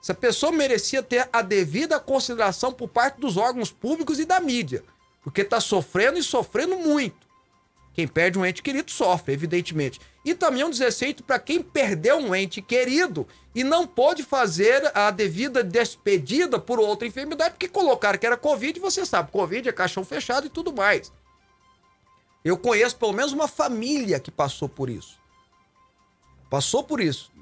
Essa 0.05 0.13
pessoa 0.13 0.51
merecia 0.51 1.01
ter 1.01 1.27
a 1.33 1.41
devida 1.41 1.99
consideração 1.99 2.71
por 2.71 2.87
parte 2.87 3.19
dos 3.19 3.37
órgãos 3.37 3.71
públicos 3.71 4.19
e 4.19 4.25
da 4.25 4.39
mídia, 4.39 4.83
porque 5.23 5.41
está 5.41 5.59
sofrendo 5.59 6.19
e 6.19 6.23
sofrendo 6.23 6.77
muito. 6.77 7.27
Quem 7.91 8.07
perde 8.07 8.37
um 8.37 8.45
ente 8.45 8.61
querido 8.61 8.91
sofre, 8.91 9.33
evidentemente. 9.33 9.99
E 10.23 10.35
também 10.35 10.63
um 10.63 10.69
desrespeito 10.69 11.23
para 11.23 11.39
quem 11.39 11.63
perdeu 11.63 12.17
um 12.17 12.35
ente 12.35 12.61
querido 12.61 13.27
e 13.55 13.63
não 13.63 13.87
pôde 13.87 14.21
fazer 14.21 14.95
a 14.95 15.09
devida 15.09 15.63
despedida 15.63 16.59
por 16.59 16.79
outra 16.79 17.07
enfermidade, 17.07 17.55
porque 17.55 17.67
colocaram 17.67 18.19
que 18.19 18.27
era 18.27 18.37
Covid, 18.37 18.79
você 18.79 19.07
sabe, 19.07 19.31
Covid 19.31 19.67
é 19.67 19.71
caixão 19.71 20.05
fechado 20.05 20.45
e 20.45 20.51
tudo 20.51 20.71
mais. 20.71 21.11
Eu 22.43 22.59
conheço 22.59 22.95
pelo 22.97 23.11
menos 23.11 23.33
uma 23.33 23.47
família 23.47 24.19
que 24.19 24.29
passou 24.29 24.69
por 24.69 24.87
isso. 24.87 25.17
Passou 26.47 26.83
por 26.83 27.01
isso. 27.01 27.33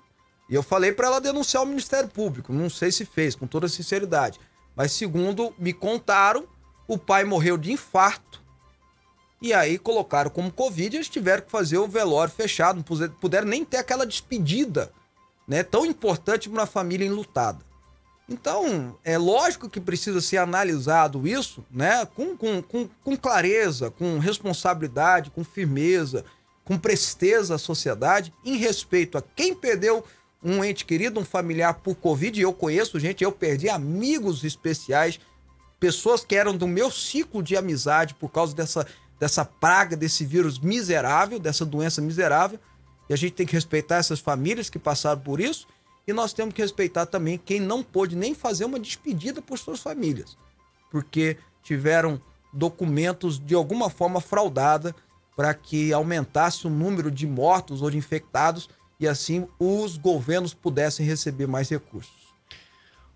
E 0.54 0.56
eu 0.56 0.62
falei 0.62 0.92
para 0.92 1.08
ela 1.08 1.20
denunciar 1.20 1.64
o 1.64 1.66
Ministério 1.66 2.08
Público. 2.08 2.54
Não 2.54 2.70
sei 2.70 2.92
se 2.92 3.06
fez, 3.06 3.34
com 3.34 3.48
toda 3.48 3.68
sinceridade. 3.68 4.40
Mas 4.76 4.92
segundo 4.92 5.52
me 5.58 5.74
contaram, 5.74 6.46
o 6.88 6.96
pai 6.96 7.24
morreu 7.24 7.58
de 7.58 7.72
infarto. 7.72 8.40
E 9.42 9.52
aí 9.52 9.80
colocaram 9.80 10.30
como 10.30 10.52
Covid 10.52 10.96
eles 10.96 11.10
tiveram 11.10 11.42
que 11.42 11.50
fazer 11.50 11.80
o 11.80 11.88
velório 11.88 12.32
fechado. 12.32 12.86
Não 12.88 13.10
puderam 13.10 13.48
nem 13.48 13.66
ter 13.66 13.78
aquela 13.78 14.06
despedida, 14.06 14.94
né? 15.48 15.64
Tão 15.64 15.88
importante 15.88 16.48
para 16.48 16.60
uma 16.60 16.68
família 16.68 17.08
enlutada. 17.08 17.66
Então, 18.30 18.96
é 19.04 19.18
lógico 19.18 19.68
que 19.68 19.82
precisa 19.82 20.22
ser 20.22 20.38
analisado 20.38 21.28
isso, 21.28 21.66
né? 21.72 22.06
Com, 22.06 22.38
com, 22.38 22.62
com, 22.62 22.88
com 23.04 23.18
clareza, 23.18 23.90
com 23.90 24.20
responsabilidade, 24.20 25.32
com 25.32 25.44
firmeza, 25.44 26.24
com 26.64 26.78
presteza 26.78 27.56
à 27.56 27.58
sociedade, 27.58 28.32
em 28.46 28.56
respeito 28.56 29.18
a 29.18 29.24
quem 29.36 29.56
perdeu 29.56 30.06
um 30.44 30.64
ente 30.64 30.84
querido, 30.84 31.20
um 31.20 31.26
familiar 31.26 31.76
por 31.76 31.96
Covid, 31.96 32.40
eu 32.40 32.52
conheço 32.54 33.00
gente, 33.00 33.24
eu 33.24 33.32
perdi 33.32 33.70
amigos 33.70 34.44
especiais, 34.44 35.20
pessoas 35.80 36.26
que 36.26 36.36
eram 36.36 36.56
do 36.56 36.68
meu 36.68 36.92
ciclo 36.92 37.42
de 37.42 37.56
amizade 37.56 38.14
por 38.14 38.30
causa 38.30 38.54
dessa, 38.54 38.86
dessa 39.20 39.46
praga, 39.46 39.96
desse 39.96 40.26
vírus 40.26 40.60
miserável, 40.60 41.40
dessa 41.40 41.66
doença 41.66 42.02
miserável. 42.02 42.60
E 43.10 43.14
a 43.14 43.18
gente 43.18 43.34
tem 43.34 43.46
que 43.46 43.54
respeitar 43.54 43.98
essas 43.98 44.20
famílias 44.20 44.70
que 44.70 44.80
passaram 44.80 45.22
por 45.22 45.40
isso. 45.40 45.68
E 46.06 46.12
nós 46.12 46.34
temos 46.34 46.54
que 46.54 46.62
respeitar 46.62 47.06
também 47.06 47.38
quem 47.38 47.60
não 47.60 47.82
pôde 47.82 48.16
nem 48.16 48.36
fazer 48.36 48.66
uma 48.66 48.80
despedida 48.80 49.42
por 49.42 49.58
suas 49.58 49.80
famílias, 49.80 50.38
porque 50.92 51.38
tiveram 51.62 52.22
documentos 52.52 53.40
de 53.40 53.56
alguma 53.56 53.90
forma 53.90 54.20
fraudada 54.20 54.94
para 55.36 55.54
que 55.54 55.94
aumentasse 55.94 56.68
o 56.68 56.70
número 56.70 57.10
de 57.10 57.26
mortos 57.26 57.82
ou 57.82 57.90
de 57.90 57.98
infectados 57.98 58.70
e 59.00 59.08
assim 59.08 59.48
os 59.60 59.98
governos 59.98 60.54
pudessem 60.54 61.06
receber 61.06 61.48
mais 61.48 61.70
recursos. 61.70 62.24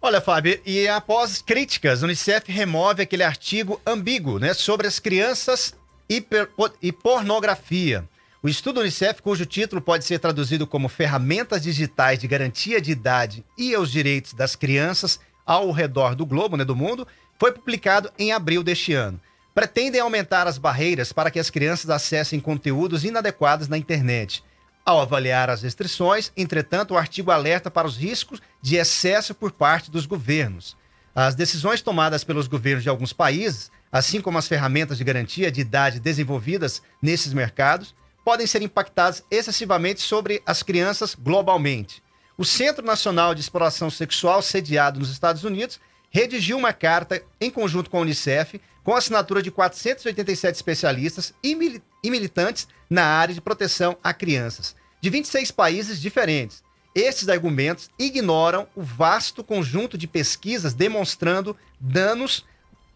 Olha, 0.01 0.21
Fábio, 0.21 0.59
e 0.65 0.87
após 0.87 1.41
críticas, 1.41 2.01
o 2.01 2.05
Unicef 2.05 2.51
remove 2.51 3.01
aquele 3.01 3.23
artigo 3.23 3.81
ambíguo 3.85 4.37
né, 4.37 4.53
sobre 4.53 4.85
as 4.85 4.99
crianças 4.99 5.73
hiper, 6.07 6.49
e 6.81 6.91
pornografia. 6.91 8.07
O 8.41 8.47
estudo 8.47 8.79
Unicef, 8.79 9.21
cujo 9.21 9.45
título 9.45 9.81
pode 9.81 10.05
ser 10.05 10.19
traduzido 10.19 10.67
como 10.67 10.87
Ferramentas 10.87 11.63
Digitais 11.63 12.19
de 12.19 12.27
Garantia 12.27 12.79
de 12.79 12.91
Idade 12.91 13.43
e 13.57 13.75
os 13.75 13.91
Direitos 13.91 14.33
das 14.33 14.55
Crianças 14.55 15.19
ao 15.45 15.71
redor 15.71 16.13
do 16.13 16.25
globo, 16.25 16.55
né, 16.55 16.63
do 16.63 16.75
mundo, 16.75 17.07
foi 17.39 17.51
publicado 17.51 18.11
em 18.19 18.31
abril 18.31 18.61
deste 18.61 18.93
ano. 18.93 19.19
Pretendem 19.55 19.99
aumentar 19.99 20.45
as 20.45 20.57
barreiras 20.57 21.11
para 21.11 21.31
que 21.31 21.39
as 21.39 21.49
crianças 21.49 21.89
acessem 21.89 22.39
conteúdos 22.39 23.03
inadequados 23.03 23.67
na 23.67 23.77
internet. 23.77 24.43
Ao 24.87 25.01
avaliar 25.01 25.49
as 25.49 25.61
restrições, 25.61 26.31
entretanto, 26.35 26.93
o 26.93 26.97
artigo 26.97 27.29
alerta 27.29 27.69
para 27.69 27.87
os 27.87 27.97
riscos 27.97 28.41
de 28.61 28.77
excesso 28.77 29.35
por 29.35 29.51
parte 29.51 29.91
dos 29.91 30.05
governos. 30.05 30.77
As 31.13 31.35
decisões 31.35 31.81
tomadas 31.81 32.23
pelos 32.23 32.47
governos 32.47 32.83
de 32.83 32.89
alguns 32.89 33.11
países 33.11 33.69
assim 33.91 34.21
como 34.21 34.37
as 34.37 34.47
ferramentas 34.47 34.97
de 34.97 35.03
garantia 35.03 35.51
de 35.51 35.61
idade 35.61 35.99
desenvolvidas 35.99 36.81
nesses 37.01 37.33
mercados, 37.33 37.95
podem 38.23 38.45
ser 38.45 38.61
impactadas 38.61 39.23
excessivamente 39.31 40.01
sobre 40.01 40.41
as 40.45 40.61
crianças 40.61 41.15
globalmente. 41.15 42.03
O 42.37 42.45
Centro 42.45 42.85
Nacional 42.85 43.33
de 43.33 43.41
Exploração 43.41 43.89
Sexual, 43.89 44.41
sediado 44.41 44.99
nos 44.99 45.09
Estados 45.09 45.43
Unidos, 45.43 45.79
redigiu 46.09 46.57
uma 46.57 46.73
carta 46.73 47.21
em 47.39 47.49
conjunto 47.49 47.89
com 47.89 47.97
a 47.97 48.01
Unicef, 48.01 48.61
com 48.87 48.95
assinatura 48.95 49.43
de 49.43 49.51
487 49.51 50.55
especialistas 50.55 51.33
e, 51.43 51.53
mil 51.55 51.81
e 52.01 52.09
militantes 52.09 52.69
na 52.89 53.03
área 53.03 53.35
de 53.35 53.41
proteção 53.41 53.97
a 54.01 54.13
crianças, 54.13 54.77
de 55.01 55.09
26 55.09 55.51
países 55.51 55.99
diferentes. 55.99 56.63
Estes 56.95 57.27
argumentos 57.27 57.89
ignoram 57.99 58.65
o 58.73 58.81
vasto 58.81 59.43
conjunto 59.43 59.97
de 59.97 60.07
pesquisas 60.07 60.73
demonstrando 60.73 61.53
danos 61.77 62.45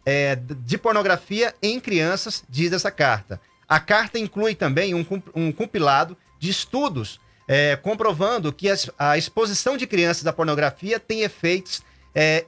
é, 0.06 0.38
de 0.38 0.78
pornografia 0.78 1.54
em 1.62 1.78
crianças, 1.78 2.42
diz 2.48 2.72
essa 2.72 2.90
carta. 2.90 3.42
A 3.68 3.82
carta 3.82 4.18
inclui 4.18 4.56
também 4.56 4.96
um, 4.96 5.06
um 5.36 5.52
compilado 5.52 6.16
de 6.40 6.50
estudos 6.50 7.20
é, 7.50 7.76
comprovando 7.76 8.54
que 8.54 8.70
as, 8.70 8.90
a 8.98 9.18
exposição 9.18 9.76
de 9.76 9.86
crianças 9.86 10.26
à 10.26 10.32
pornografia 10.32 11.02
tem 11.02 11.24
efeitos 11.24 11.82
é, 12.16 12.46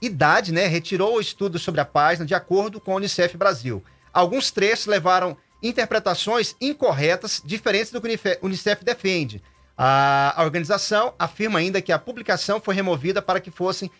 idade, 0.00 0.52
né? 0.52 0.66
Retirou 0.66 1.16
o 1.16 1.20
estudo 1.20 1.58
sobre 1.58 1.80
a 1.80 1.84
página 1.84 2.24
de 2.24 2.34
acordo 2.34 2.80
com 2.80 2.92
a 2.92 2.96
Unicef 2.96 3.36
Brasil. 3.36 3.82
Alguns 4.12 4.50
trechos 4.50 4.86
levaram 4.86 5.36
interpretações 5.62 6.54
incorretas, 6.60 7.42
diferentes 7.44 7.90
do 7.90 8.00
que 8.00 8.08
a 8.08 8.44
Unicef 8.44 8.84
defende. 8.84 9.42
A 9.76 10.36
organização 10.38 11.14
afirma 11.18 11.58
ainda 11.58 11.82
que 11.82 11.90
a 11.90 11.98
publicação 11.98 12.60
foi 12.60 12.74
removida 12.74 13.20
para 13.20 13.40
que 13.40 13.50
fossem 13.50 13.90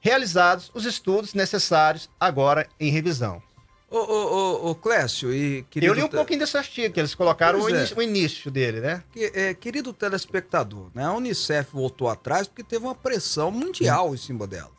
realizados 0.00 0.70
os 0.74 0.84
estudos 0.84 1.34
necessários 1.34 2.08
agora 2.20 2.68
em 2.78 2.90
revisão. 2.90 3.42
Ô, 3.90 3.98
ô, 3.98 4.66
ô, 4.66 4.70
ô 4.70 4.74
Clécio 4.74 5.32
e 5.32 5.62
querido... 5.70 5.92
Eu 5.92 5.96
li 5.96 6.02
um 6.02 6.08
pouquinho 6.08 6.40
desse 6.40 6.56
artigo, 6.56 6.92
que 6.92 7.00
eles 7.00 7.14
colocaram 7.14 7.60
o, 7.60 7.68
é. 7.68 7.72
início, 7.72 7.96
o, 7.96 8.02
início, 8.02 8.50
dele, 8.50 8.80
né? 8.80 9.02
Que, 9.12 9.32
é, 9.34 9.54
querido 9.54 9.92
telespectador, 9.92 10.90
né? 10.94 11.04
a 11.04 11.12
Unicef 11.12 11.70
voltou 11.72 12.08
atrás 12.08 12.46
porque 12.46 12.62
teve 12.62 12.84
uma 12.84 12.94
pressão 12.94 13.50
mundial 13.50 14.10
hum. 14.10 14.14
em 14.14 14.18
cima 14.18 14.46
dela. 14.46 14.73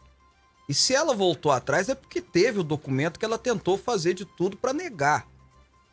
E 0.67 0.73
se 0.73 0.93
ela 0.93 1.13
voltou 1.13 1.51
atrás 1.51 1.89
é 1.89 1.95
porque 1.95 2.21
teve 2.21 2.59
o 2.59 2.63
documento 2.63 3.19
que 3.19 3.25
ela 3.25 3.37
tentou 3.37 3.77
fazer 3.77 4.13
de 4.13 4.25
tudo 4.25 4.57
para 4.57 4.73
negar. 4.73 5.27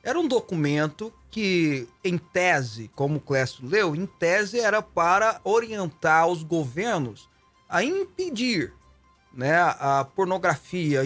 Era 0.02 0.18
um 0.18 0.26
documento 0.26 1.12
que, 1.30 1.86
em 2.02 2.18
tese, 2.18 2.90
como 2.94 3.16
o 3.16 3.20
Clécio 3.20 3.66
leu, 3.66 3.94
em 3.94 4.04
tese 4.06 4.58
era 4.58 4.82
para 4.82 5.40
orientar 5.44 6.26
os 6.26 6.42
governos 6.42 7.28
a 7.68 7.84
impedir 7.84 8.72
né, 9.32 9.54
a 9.56 10.04
pornografia, 10.14 11.00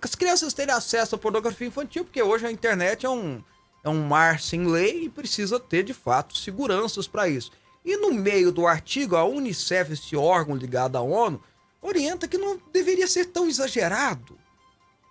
as 0.00 0.14
crianças 0.14 0.54
terem 0.54 0.74
acesso 0.74 1.14
à 1.14 1.18
pornografia 1.18 1.66
infantil, 1.66 2.04
porque 2.04 2.22
hoje 2.22 2.46
a 2.46 2.52
internet 2.52 3.04
é 3.04 3.10
um, 3.10 3.42
é 3.84 3.88
um 3.88 4.06
mar 4.06 4.40
sem 4.40 4.66
lei 4.66 5.04
e 5.04 5.08
precisa 5.10 5.60
ter, 5.60 5.82
de 5.82 5.92
fato, 5.92 6.36
seguranças 6.36 7.06
para 7.06 7.28
isso. 7.28 7.50
E 7.84 7.96
no 7.96 8.12
meio 8.12 8.52
do 8.52 8.66
artigo, 8.66 9.16
a 9.16 9.24
Unicef, 9.24 9.92
esse 9.92 10.16
órgão 10.16 10.54
ligado 10.54 10.96
à 10.96 11.00
ONU, 11.00 11.42
orienta 11.80 12.28
que 12.28 12.38
não 12.38 12.60
deveria 12.72 13.06
ser 13.06 13.26
tão 13.26 13.46
exagerado, 13.48 14.38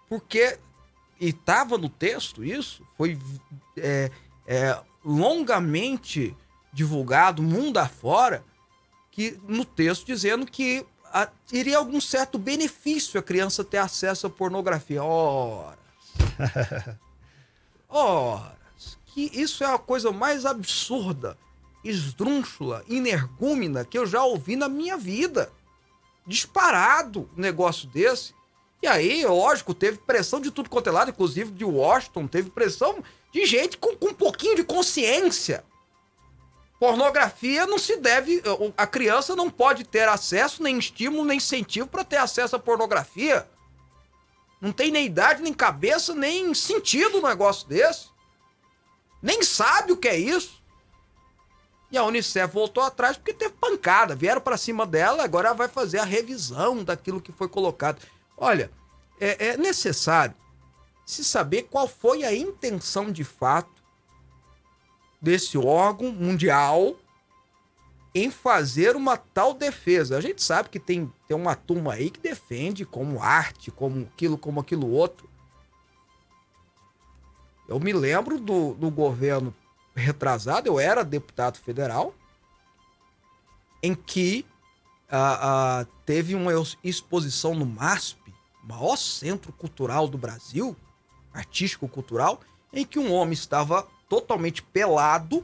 porque, 0.08 0.60
e 1.20 1.30
estava 1.30 1.78
no 1.78 1.90
texto 1.90 2.44
isso, 2.44 2.86
foi 2.98 3.18
é, 3.78 4.12
é, 4.46 4.80
longamente 5.04 6.36
divulgado 6.72 7.42
mundo 7.42 7.78
afora, 7.78 8.44
que 9.12 9.40
no 9.48 9.66
texto 9.66 10.06
dizendo 10.06 10.46
que 10.46 10.86
a, 11.12 11.26
teria 11.26 11.78
algum 11.78 12.00
certo 12.00 12.38
benefício 12.38 13.20
a 13.20 13.24
criança 13.24 13.64
ter 13.64 13.78
acesso 13.78 14.28
à 14.28 14.30
pornografia. 14.30 15.04
Horas. 15.04 15.78
Horas. 17.90 18.98
Que 19.06 19.32
isso 19.34 19.64
é 19.64 19.74
a 19.74 19.80
coisa 19.80 20.12
mais 20.12 20.46
absurda, 20.46 21.38
esdrúxula, 21.84 22.84
energúmena 22.88 23.84
que 23.84 23.98
eu 23.98 24.06
já 24.06 24.24
ouvi 24.24 24.56
na 24.56 24.70
minha 24.70 24.98
vida. 24.98 25.52
Disparado 26.28 27.30
um 27.36 27.42
negócio 27.42 27.88
desse. 27.88 28.36
E 28.82 28.88
aí, 28.88 29.26
lógico, 29.26 29.74
teve 29.74 29.98
pressão 29.98 30.40
de 30.40 30.52
tudo 30.52 30.70
quanto 30.70 30.90
é 30.90 30.92
lado, 30.92 31.10
inclusive 31.10 31.52
de 31.52 31.66
Washington, 31.66 32.28
teve 32.28 32.50
pressão 32.52 33.04
de 33.32 33.46
gente 33.46 33.78
com, 33.78 33.96
com 33.96 34.10
um 34.10 34.14
pouquinho 34.14 34.56
de 34.56 34.64
consciência. 34.64 35.64
Pornografia 36.80 37.66
não 37.66 37.80
se 37.80 37.98
deve. 37.98 38.42
A 38.76 38.86
criança 38.86 39.36
não 39.36 39.50
pode 39.50 39.84
ter 39.84 40.08
acesso, 40.08 40.62
nem 40.62 40.78
estímulo, 40.78 41.26
nem 41.26 41.38
incentivo 41.38 41.88
para 41.88 42.04
ter 42.04 42.18
acesso 42.18 42.56
à 42.56 42.60
pornografia. 42.60 43.50
Não 44.62 44.72
tem 44.72 44.92
nem 44.92 45.06
idade, 45.06 45.42
nem 45.42 45.54
cabeça, 45.54 46.14
nem 46.14 46.54
sentido 46.54 47.18
um 47.18 47.28
negócio 47.28 47.68
desse. 47.68 48.08
Nem 49.22 49.42
sabe 49.42 49.92
o 49.92 49.98
que 49.98 50.08
é 50.08 50.18
isso. 50.18 50.57
E 51.92 51.98
a 51.98 52.04
Unicef 52.04 52.54
voltou 52.54 52.84
atrás 52.84 53.18
porque 53.18 53.34
teve 53.34 53.54
pancada. 53.54 54.16
Vieram 54.16 54.42
para 54.42 54.58
cima 54.58 54.86
dela, 54.86 55.24
agora 55.24 55.54
vai 55.54 55.68
fazer 55.68 56.00
a 56.00 56.06
revisão 56.06 56.84
daquilo 56.84 57.22
que 57.22 57.32
foi 57.32 57.48
colocado. 57.48 58.02
Olha, 58.36 58.70
é, 59.20 59.50
é 59.50 59.58
necessário 59.58 60.36
se 61.06 61.24
saber 61.24 61.64
qual 61.64 61.88
foi 61.88 62.24
a 62.24 62.36
intenção 62.36 63.12
de 63.12 63.24
fato 63.24 63.82
desse 65.22 65.58
órgão 65.58 66.12
mundial 66.12 66.96
em 68.14 68.30
fazer 68.30 68.96
uma 68.96 69.16
tal 69.16 69.54
defesa. 69.54 70.18
A 70.18 70.22
gente 70.22 70.44
sabe 70.44 70.70
que 70.70 70.80
tem, 70.80 71.12
tem 71.28 71.38
uma 71.38 71.56
turma 71.56 71.94
aí 71.94 72.10
que 72.10 72.20
defende 72.20 72.86
como 72.86 73.22
arte, 73.22 73.72
como 73.72 74.08
aquilo, 74.14 74.38
como 74.38 74.60
aquilo 74.60 74.90
outro. 74.90 75.30
Eu 77.68 77.80
me 77.80 77.94
lembro 77.94 78.40
do, 78.40 78.74
do 78.74 78.90
governo 78.90 79.54
retrasado, 79.98 80.68
eu 80.68 80.80
era 80.80 81.04
deputado 81.04 81.58
federal, 81.58 82.14
em 83.82 83.96
que 83.96 84.46
uh, 85.12 85.84
uh, 85.84 85.88
teve 86.06 86.36
uma 86.36 86.52
exposição 86.84 87.54
no 87.54 87.66
MASP, 87.66 88.34
maior 88.64 88.96
centro 88.96 89.52
cultural 89.52 90.08
do 90.08 90.18
Brasil, 90.18 90.76
artístico-cultural, 91.34 92.42
em 92.72 92.86
que 92.86 93.00
um 93.00 93.12
homem 93.14 93.34
estava 93.34 93.88
totalmente 94.10 94.62
pelado. 94.62 95.44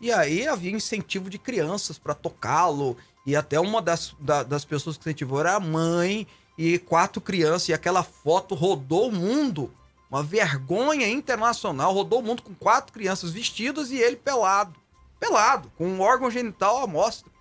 E 0.00 0.10
aí 0.10 0.46
havia 0.46 0.72
incentivo 0.72 1.30
de 1.30 1.38
crianças 1.38 1.98
para 1.98 2.14
tocá-lo. 2.14 2.96
E 3.26 3.36
até 3.36 3.58
uma 3.60 3.80
das, 3.80 4.14
da, 4.18 4.42
das 4.42 4.64
pessoas 4.64 4.96
que 4.96 5.02
incentivou 5.02 5.40
era 5.40 5.54
a 5.54 5.60
mãe 5.60 6.26
e 6.58 6.78
quatro 6.78 7.20
crianças. 7.20 7.68
E 7.68 7.72
aquela 7.72 8.02
foto 8.02 8.54
rodou 8.54 9.08
o 9.08 9.12
mundo. 9.12 9.72
Uma 10.12 10.22
vergonha 10.22 11.08
internacional. 11.08 11.94
Rodou 11.94 12.20
o 12.20 12.22
mundo 12.22 12.42
com 12.42 12.54
quatro 12.54 12.92
crianças 12.92 13.30
vestidas 13.30 13.90
e 13.90 13.96
ele 13.96 14.16
pelado. 14.16 14.78
Pelado, 15.18 15.72
com 15.78 15.88
um 15.88 16.02
órgão 16.02 16.30
genital 16.30 16.82
à 16.82 16.86
mostra. 16.86 17.32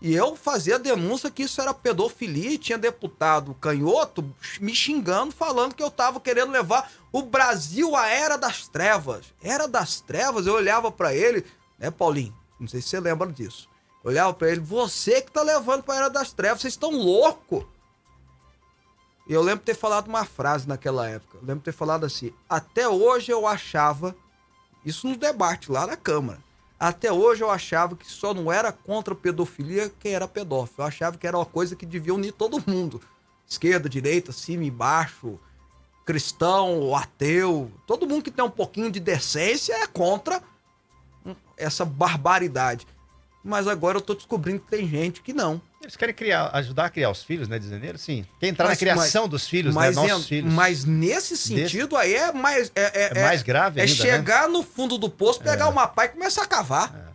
E 0.00 0.14
eu 0.14 0.36
fazia 0.36 0.78
denúncia 0.78 1.28
que 1.28 1.42
isso 1.42 1.60
era 1.60 1.74
pedofilia 1.74 2.52
e 2.52 2.58
tinha 2.58 2.78
deputado 2.78 3.54
canhoto 3.54 4.32
me 4.60 4.72
xingando, 4.72 5.32
falando 5.32 5.74
que 5.74 5.82
eu 5.82 5.90
tava 5.90 6.20
querendo 6.20 6.52
levar 6.52 6.92
o 7.10 7.22
Brasil 7.22 7.96
à 7.96 8.06
era 8.06 8.36
das 8.36 8.68
trevas. 8.68 9.24
Era 9.42 9.66
das 9.66 10.00
trevas, 10.00 10.46
eu 10.46 10.54
olhava 10.54 10.92
para 10.92 11.12
ele, 11.12 11.44
né, 11.80 11.90
Paulinho? 11.90 12.36
Não 12.60 12.68
sei 12.68 12.80
se 12.80 12.90
você 12.90 13.00
lembra 13.00 13.32
disso. 13.32 13.68
Eu 14.04 14.10
olhava 14.10 14.32
para 14.34 14.50
ele, 14.52 14.60
você 14.60 15.20
que 15.20 15.32
tá 15.32 15.42
levando 15.42 15.82
pra 15.82 15.96
era 15.96 16.08
das 16.08 16.32
trevas, 16.32 16.60
vocês 16.60 16.74
estão 16.74 16.92
louco. 16.92 17.66
E 19.26 19.32
eu 19.32 19.42
lembro 19.42 19.64
ter 19.64 19.74
falado 19.74 20.08
uma 20.08 20.24
frase 20.24 20.68
naquela 20.68 21.08
época. 21.08 21.38
Eu 21.38 21.46
lembro 21.46 21.64
ter 21.64 21.72
falado 21.72 22.04
assim: 22.04 22.32
até 22.48 22.88
hoje 22.88 23.32
eu 23.32 23.46
achava, 23.46 24.14
isso 24.84 25.08
no 25.08 25.16
debate 25.16 25.70
lá 25.70 25.86
na 25.86 25.96
Câmara. 25.96 26.38
Até 26.78 27.10
hoje 27.10 27.42
eu 27.42 27.50
achava 27.50 27.96
que 27.96 28.06
só 28.06 28.34
não 28.34 28.52
era 28.52 28.70
contra 28.70 29.14
a 29.14 29.16
pedofilia 29.16 29.90
quem 29.98 30.12
era 30.12 30.28
pedófilo. 30.28 30.82
Eu 30.82 30.84
achava 30.84 31.16
que 31.16 31.26
era 31.26 31.38
uma 31.38 31.46
coisa 31.46 31.74
que 31.74 31.86
devia 31.86 32.14
unir 32.14 32.32
todo 32.32 32.62
mundo. 32.66 33.00
Esquerda, 33.48 33.88
direita, 33.88 34.30
cima 34.30 34.64
e 34.64 34.70
baixo, 34.70 35.40
cristão, 36.04 36.94
ateu. 36.94 37.70
Todo 37.86 38.06
mundo 38.06 38.22
que 38.22 38.30
tem 38.30 38.44
um 38.44 38.50
pouquinho 38.50 38.90
de 38.90 39.00
decência 39.00 39.72
é 39.72 39.86
contra 39.86 40.42
essa 41.56 41.84
barbaridade. 41.84 42.86
Mas 43.46 43.68
agora 43.68 43.98
eu 43.98 44.02
tô 44.02 44.12
descobrindo 44.12 44.58
que 44.58 44.68
tem 44.68 44.88
gente 44.88 45.22
que 45.22 45.32
não. 45.32 45.62
Eles 45.80 45.94
querem 45.94 46.12
criar, 46.12 46.50
ajudar 46.52 46.86
a 46.86 46.90
criar 46.90 47.10
os 47.10 47.22
filhos, 47.22 47.46
né? 47.46 47.60
Dizendo 47.60 47.96
sim. 47.96 48.26
Quer 48.40 48.48
entrar 48.48 48.66
mas, 48.66 48.76
na 48.76 48.80
criação 48.80 49.22
mas, 49.22 49.30
dos 49.30 49.46
filhos, 49.46 49.72
mas, 49.72 49.94
né? 49.94 50.02
Nossos 50.02 50.24
é, 50.24 50.28
filhos. 50.28 50.52
Mas 50.52 50.84
nesse 50.84 51.36
sentido 51.36 51.94
Desse... 51.94 52.02
aí 52.02 52.14
é 52.16 52.32
mais. 52.32 52.72
É, 52.74 53.04
é, 53.04 53.18
é 53.20 53.22
mais 53.22 53.44
grave 53.44 53.78
É 53.78 53.84
ainda, 53.84 53.94
chegar 53.94 54.48
né? 54.48 54.52
no 54.52 54.64
fundo 54.64 54.98
do 54.98 55.08
poço, 55.08 55.40
pegar 55.40 55.66
é. 55.66 55.68
uma 55.68 55.86
pá 55.86 56.06
e 56.06 56.08
começar 56.08 56.42
a 56.42 56.46
cavar. 56.46 57.14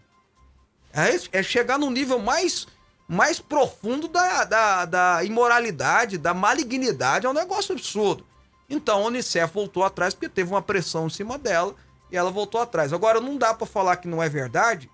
É. 0.94 1.12
é. 1.12 1.20
É, 1.34 1.44
chegar 1.44 1.78
no 1.78 1.90
nível 1.90 2.18
mais, 2.18 2.66
mais 3.10 3.42
profundo 3.42 4.08
da, 4.08 4.46
da, 4.46 4.86
da 4.86 5.24
imoralidade, 5.26 6.18
da 6.18 6.34
malignidade. 6.34 7.26
É 7.26 7.30
um 7.30 7.34
negócio 7.34 7.74
absurdo. 7.74 8.26
Então 8.70 9.04
a 9.04 9.08
Unicef 9.08 9.54
voltou 9.54 9.84
atrás 9.84 10.14
porque 10.14 10.30
teve 10.30 10.50
uma 10.50 10.62
pressão 10.62 11.08
em 11.08 11.10
cima 11.10 11.38
dela 11.38 11.76
e 12.10 12.16
ela 12.16 12.32
voltou 12.32 12.62
atrás. 12.62 12.94
Agora 12.94 13.20
não 13.20 13.36
dá 13.36 13.54
para 13.54 13.68
falar 13.68 13.98
que 13.98 14.08
não 14.08 14.24
é 14.24 14.30
verdade 14.30 14.90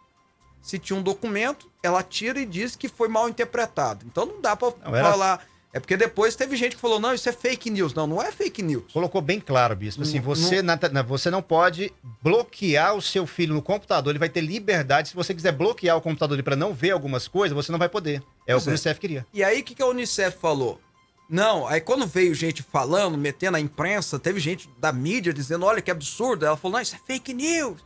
se 0.62 0.78
tinha 0.78 0.98
um 0.98 1.02
documento, 1.02 1.70
ela 1.82 2.04
tira 2.04 2.40
e 2.40 2.46
diz 2.46 2.76
que 2.76 2.88
foi 2.88 3.08
mal 3.08 3.30
interpretado. 3.30 4.06
Então 4.06 4.26
não 4.26 4.42
dá 4.42 4.56
para 4.56 4.72
falar. 4.72 5.46
É 5.74 5.80
porque 5.80 5.98
depois 5.98 6.36
teve 6.36 6.56
gente 6.56 6.76
que 6.76 6.82
falou, 6.82 7.00
não, 7.00 7.14
isso 7.14 7.28
é 7.30 7.32
fake 7.32 7.70
news. 7.70 7.94
Não, 7.94 8.08
não 8.08 8.22
é 8.22 8.32
fake 8.32 8.64
news. 8.64 8.92
Colocou 8.92 9.22
bem 9.22 9.40
claro, 9.40 9.76
Bispo. 9.76 10.02
Assim, 10.02 10.20
você, 10.20 10.62
na, 10.62 10.80
na, 10.92 11.02
você 11.04 11.30
não 11.30 11.42
pode 11.42 11.94
bloquear 12.22 12.96
o 12.96 13.02
seu 13.02 13.28
filho 13.28 13.54
no 13.54 13.62
computador. 13.62 14.12
Ele 14.12 14.20
vai 14.20 14.30
ter 14.30 14.42
liberdade. 14.42 15.10
Se 15.10 15.16
você 15.16 15.36
quiser 15.36 15.52
bloquear 15.52 15.96
o 15.96 16.02
computador 16.02 16.42
para 16.42 16.56
não 16.56 16.74
ver 16.74 16.92
algumas 16.92 17.28
coisas, 17.28 17.56
você 17.56 17.72
não 17.72 17.78
vai 17.78 17.90
poder. 17.90 18.24
É 18.48 18.54
pois 18.54 18.64
o 18.64 18.66
que 18.66 18.70
é. 18.70 18.72
o 18.72 18.74
Unicef 18.74 19.00
queria. 19.00 19.28
E 19.34 19.44
aí, 19.44 19.60
o 19.60 19.64
que, 19.64 19.76
que 19.76 19.82
a 19.82 19.88
Unicef 19.88 20.38
falou? 20.38 20.82
Não, 21.30 21.68
aí 21.68 21.82
quando 21.82 22.08
veio 22.08 22.34
gente 22.34 22.64
falando, 22.64 23.18
metendo 23.18 23.58
a 23.58 23.60
imprensa, 23.60 24.18
teve 24.18 24.40
gente 24.40 24.70
da 24.80 24.94
mídia 24.94 25.34
dizendo, 25.34 25.66
olha 25.66 25.82
que 25.82 25.92
absurdo. 25.92 26.46
Ela 26.46 26.56
falou, 26.56 26.78
não, 26.78 26.82
isso 26.82 26.96
é 26.96 27.00
fake 27.06 27.34
news. 27.34 27.82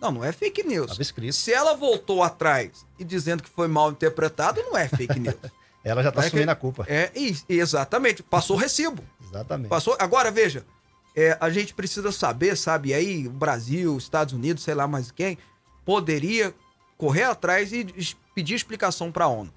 Não, 0.00 0.10
não 0.10 0.24
é 0.24 0.32
fake 0.32 0.62
news. 0.62 0.98
Se 1.32 1.52
ela 1.52 1.74
voltou 1.74 2.22
atrás 2.22 2.86
e 2.98 3.04
dizendo 3.04 3.42
que 3.42 3.50
foi 3.50 3.68
mal 3.68 3.90
interpretado, 3.90 4.62
não 4.62 4.76
é 4.76 4.88
fake 4.88 5.18
news. 5.18 5.36
ela 5.84 6.02
já 6.02 6.10
tá 6.10 6.22
é 6.22 6.26
assumindo 6.26 6.46
que, 6.46 6.52
a 6.52 6.56
culpa. 6.56 6.86
É, 6.88 7.12
exatamente. 7.48 8.22
Passou 8.22 8.56
o 8.56 8.58
recibo. 8.58 9.04
exatamente. 9.22 9.68
Passou. 9.68 9.96
Agora, 9.98 10.30
veja, 10.30 10.64
é, 11.14 11.36
a 11.40 11.50
gente 11.50 11.74
precisa 11.74 12.10
saber, 12.12 12.56
sabe, 12.56 12.94
aí 12.94 13.26
o 13.26 13.30
Brasil, 13.30 13.96
Estados 13.98 14.32
Unidos, 14.32 14.62
sei 14.62 14.74
lá 14.74 14.86
mais 14.86 15.10
quem, 15.10 15.36
poderia 15.84 16.54
correr 16.96 17.24
atrás 17.24 17.72
e 17.72 17.86
pedir 18.34 18.54
explicação 18.54 19.10
para 19.12 19.24
a 19.24 19.28
ONU. 19.28 19.52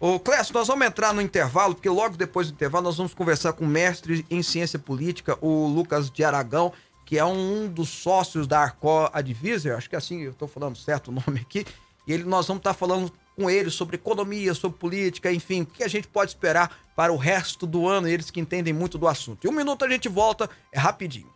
Ô, 0.00 0.20
Clécio, 0.20 0.54
nós 0.54 0.68
vamos 0.68 0.86
entrar 0.86 1.12
no 1.12 1.20
intervalo, 1.20 1.74
porque 1.74 1.88
logo 1.88 2.16
depois 2.16 2.48
do 2.48 2.54
intervalo 2.54 2.84
nós 2.84 2.96
vamos 2.96 3.14
conversar 3.14 3.52
com 3.52 3.64
o 3.64 3.68
mestre 3.68 4.24
em 4.30 4.42
ciência 4.44 4.78
política, 4.78 5.36
o 5.40 5.66
Lucas 5.66 6.08
de 6.08 6.22
Aragão, 6.22 6.72
que 7.08 7.16
é 7.16 7.24
um 7.24 7.66
dos 7.68 7.88
sócios 7.88 8.46
da 8.46 8.60
Arco 8.60 9.08
Advisor, 9.14 9.78
acho 9.78 9.88
que 9.88 9.94
é 9.94 9.98
assim, 9.98 10.24
eu 10.24 10.32
estou 10.32 10.46
falando 10.46 10.76
certo 10.76 11.08
o 11.08 11.10
nome 11.26 11.40
aqui, 11.40 11.64
e 12.06 12.12
ele, 12.12 12.24
nós 12.24 12.46
vamos 12.46 12.60
estar 12.60 12.74
tá 12.74 12.78
falando 12.78 13.10
com 13.34 13.48
ele 13.48 13.70
sobre 13.70 13.96
economia, 13.96 14.52
sobre 14.52 14.78
política, 14.78 15.32
enfim, 15.32 15.62
o 15.62 15.66
que 15.66 15.82
a 15.82 15.88
gente 15.88 16.06
pode 16.06 16.32
esperar 16.32 16.70
para 16.94 17.10
o 17.10 17.16
resto 17.16 17.66
do 17.66 17.88
ano, 17.88 18.06
eles 18.06 18.30
que 18.30 18.38
entendem 18.38 18.74
muito 18.74 18.98
do 18.98 19.08
assunto. 19.08 19.46
E 19.46 19.48
um 19.48 19.52
minuto 19.52 19.86
a 19.86 19.88
gente 19.88 20.06
volta, 20.06 20.50
é 20.70 20.78
rapidinho. 20.78 21.32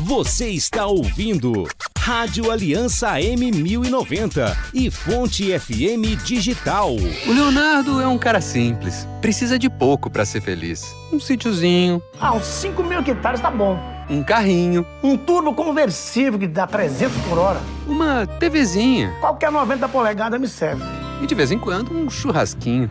Você 0.00 0.48
está 0.48 0.86
ouvindo 0.86 1.68
Rádio 1.96 2.50
Aliança 2.50 3.12
M1090 3.14 4.56
e 4.74 4.90
Fonte 4.90 5.56
FM 5.56 6.20
Digital. 6.24 6.90
O 7.26 7.32
Leonardo 7.32 8.00
é 8.00 8.06
um 8.06 8.18
cara 8.18 8.40
simples, 8.40 9.06
precisa 9.20 9.56
de 9.56 9.70
pouco 9.70 10.10
para 10.10 10.24
ser 10.24 10.40
feliz. 10.40 10.84
Um 11.12 11.20
sítiozinho. 11.20 12.02
Ah, 12.20 12.34
uns 12.34 12.44
5 12.44 12.82
mil 12.82 12.98
hectares 12.98 13.40
tá 13.40 13.52
bom. 13.52 13.78
Um 14.10 14.22
carrinho. 14.24 14.84
Um 15.00 15.16
turbo 15.16 15.54
conversível 15.54 16.40
que 16.40 16.48
dá 16.48 16.66
300 16.66 17.16
por 17.28 17.38
hora. 17.38 17.60
Uma 17.86 18.26
TVzinha. 18.26 19.14
Qualquer 19.20 19.52
90 19.52 19.88
polegadas 19.88 20.40
me 20.40 20.48
serve. 20.48 20.82
E 21.22 21.26
de 21.26 21.34
vez 21.36 21.52
em 21.52 21.58
quando 21.58 21.94
um 21.94 22.10
churrasquinho. 22.10 22.90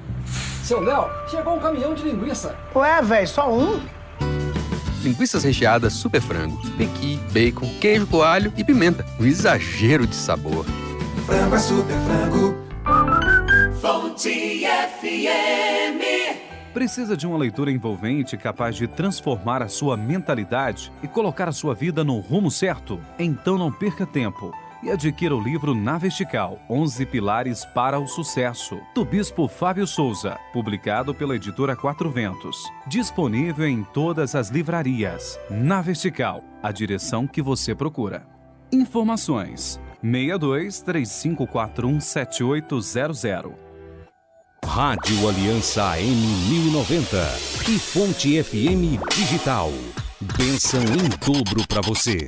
Seu 0.64 0.80
Léo, 0.80 1.10
chegou 1.30 1.56
um 1.56 1.60
caminhão 1.60 1.94
de 1.94 2.04
linguiça. 2.04 2.56
Ué, 2.74 3.02
velho, 3.02 3.28
só 3.28 3.54
um? 3.54 3.82
Linguiças 5.04 5.44
recheadas 5.44 5.94
super 5.94 6.22
frango, 6.22 6.60
pequi, 6.78 7.20
bacon, 7.32 7.70
queijo 7.80 8.08
coalho 8.08 8.52
e 8.58 8.64
pimenta. 8.64 9.06
Um 9.20 9.26
exagero 9.26 10.08
de 10.08 10.16
sabor. 10.16 10.66
Frango 11.26 11.56
é 11.56 11.60
super 11.60 11.96
frango. 12.00 12.56
Fonte 13.80 14.64
FM. 14.64 16.04
Precisa 16.74 17.16
de 17.16 17.28
uma 17.28 17.38
leitura 17.38 17.70
envolvente 17.70 18.36
capaz 18.36 18.76
de 18.76 18.88
transformar 18.88 19.62
a 19.62 19.68
sua 19.68 19.96
mentalidade 19.96 20.92
e 21.04 21.08
colocar 21.08 21.48
a 21.48 21.52
sua 21.52 21.76
vida 21.76 22.04
no 22.04 22.20
rumo 22.20 22.50
certo? 22.50 23.00
Então 23.20 23.58
não 23.58 23.72
perca 23.72 24.08
tempo 24.08 24.52
e 24.84 24.92
adquira 24.92 25.36
o 25.36 25.42
livro 25.42 25.74
Na 25.74 25.98
Vertical, 25.98 26.60
11 26.70 27.06
Pilares 27.06 27.66
para 27.66 28.00
o 28.00 28.08
Sucesso, 28.08 28.80
do 28.94 29.06
Bispo 29.06 29.48
Fábio 29.48 29.88
Souza, 29.88 30.38
publicado 30.52 31.16
pela 31.16 31.36
editora 31.36 31.76
Quatro 31.76 32.10
Ventos. 32.10 32.58
Disponível 32.86 33.68
em 33.68 33.84
todas 33.84 34.36
as 34.36 34.50
livrarias. 34.50 35.40
Na 35.50 35.82
Vertical, 35.82 36.44
a 36.62 36.72
direção 36.72 37.26
que 37.26 37.42
você 37.42 37.74
procura. 37.74 38.26
Informações: 38.72 39.80
62 40.02 40.82
3541 40.82 42.00
7800. 42.00 43.52
Rádio 44.66 45.30
Aliança 45.30 45.92
AM 45.92 46.16
1090 46.50 47.18
e 47.70 47.78
Fonte 47.78 48.44
FM 48.44 49.00
Digital. 49.14 49.72
Benção 50.38 50.82
em 50.82 51.10
dobro 51.26 51.68
para 51.68 51.82
você. 51.82 52.26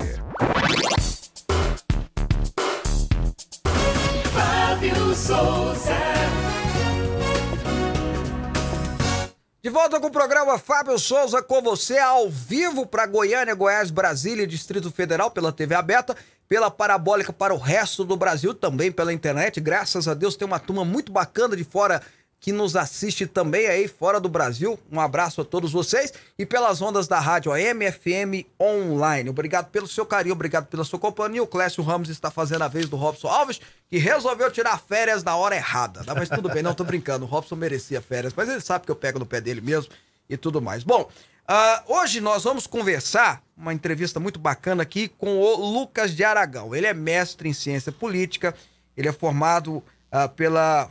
De 9.64 9.70
volta 9.72 10.00
com 10.00 10.06
o 10.06 10.12
programa 10.12 10.60
Fábio 10.60 11.00
Souza 11.00 11.42
com 11.42 11.64
você 11.64 11.98
ao 11.98 12.30
vivo 12.30 12.86
para 12.86 13.08
Goiânia, 13.08 13.56
Goiás, 13.56 13.90
Brasília 13.90 14.44
e 14.44 14.48
Distrito 14.48 14.92
Federal 14.92 15.32
pela 15.32 15.52
TV 15.52 15.74
aberta, 15.74 16.16
pela 16.48 16.70
parabólica 16.70 17.34
para 17.34 17.56
o 17.56 17.58
resto 17.58 18.04
do 18.04 18.16
Brasil, 18.16 18.54
também 18.54 18.92
pela 18.92 19.12
internet. 19.12 19.60
Graças 19.60 20.08
a 20.08 20.14
Deus 20.14 20.36
tem 20.36 20.46
uma 20.46 20.60
turma 20.60 20.86
muito 20.86 21.12
bacana 21.12 21.56
de 21.56 21.64
fora 21.64 22.04
que 22.46 22.52
nos 22.52 22.76
assiste 22.76 23.26
também 23.26 23.66
aí 23.66 23.88
fora 23.88 24.20
do 24.20 24.30
Brasil. 24.30 24.78
Um 24.92 25.02
abraço 25.02 25.42
a 25.42 25.44
todos 25.44 25.72
vocês 25.72 26.14
e 26.38 26.46
pelas 26.46 26.80
ondas 26.80 27.08
da 27.08 27.20
rádio 27.20 27.52
AM 27.52 27.92
FM 27.92 28.46
online. 28.62 29.32
Obrigado 29.32 29.72
pelo 29.72 29.88
seu 29.88 30.06
carinho, 30.06 30.34
obrigado 30.34 30.68
pela 30.68 30.84
sua 30.84 31.00
companhia. 31.00 31.42
O 31.42 31.48
Clécio 31.48 31.82
Ramos 31.82 32.08
está 32.08 32.30
fazendo 32.30 32.62
a 32.62 32.68
vez 32.68 32.88
do 32.88 32.98
Robson 32.98 33.30
Alves, 33.30 33.60
que 33.90 33.98
resolveu 33.98 34.52
tirar 34.52 34.78
férias 34.78 35.24
na 35.24 35.36
hora 35.36 35.56
errada. 35.56 36.04
Tá? 36.04 36.14
Mas 36.14 36.30
tudo 36.30 36.48
bem, 36.48 36.62
não 36.62 36.76
tô 36.76 36.84
brincando. 36.84 37.26
O 37.26 37.28
Robson 37.28 37.56
merecia 37.56 38.00
férias, 38.00 38.32
mas 38.38 38.48
ele 38.48 38.62
sabe 38.62 38.86
que 38.86 38.92
eu 38.92 38.96
pego 38.96 39.18
no 39.18 39.26
pé 39.26 39.42
dele 39.42 39.60
mesmo 39.60 39.92
e 40.30 40.38
tudo 40.38 40.62
mais. 40.62 40.84
Bom, 40.84 41.10
Uh, 41.48 41.94
hoje 42.00 42.20
nós 42.22 42.44
vamos 42.44 42.66
conversar, 42.66 43.40
uma 43.56 43.72
entrevista 43.72 44.20
muito 44.20 44.40
bacana 44.40 44.82
aqui 44.82 45.08
com 45.08 45.38
o 45.38 45.74
Lucas 45.74 46.16
de 46.16 46.24
Aragão. 46.24 46.76
Ele 46.76 46.88
é 46.88 46.94
mestre 46.94 47.48
em 47.48 47.54
ciência 47.54 47.92
política, 47.92 48.56
ele 48.98 49.08
é 49.08 49.12
formado 49.12 49.76
uh, 49.76 50.28
pela 50.36 50.90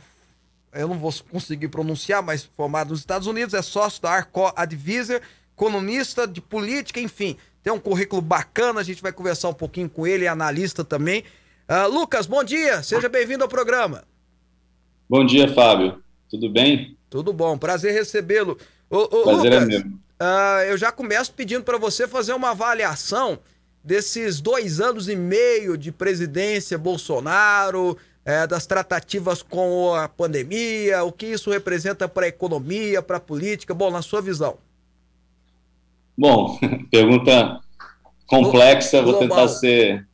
eu 0.75 0.87
não 0.87 0.99
vou 0.99 1.13
conseguir 1.31 1.69
pronunciar, 1.69 2.21
mas 2.21 2.43
formado 2.43 2.89
nos 2.89 2.99
Estados 2.99 3.27
Unidos, 3.27 3.53
é 3.53 3.61
sócio 3.61 4.01
da 4.01 4.11
Arco 4.11 4.51
Advisor, 4.55 5.21
economista 5.55 6.27
de 6.27 6.41
política, 6.41 6.99
enfim, 6.99 7.37
tem 7.63 7.71
um 7.71 7.79
currículo 7.79 8.21
bacana, 8.21 8.81
a 8.81 8.83
gente 8.83 9.01
vai 9.01 9.11
conversar 9.11 9.49
um 9.49 9.53
pouquinho 9.53 9.89
com 9.89 10.05
ele, 10.05 10.25
é 10.25 10.27
analista 10.27 10.83
também. 10.83 11.23
Uh, 11.67 11.89
Lucas, 11.91 12.27
bom 12.27 12.43
dia, 12.43 12.83
seja 12.83 13.09
bem-vindo 13.09 13.43
ao 13.43 13.49
programa. 13.49 14.03
Bom 15.09 15.25
dia, 15.25 15.51
Fábio. 15.53 16.03
Tudo 16.29 16.49
bem? 16.49 16.97
Tudo 17.09 17.31
bom, 17.31 17.57
prazer 17.57 17.93
recebê-lo. 17.93 18.57
Prazer 18.89 19.09
é 19.11 19.31
Lucas, 19.31 19.45
é 19.45 19.65
mesmo. 19.65 19.99
Uh, 20.21 20.63
eu 20.67 20.77
já 20.77 20.91
começo 20.91 21.33
pedindo 21.33 21.63
para 21.63 21.77
você 21.77 22.07
fazer 22.07 22.33
uma 22.33 22.51
avaliação 22.51 23.39
desses 23.83 24.41
dois 24.41 24.81
anos 24.81 25.07
e 25.07 25.15
meio 25.15 25.77
de 25.77 25.91
presidência 25.91 26.77
Bolsonaro, 26.77 27.97
é, 28.25 28.47
das 28.47 28.65
tratativas 28.65 29.43
com 29.43 29.93
a 29.93 30.09
pandemia, 30.09 31.03
o 31.03 31.11
que 31.11 31.27
isso 31.27 31.51
representa 31.51 32.09
para 32.09 32.25
a 32.25 32.29
economia, 32.29 33.01
para 33.03 33.17
a 33.17 33.21
política? 33.21 33.73
Bom, 33.73 33.91
na 33.91 34.01
sua 34.01 34.19
visão. 34.19 34.57
Bom, 36.17 36.57
pergunta 36.89 37.61
complexa, 38.25 39.03
vou 39.03 39.13
tentar 39.19 39.47
ser 39.47 40.07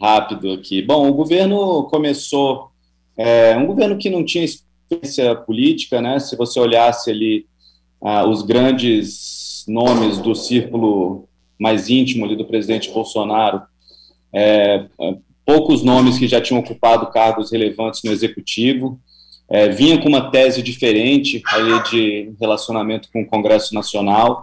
rápido 0.00 0.50
aqui. 0.52 0.80
Bom, 0.80 1.08
o 1.08 1.12
governo 1.12 1.84
começou, 1.84 2.70
é, 3.16 3.54
um 3.56 3.66
governo 3.66 3.98
que 3.98 4.08
não 4.08 4.24
tinha 4.24 4.44
experiência 4.44 5.34
política, 5.36 6.00
né? 6.00 6.18
Se 6.18 6.36
você 6.36 6.58
olhasse 6.58 7.10
ali 7.10 7.46
ah, 8.00 8.26
os 8.26 8.42
grandes 8.42 9.64
nomes 9.68 10.18
do 10.18 10.34
círculo 10.34 11.28
mais 11.58 11.90
íntimo 11.90 12.24
ali 12.24 12.36
do 12.36 12.44
presidente 12.44 12.90
Bolsonaro, 12.90 13.62
é, 14.32 14.86
poucos 15.46 15.84
nomes 15.84 16.18
que 16.18 16.26
já 16.26 16.40
tinham 16.40 16.60
ocupado 16.60 17.06
cargos 17.06 17.52
relevantes 17.52 18.02
no 18.02 18.10
executivo, 18.10 19.00
é, 19.48 19.68
vinha 19.68 20.00
com 20.02 20.08
uma 20.08 20.28
tese 20.30 20.60
diferente 20.60 21.40
aí 21.46 21.82
de 21.84 22.32
relacionamento 22.40 23.08
com 23.12 23.22
o 23.22 23.26
Congresso 23.26 23.72
Nacional. 23.72 24.42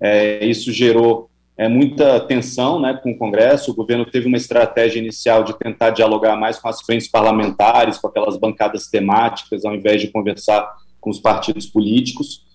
É, 0.00 0.46
isso 0.46 0.72
gerou 0.72 1.28
é, 1.56 1.68
muita 1.68 2.20
tensão 2.20 2.78
né, 2.78 2.94
com 3.02 3.10
o 3.10 3.18
Congresso. 3.18 3.72
O 3.72 3.74
governo 3.74 4.06
teve 4.06 4.28
uma 4.28 4.36
estratégia 4.36 5.00
inicial 5.00 5.42
de 5.42 5.58
tentar 5.58 5.90
dialogar 5.90 6.36
mais 6.36 6.60
com 6.60 6.68
as 6.68 6.80
frentes 6.80 7.08
parlamentares, 7.08 7.98
com 7.98 8.06
aquelas 8.06 8.36
bancadas 8.36 8.86
temáticas, 8.86 9.64
ao 9.64 9.74
invés 9.74 10.00
de 10.00 10.08
conversar 10.08 10.64
com 11.00 11.10
os 11.10 11.18
partidos 11.18 11.66
políticos. 11.66 12.46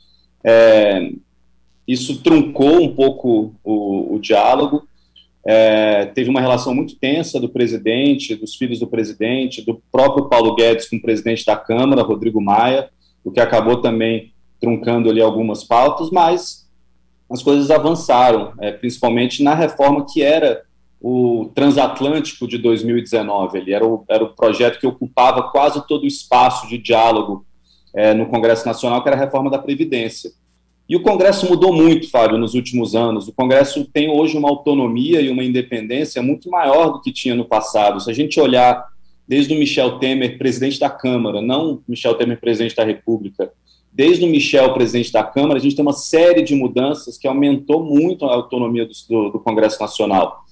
É, 0.45 1.11
isso 1.85 2.21
truncou 2.21 2.81
um 2.81 2.95
pouco 2.95 3.53
o, 3.65 4.15
o 4.15 4.19
diálogo. 4.19 4.87
É, 5.45 6.05
teve 6.05 6.29
uma 6.29 6.39
relação 6.41 6.73
muito 6.73 6.95
tensa 6.95 7.39
do 7.39 7.49
presidente, 7.49 8.35
dos 8.35 8.55
filhos 8.55 8.79
do 8.79 8.87
presidente, 8.87 9.65
do 9.65 9.81
próprio 9.91 10.29
Paulo 10.29 10.55
Guedes 10.55 10.89
com 10.89 10.97
o 10.97 11.01
presidente 11.01 11.45
da 11.45 11.55
Câmara, 11.55 12.03
Rodrigo 12.03 12.41
Maia, 12.41 12.89
o 13.23 13.31
que 13.31 13.39
acabou 13.39 13.81
também 13.81 14.33
truncando 14.59 15.09
ali 15.09 15.21
algumas 15.21 15.63
pautas, 15.63 16.11
mas 16.11 16.69
as 17.29 17.41
coisas 17.41 17.71
avançaram, 17.71 18.53
é, 18.59 18.71
principalmente 18.71 19.41
na 19.41 19.55
reforma 19.55 20.05
que 20.05 20.21
era 20.21 20.63
o 21.01 21.49
transatlântico 21.55 22.47
de 22.47 22.59
2019. 22.59 23.57
Ele 23.57 23.73
era 23.73 23.85
o, 23.85 24.05
era 24.07 24.23
o 24.23 24.35
projeto 24.35 24.79
que 24.79 24.85
ocupava 24.85 25.49
quase 25.51 25.85
todo 25.87 26.03
o 26.03 26.07
espaço 26.07 26.67
de 26.67 26.77
diálogo 26.77 27.45
é, 27.95 28.13
no 28.13 28.27
Congresso 28.27 28.65
Nacional, 28.67 29.01
que 29.01 29.09
era 29.09 29.17
a 29.17 29.19
reforma 29.19 29.49
da 29.49 29.57
Previdência. 29.57 30.31
E 30.91 30.95
o 30.97 30.99
Congresso 30.99 31.47
mudou 31.49 31.71
muito, 31.71 32.09
Fábio, 32.09 32.37
nos 32.37 32.53
últimos 32.53 32.95
anos. 32.95 33.25
O 33.25 33.31
Congresso 33.31 33.85
tem 33.93 34.09
hoje 34.09 34.37
uma 34.37 34.49
autonomia 34.49 35.21
e 35.21 35.29
uma 35.29 35.41
independência 35.41 36.21
muito 36.21 36.49
maior 36.49 36.91
do 36.91 36.99
que 36.99 37.13
tinha 37.13 37.33
no 37.33 37.45
passado. 37.45 38.01
Se 38.01 38.11
a 38.11 38.13
gente 38.13 38.37
olhar 38.41 38.85
desde 39.25 39.53
o 39.53 39.57
Michel 39.57 39.99
Temer, 39.99 40.37
presidente 40.37 40.77
da 40.77 40.89
Câmara, 40.89 41.41
não 41.41 41.81
Michel 41.87 42.15
Temer, 42.15 42.41
presidente 42.41 42.75
da 42.75 42.83
República, 42.83 43.53
desde 43.89 44.25
o 44.25 44.27
Michel, 44.27 44.73
presidente 44.73 45.13
da 45.13 45.23
Câmara, 45.23 45.59
a 45.59 45.61
gente 45.61 45.77
tem 45.77 45.81
uma 45.81 45.93
série 45.93 46.41
de 46.41 46.53
mudanças 46.53 47.17
que 47.17 47.25
aumentou 47.25 47.81
muito 47.85 48.25
a 48.25 48.33
autonomia 48.33 48.85
do, 48.85 49.29
do, 49.29 49.39
Congresso 49.39 49.79
Nacional. 49.79 50.43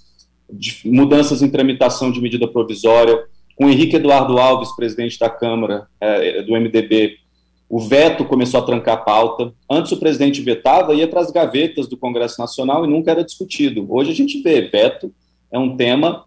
De, 0.50 0.80
mudanças 0.86 1.42
em 1.42 1.50
tramitação 1.50 2.14
de 2.14 2.22
medida 2.22 2.48
provisória, 2.48 3.26
com 3.58 3.70
Henrique 3.70 3.98
Eduardo 3.98 4.38
Alves, 4.38 4.74
presidente 4.74 5.20
da 5.20 5.30
Câmara, 5.30 5.88
é, 6.00 6.44
do 6.44 6.54
MDB, 6.54 7.18
o 7.70 7.80
veto 7.80 8.26
começou 8.26 8.60
a 8.60 8.66
trancar 8.66 8.96
a 8.96 9.02
pauta. 9.02 9.54
Antes 9.70 9.92
o 9.92 9.98
presidente 9.98 10.42
vetava, 10.42 10.96
ia 10.96 11.08
para 11.08 11.22
as 11.22 11.30
gavetas 11.30 11.88
do 11.88 11.96
Congresso 11.96 12.42
Nacional 12.42 12.84
e 12.84 12.88
nunca 12.90 13.12
era 13.12 13.24
discutido. 13.24 13.86
Hoje 13.88 14.12
a 14.12 14.16
gente 14.16 14.42
vê, 14.42 14.62
veto 14.62 15.14
é 15.52 15.60
um 15.60 15.78
tema 15.78 16.26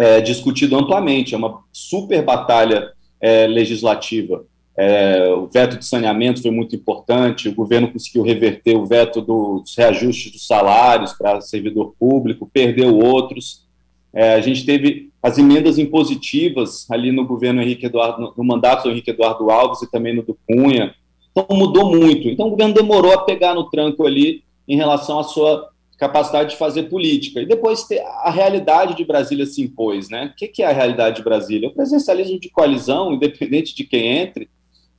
é, 0.00 0.22
discutido 0.22 0.76
amplamente, 0.76 1.34
é 1.34 1.38
uma 1.38 1.60
super 1.70 2.22
batalha 2.22 2.92
é, 3.20 3.46
legislativa. 3.46 4.44
É, 4.76 5.28
o 5.28 5.46
veto 5.46 5.78
de 5.78 5.84
saneamento 5.84 6.42
foi 6.42 6.50
muito 6.50 6.74
importante, 6.74 7.48
o 7.48 7.54
governo 7.54 7.92
conseguiu 7.92 8.22
reverter 8.22 8.76
o 8.76 8.86
veto 8.86 9.20
dos 9.20 9.76
reajustes 9.76 10.32
dos 10.32 10.46
salários 10.46 11.12
para 11.12 11.40
servidor 11.42 11.94
público, 11.98 12.50
perdeu 12.52 12.98
outros. 12.98 13.64
É, 14.12 14.34
a 14.34 14.40
gente 14.40 14.64
teve 14.64 15.10
as 15.24 15.38
emendas 15.38 15.78
impositivas 15.78 16.86
ali 16.90 17.10
no 17.10 17.26
governo 17.26 17.62
Henrique 17.62 17.86
Eduardo, 17.86 18.34
no 18.36 18.44
mandato 18.44 18.82
do 18.82 18.90
Henrique 18.90 19.10
Eduardo 19.10 19.50
Alves 19.50 19.80
e 19.80 19.90
também 19.90 20.14
no 20.14 20.22
do 20.22 20.36
Cunha. 20.46 20.94
Então 21.30 21.46
mudou 21.56 21.90
muito. 21.90 22.28
Então 22.28 22.48
o 22.48 22.50
governo 22.50 22.74
demorou 22.74 23.10
a 23.10 23.22
pegar 23.24 23.54
no 23.54 23.70
tranco 23.70 24.06
ali 24.06 24.44
em 24.68 24.76
relação 24.76 25.18
à 25.18 25.22
sua 25.22 25.70
capacidade 25.96 26.50
de 26.50 26.56
fazer 26.58 26.90
política. 26.90 27.40
E 27.40 27.46
depois 27.46 27.88
a 28.22 28.30
realidade 28.30 28.94
de 28.94 29.02
Brasília 29.02 29.46
se 29.46 29.62
impôs, 29.62 30.10
né? 30.10 30.30
O 30.30 30.36
que 30.36 30.62
é 30.62 30.66
a 30.66 30.72
realidade 30.72 31.16
de 31.16 31.22
Brasília? 31.22 31.70
O 31.70 31.74
presencialismo 31.74 32.38
de 32.38 32.50
coalizão, 32.50 33.14
independente 33.14 33.74
de 33.74 33.84
quem 33.84 34.18
entre, 34.18 34.50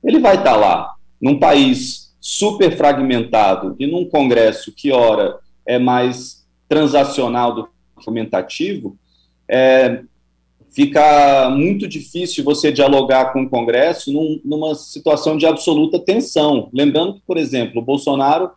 ele 0.02 0.18
vai 0.18 0.38
estar 0.38 0.56
lá, 0.56 0.92
num 1.22 1.38
país 1.38 2.12
super 2.20 2.76
fragmentado 2.76 3.76
e 3.78 3.86
num 3.86 4.04
Congresso 4.04 4.72
que, 4.72 4.90
ora, 4.90 5.38
é 5.64 5.78
mais 5.78 6.44
transacional 6.68 7.54
do 7.54 7.64
que 7.64 7.70
argumentativo, 7.96 8.98
é, 9.48 10.02
fica 10.76 11.48
muito 11.48 11.88
difícil 11.88 12.44
você 12.44 12.70
dialogar 12.70 13.32
com 13.32 13.44
o 13.44 13.48
Congresso 13.48 14.12
num, 14.12 14.38
numa 14.44 14.74
situação 14.74 15.38
de 15.38 15.46
absoluta 15.46 15.98
tensão. 15.98 16.68
Lembrando 16.70 17.14
que, 17.14 17.22
por 17.26 17.38
exemplo, 17.38 17.80
o 17.80 17.84
Bolsonaro, 17.84 18.50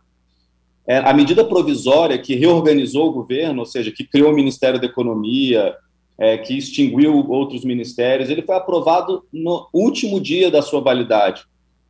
é, 0.86 0.98
a 0.98 1.14
medida 1.14 1.42
provisória 1.42 2.18
que 2.18 2.34
reorganizou 2.34 3.08
o 3.08 3.12
governo, 3.12 3.60
ou 3.60 3.66
seja, 3.66 3.90
que 3.90 4.04
criou 4.04 4.32
o 4.32 4.34
Ministério 4.34 4.78
da 4.78 4.84
Economia, 4.84 5.74
é, 6.18 6.36
que 6.36 6.58
extinguiu 6.58 7.26
outros 7.30 7.64
ministérios, 7.64 8.28
ele 8.28 8.42
foi 8.42 8.54
aprovado 8.54 9.24
no 9.32 9.66
último 9.72 10.20
dia 10.20 10.50
da 10.50 10.60
sua 10.60 10.82
validade. 10.82 11.44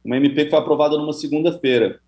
Uma 0.04 0.16
MP 0.16 0.44
que 0.44 0.50
foi 0.50 0.60
aprovada 0.60 0.96
numa 0.96 1.12
segunda-feira. 1.12 1.98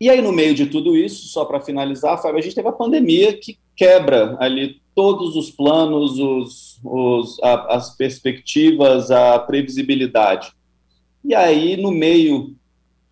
E 0.00 0.08
aí, 0.08 0.22
no 0.22 0.32
meio 0.32 0.54
de 0.54 0.64
tudo 0.64 0.96
isso, 0.96 1.28
só 1.28 1.44
para 1.44 1.60
finalizar, 1.60 2.20
Fábio, 2.22 2.38
a 2.38 2.42
gente 2.42 2.54
teve 2.54 2.68
a 2.68 2.72
pandemia 2.72 3.36
que 3.36 3.58
quebra 3.76 4.34
ali 4.40 4.80
todos 4.94 5.36
os 5.36 5.50
planos, 5.50 6.18
os, 6.18 6.80
os, 6.82 7.42
a, 7.42 7.76
as 7.76 7.94
perspectivas, 7.96 9.10
a 9.10 9.38
previsibilidade. 9.38 10.52
E 11.22 11.34
aí, 11.34 11.76
no 11.76 11.90
meio 11.90 12.56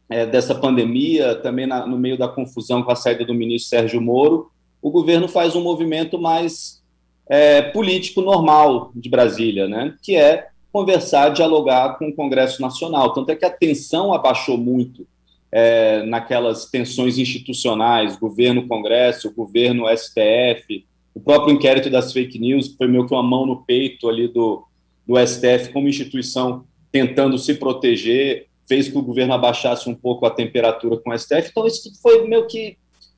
é, 0.08 0.24
dessa 0.24 0.54
pandemia, 0.54 1.34
também 1.34 1.66
na, 1.66 1.86
no 1.86 1.98
meio 1.98 2.16
da 2.16 2.26
confusão 2.26 2.82
com 2.82 2.90
a 2.90 2.96
saída 2.96 3.22
do 3.22 3.34
ministro 3.34 3.68
Sérgio 3.68 4.00
Moro, 4.00 4.50
o 4.80 4.90
governo 4.90 5.28
faz 5.28 5.54
um 5.54 5.62
movimento 5.62 6.18
mais 6.18 6.82
é, 7.28 7.60
político 7.60 8.22
normal 8.22 8.92
de 8.94 9.10
Brasília, 9.10 9.68
né? 9.68 9.94
que 10.02 10.16
é 10.16 10.48
conversar, 10.72 11.30
dialogar 11.30 11.98
com 11.98 12.08
o 12.08 12.14
Congresso 12.14 12.62
Nacional. 12.62 13.12
Tanto 13.12 13.30
é 13.30 13.36
que 13.36 13.44
a 13.44 13.50
tensão 13.50 14.14
abaixou 14.14 14.56
muito 14.56 15.06
é, 15.50 16.02
naquelas 16.04 16.66
tensões 16.66 17.18
institucionais, 17.18 18.16
governo-Congresso, 18.16 19.34
governo-STF, 19.34 20.84
o 21.14 21.20
próprio 21.20 21.54
inquérito 21.54 21.90
das 21.90 22.12
fake 22.12 22.38
news, 22.38 22.68
que 22.68 22.76
foi 22.76 22.86
meio 22.86 23.06
que 23.06 23.12
uma 23.12 23.22
mão 23.22 23.46
no 23.46 23.64
peito 23.64 24.08
ali 24.08 24.28
do, 24.28 24.64
do 25.06 25.14
STF 25.26 25.72
como 25.72 25.88
instituição 25.88 26.64
tentando 26.92 27.38
se 27.38 27.54
proteger, 27.54 28.46
fez 28.68 28.88
que 28.88 28.98
o 28.98 29.02
governo 29.02 29.32
abaixasse 29.32 29.88
um 29.88 29.94
pouco 29.94 30.26
a 30.26 30.30
temperatura 30.30 30.98
com 30.98 31.10
o 31.10 31.18
STF, 31.18 31.48
então 31.50 31.66
isso 31.66 31.90
foi 32.02 32.26
meio 32.26 32.46
que 32.46 32.76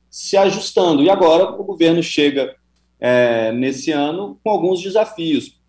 se 0.09 0.35
ajustando. 0.37 1.03
E 1.03 1.09
agora 1.09 1.51
o 1.51 1.63
governo 1.63 2.01
chega 2.01 2.55
é, 2.99 3.51
nesse 3.51 3.91
ano 3.91 4.39
com 4.43 4.49
alguns 4.49 4.81
desafios. 4.81 5.59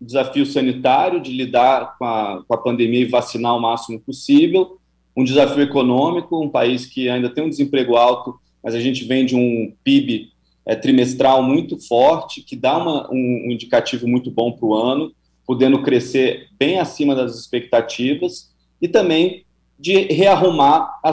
Desafio 0.00 0.46
sanitário, 0.46 1.20
de 1.20 1.32
lidar 1.32 1.96
com 1.98 2.04
a, 2.04 2.44
com 2.46 2.54
a 2.54 2.58
pandemia 2.58 3.00
e 3.00 3.06
vacinar 3.06 3.56
o 3.56 3.60
máximo 3.60 4.00
possível, 4.00 4.77
um 5.18 5.24
desafio 5.24 5.64
econômico, 5.64 6.40
um 6.40 6.48
país 6.48 6.86
que 6.86 7.08
ainda 7.08 7.28
tem 7.28 7.42
um 7.42 7.48
desemprego 7.48 7.96
alto, 7.96 8.38
mas 8.62 8.72
a 8.72 8.80
gente 8.80 9.04
vem 9.04 9.26
de 9.26 9.34
um 9.34 9.74
PIB 9.82 10.30
é, 10.64 10.76
trimestral 10.76 11.42
muito 11.42 11.76
forte, 11.88 12.40
que 12.40 12.54
dá 12.54 12.78
uma, 12.78 13.10
um, 13.10 13.46
um 13.46 13.50
indicativo 13.50 14.06
muito 14.06 14.30
bom 14.30 14.52
para 14.52 14.64
o 14.64 14.74
ano, 14.74 15.12
podendo 15.44 15.82
crescer 15.82 16.46
bem 16.56 16.78
acima 16.78 17.16
das 17.16 17.36
expectativas, 17.36 18.54
e 18.80 18.86
também 18.86 19.44
de 19.76 20.02
rearrumar 20.02 21.00
a 21.02 21.10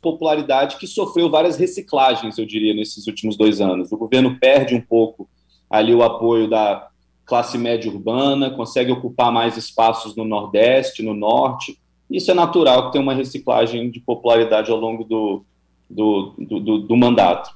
popularidade 0.00 0.78
que 0.78 0.86
sofreu 0.86 1.28
várias 1.28 1.58
reciclagens, 1.58 2.38
eu 2.38 2.46
diria, 2.46 2.72
nesses 2.72 3.06
últimos 3.06 3.36
dois 3.36 3.60
anos. 3.60 3.92
O 3.92 3.98
governo 3.98 4.38
perde 4.38 4.74
um 4.74 4.80
pouco 4.80 5.28
ali 5.68 5.94
o 5.94 6.02
apoio 6.02 6.48
da 6.48 6.88
classe 7.26 7.58
média 7.58 7.90
urbana, 7.90 8.50
consegue 8.50 8.92
ocupar 8.92 9.30
mais 9.30 9.58
espaços 9.58 10.16
no 10.16 10.24
Nordeste, 10.24 11.02
no 11.02 11.12
Norte. 11.12 11.78
Isso 12.12 12.30
é 12.30 12.34
natural 12.34 12.86
que 12.86 12.92
tenha 12.92 13.02
uma 13.02 13.14
reciclagem 13.14 13.90
de 13.90 13.98
popularidade 13.98 14.70
ao 14.70 14.76
longo 14.76 15.02
do, 15.02 15.44
do, 15.88 16.34
do, 16.38 16.60
do, 16.60 16.78
do 16.80 16.96
mandato. 16.96 17.50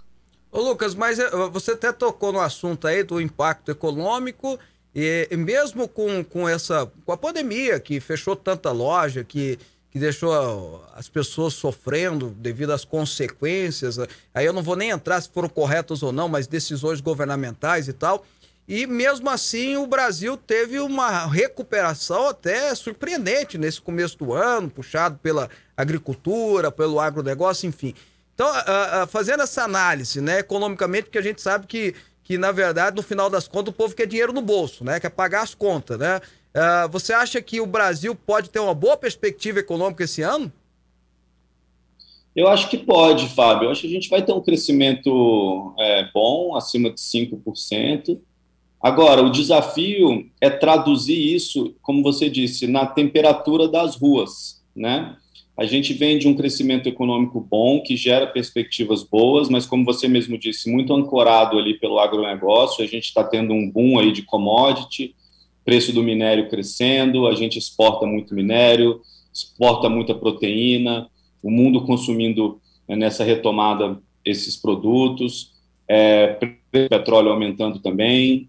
Ô 0.50 0.61
Lucas, 0.61 0.94
mas 0.94 1.18
eh, 1.18 1.30
você 1.52 1.72
até 1.72 1.92
tocou 1.92 2.32
no 2.32 2.40
assunto 2.40 2.86
aí 2.86 3.02
do 3.02 3.20
impacto 3.20 3.70
econômico 3.70 4.59
e, 4.94 5.28
mesmo 5.36 5.86
com, 5.86 6.24
com 6.24 6.48
essa 6.48 6.90
com 7.04 7.12
a 7.12 7.16
pandemia 7.18 7.78
que 7.78 8.00
fechou 8.00 8.34
tanta 8.34 8.72
loja, 8.72 9.22
que, 9.22 9.59
que 9.90 9.98
deixou 9.98 10.82
as 10.94 11.07
pessoas 11.07 11.52
sofrendo 11.52 12.30
devido 12.30 12.70
às 12.72 12.86
consequências, 12.86 13.98
aí 14.32 14.46
eu 14.46 14.54
não 14.54 14.62
vou 14.62 14.74
nem 14.74 14.88
entrar 14.88 15.20
se 15.20 15.28
foram 15.28 15.50
corretas 15.50 16.02
ou 16.02 16.12
não, 16.12 16.28
mas 16.28 16.46
decisões 16.46 17.02
governamentais 17.02 17.88
e 17.88 17.92
tal. 17.92 18.24
E 18.68 18.86
mesmo 18.86 19.30
assim 19.30 19.76
o 19.76 19.86
Brasil 19.86 20.36
teve 20.36 20.80
uma 20.80 21.26
recuperação 21.26 22.28
até 22.28 22.74
surpreendente 22.74 23.56
nesse 23.56 23.80
começo 23.80 24.18
do 24.18 24.32
ano, 24.32 24.68
puxado 24.68 25.18
pela 25.22 25.48
agricultura, 25.76 26.72
pelo 26.72 26.98
agronegócio, 26.98 27.68
enfim. 27.68 27.94
Então, 28.34 28.48
fazendo 29.08 29.42
essa 29.42 29.62
análise, 29.62 30.20
né, 30.20 30.40
economicamente, 30.40 31.04
porque 31.04 31.18
a 31.18 31.22
gente 31.22 31.40
sabe 31.40 31.66
que, 31.66 31.94
que, 32.22 32.36
na 32.36 32.52
verdade, 32.52 32.96
no 32.96 33.02
final 33.02 33.30
das 33.30 33.48
contas, 33.48 33.72
o 33.72 33.76
povo 33.76 33.94
quer 33.94 34.06
dinheiro 34.06 34.32
no 34.32 34.42
bolso, 34.42 34.84
né? 34.84 35.00
Quer 35.00 35.10
pagar 35.10 35.42
as 35.42 35.54
contas, 35.54 35.98
né? 35.98 36.20
Uh, 36.54 36.88
você 36.90 37.12
acha 37.12 37.40
que 37.40 37.60
o 37.60 37.66
Brasil 37.66 38.14
pode 38.14 38.50
ter 38.50 38.58
uma 38.58 38.74
boa 38.74 38.96
perspectiva 38.96 39.60
econômica 39.60 40.04
esse 40.04 40.22
ano? 40.22 40.52
Eu 42.34 42.48
acho 42.48 42.68
que 42.68 42.76
pode, 42.76 43.28
Fábio. 43.28 43.66
Eu 43.66 43.70
acho 43.70 43.82
que 43.82 43.86
a 43.86 43.90
gente 43.90 44.10
vai 44.10 44.22
ter 44.22 44.32
um 44.32 44.42
crescimento 44.42 45.74
é, 45.78 46.10
bom, 46.12 46.54
acima 46.54 46.90
de 46.90 47.00
5%. 47.00 48.18
Agora, 48.82 49.22
o 49.22 49.30
desafio 49.30 50.30
é 50.40 50.50
traduzir 50.50 51.34
isso, 51.34 51.74
como 51.82 52.02
você 52.02 52.28
disse, 52.28 52.66
na 52.66 52.86
temperatura 52.86 53.68
das 53.68 53.96
ruas, 53.96 54.62
né? 54.74 55.16
A 55.58 55.64
gente 55.64 55.94
vem 55.94 56.18
de 56.18 56.28
um 56.28 56.34
crescimento 56.34 56.86
econômico 56.86 57.40
bom, 57.40 57.82
que 57.82 57.96
gera 57.96 58.26
perspectivas 58.26 59.02
boas, 59.02 59.48
mas 59.48 59.64
como 59.64 59.86
você 59.86 60.06
mesmo 60.06 60.36
disse, 60.36 60.70
muito 60.70 60.92
ancorado 60.92 61.58
ali 61.58 61.78
pelo 61.78 61.98
agronegócio. 61.98 62.84
A 62.84 62.86
gente 62.86 63.04
está 63.04 63.24
tendo 63.24 63.54
um 63.54 63.70
boom 63.70 63.98
aí 63.98 64.12
de 64.12 64.20
commodity, 64.22 65.14
preço 65.64 65.94
do 65.94 66.02
minério 66.02 66.50
crescendo, 66.50 67.26
a 67.26 67.34
gente 67.34 67.58
exporta 67.58 68.06
muito 68.06 68.34
minério, 68.34 69.00
exporta 69.32 69.88
muita 69.88 70.14
proteína, 70.14 71.08
o 71.42 71.50
mundo 71.50 71.86
consumindo 71.86 72.60
né, 72.86 72.94
nessa 72.94 73.24
retomada 73.24 73.98
esses 74.24 74.56
produtos, 74.56 75.52
é, 75.88 76.38
petróleo 76.70 77.30
aumentando 77.30 77.78
também. 77.78 78.48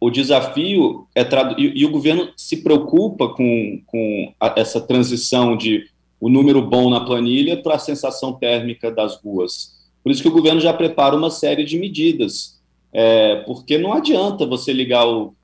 O 0.00 0.10
desafio 0.10 1.06
é 1.14 1.22
e, 1.58 1.80
e, 1.80 1.86
o 1.86 1.90
governo 1.90 2.28
se 2.36 2.58
preocupa 2.58 3.28
com, 3.28 3.80
com 3.86 4.34
a, 4.38 4.54
essa 4.56 4.80
transição 4.80 5.56
de 5.56 5.88
o 6.20 6.28
número 6.28 6.62
bom 6.62 6.90
na 6.90 7.00
planilha 7.00 7.56
para 7.62 7.74
a 7.74 7.78
sensação 7.78 8.32
térmica 8.32 8.90
das 8.90 9.20
ruas. 9.22 9.74
Por 10.02 10.12
isso 10.12 10.22
que 10.22 10.28
o 10.28 10.32
governo 10.32 10.60
já 10.60 10.72
prepara 10.72 11.16
uma 11.16 11.30
série 11.30 11.64
de 11.64 11.78
medidas, 11.78 12.60
é, 12.92 13.36
porque 13.46 13.78
não 13.78 13.92
adianta 13.92 14.46
você 14.46 14.72
ligar 14.72 15.06
o, 15.06 15.34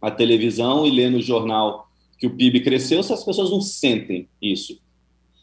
a 0.00 0.10
televisão 0.10 0.86
e 0.86 0.90
ler 0.90 1.10
no 1.10 1.20
jornal 1.20 1.88
que 2.18 2.26
o 2.26 2.36
PIB 2.36 2.60
cresceu 2.60 3.02
se 3.02 3.12
as 3.12 3.24
pessoas 3.24 3.50
não 3.50 3.60
sentem 3.60 4.28
isso. 4.40 4.78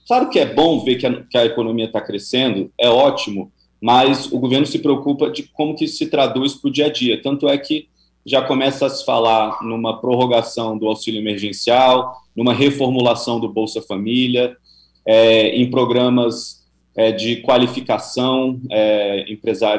Claro 0.08 0.30
que 0.30 0.40
é 0.40 0.46
bom 0.46 0.84
ver 0.84 0.96
que 0.96 1.06
a, 1.06 1.24
que 1.24 1.38
a 1.38 1.46
economia 1.46 1.86
está 1.86 2.00
crescendo, 2.00 2.72
é 2.78 2.90
ótimo, 2.90 3.52
mas 3.82 4.32
o 4.32 4.40
governo 4.40 4.66
se 4.66 4.80
preocupa 4.80 5.30
de 5.30 5.44
como 5.44 5.76
que 5.76 5.86
isso 5.86 5.98
se 5.98 6.08
traduz 6.08 6.56
para 6.56 6.70
o 6.70 6.72
dia 6.72 6.86
a 6.88 6.92
dia. 6.92 7.22
Tanto 7.22 7.48
é 7.48 7.58
que 7.58 7.88
já 8.28 8.42
começa 8.42 8.86
a 8.86 8.90
se 8.90 9.06
falar 9.06 9.64
numa 9.64 10.02
prorrogação 10.02 10.78
do 10.78 10.86
auxílio 10.86 11.22
emergencial, 11.22 12.18
numa 12.36 12.54
reformulação 12.54 13.40
do 13.40 13.48
Bolsa 13.48 13.82
Família, 13.82 14.58
é, 15.06 15.56
em 15.56 15.72
programas 15.72 16.68
é, 16.94 17.14
de 17.14 17.38
qualificação 17.38 18.60
é, 18.70 19.26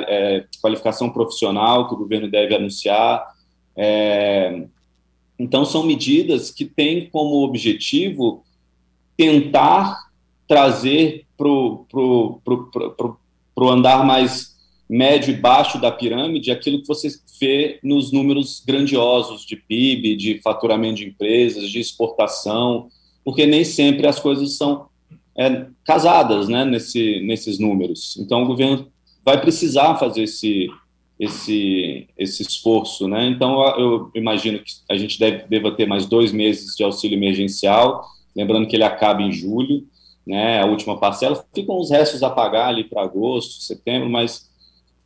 é, 0.08 0.44
qualificação 0.62 1.10
profissional 1.10 1.88
que 1.88 1.94
o 1.94 1.98
governo 1.98 2.30
deve 2.30 2.54
anunciar. 2.54 3.22
É, 3.76 4.64
então, 5.38 5.66
são 5.66 5.82
medidas 5.82 6.50
que 6.50 6.64
têm 6.64 7.06
como 7.10 7.44
objetivo 7.44 8.42
tentar 9.14 10.08
trazer 10.46 11.26
para 11.36 11.46
o 11.46 12.40
andar 13.68 14.06
mais 14.06 14.57
médio 14.88 15.34
e 15.34 15.36
baixo 15.36 15.80
da 15.80 15.92
pirâmide 15.92 16.50
aquilo 16.50 16.80
que 16.80 16.88
você 16.88 17.08
vê 17.38 17.78
nos 17.82 18.10
números 18.10 18.62
grandiosos 18.66 19.44
de 19.44 19.56
PIB, 19.56 20.16
de 20.16 20.40
faturamento 20.40 20.96
de 20.96 21.08
empresas, 21.08 21.70
de 21.70 21.78
exportação, 21.78 22.88
porque 23.24 23.46
nem 23.46 23.64
sempre 23.64 24.06
as 24.06 24.18
coisas 24.18 24.56
são 24.56 24.86
é, 25.36 25.66
casadas 25.84 26.48
né, 26.48 26.64
nesse, 26.64 27.20
nesses 27.20 27.58
números. 27.58 28.16
Então, 28.18 28.42
o 28.42 28.46
governo 28.46 28.90
vai 29.24 29.38
precisar 29.40 29.96
fazer 29.96 30.22
esse, 30.22 30.68
esse, 31.20 32.08
esse 32.16 32.42
esforço. 32.42 33.06
Né? 33.06 33.26
Então, 33.28 33.62
eu 33.78 34.10
imagino 34.14 34.58
que 34.58 34.72
a 34.90 34.96
gente 34.96 35.18
deve, 35.18 35.46
deva 35.46 35.70
ter 35.72 35.86
mais 35.86 36.06
dois 36.06 36.32
meses 36.32 36.74
de 36.74 36.82
auxílio 36.82 37.16
emergencial, 37.16 38.04
lembrando 38.34 38.66
que 38.66 38.74
ele 38.74 38.84
acaba 38.84 39.22
em 39.22 39.32
julho, 39.32 39.86
né, 40.26 40.60
a 40.60 40.66
última 40.66 40.98
parcela. 40.98 41.44
Ficam 41.54 41.78
os 41.78 41.90
restos 41.90 42.22
a 42.22 42.30
pagar 42.30 42.68
ali 42.68 42.84
para 42.84 43.02
agosto, 43.02 43.62
setembro, 43.62 44.08
mas 44.10 44.48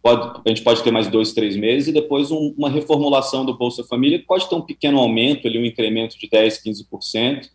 pode, 0.03 0.41
a 0.45 0.49
gente 0.49 0.63
pode 0.63 0.83
ter 0.83 0.91
mais 0.91 1.09
dois, 1.09 1.33
três 1.33 1.57
meses 1.57 1.89
e 1.89 1.93
depois 1.93 2.31
um, 2.31 2.53
uma 2.59 2.69
reformulação 2.69 3.45
do 3.45 3.57
Bolsa 3.57 3.85
Família, 3.85 4.19
que 4.19 4.27
pode 4.27 4.49
ter 4.49 4.55
um 4.55 4.61
pequeno 4.61 4.99
aumento, 4.99 5.47
ali, 5.47 5.59
um 5.59 5.65
incremento 5.65 6.19
de 6.19 6.29
10%, 6.29 6.63
15%, 6.67 7.49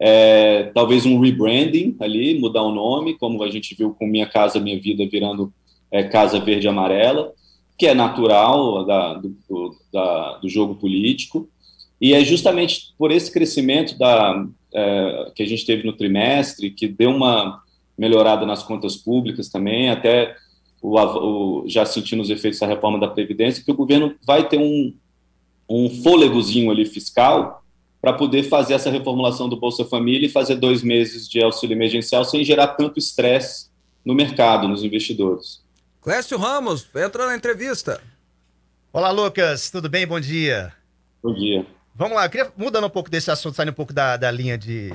é, 0.00 0.64
talvez 0.74 1.06
um 1.06 1.20
rebranding 1.20 1.96
ali, 2.00 2.38
mudar 2.38 2.62
o 2.62 2.72
nome, 2.72 3.16
como 3.18 3.42
a 3.42 3.50
gente 3.50 3.74
viu 3.74 3.94
com 3.94 4.06
Minha 4.06 4.26
Casa 4.26 4.58
Minha 4.58 4.80
Vida 4.80 5.06
virando 5.06 5.52
é, 5.90 6.02
Casa 6.02 6.40
Verde 6.40 6.66
Amarela, 6.66 7.32
que 7.76 7.86
é 7.86 7.94
natural 7.94 8.84
da, 8.84 9.14
do, 9.14 9.76
da, 9.92 10.38
do, 10.38 10.48
jogo 10.48 10.76
político, 10.76 11.48
e 12.00 12.12
é 12.14 12.24
justamente 12.24 12.92
por 12.98 13.12
esse 13.12 13.32
crescimento 13.32 13.96
da, 13.98 14.44
é, 14.72 15.32
que 15.34 15.42
a 15.42 15.46
gente 15.46 15.64
teve 15.66 15.84
no 15.84 15.92
trimestre, 15.92 16.70
que 16.70 16.88
deu 16.88 17.10
uma 17.10 17.62
melhorada 17.96 18.44
nas 18.44 18.62
contas 18.62 18.96
públicas 18.96 19.48
também, 19.48 19.90
até 19.90 20.34
o, 20.84 21.62
o, 21.62 21.64
já 21.66 21.86
sentindo 21.86 22.20
os 22.20 22.28
efeitos 22.28 22.60
da 22.60 22.66
reforma 22.66 23.00
da 23.00 23.08
Previdência, 23.08 23.64
que 23.64 23.70
o 23.70 23.74
governo 23.74 24.14
vai 24.22 24.46
ter 24.46 24.58
um, 24.58 24.94
um 25.66 25.88
fôlegozinho 26.02 26.70
ali 26.70 26.84
fiscal 26.84 27.64
para 28.02 28.12
poder 28.12 28.42
fazer 28.42 28.74
essa 28.74 28.90
reformulação 28.90 29.48
do 29.48 29.56
Bolsa 29.56 29.82
Família 29.86 30.26
e 30.26 30.30
fazer 30.30 30.56
dois 30.56 30.82
meses 30.82 31.26
de 31.26 31.42
auxílio 31.42 31.74
emergencial 31.74 32.22
sem 32.22 32.44
gerar 32.44 32.68
tanto 32.68 32.98
estresse 32.98 33.70
no 34.04 34.14
mercado, 34.14 34.68
nos 34.68 34.84
investidores. 34.84 35.64
Clécio 36.02 36.36
Ramos, 36.36 36.86
entra 36.94 37.28
na 37.28 37.34
entrevista. 37.34 38.02
Olá, 38.92 39.10
Lucas, 39.10 39.70
tudo 39.70 39.88
bem? 39.88 40.06
Bom 40.06 40.20
dia. 40.20 40.70
Bom 41.22 41.32
dia. 41.32 41.64
Vamos 41.94 42.14
lá, 42.14 42.26
eu 42.26 42.30
queria 42.30 42.52
mudando 42.58 42.86
um 42.86 42.90
pouco 42.90 43.08
desse 43.08 43.30
assunto, 43.30 43.54
saindo 43.54 43.70
um 43.70 43.74
pouco 43.74 43.94
da, 43.94 44.18
da 44.18 44.30
linha 44.30 44.58
de, 44.58 44.92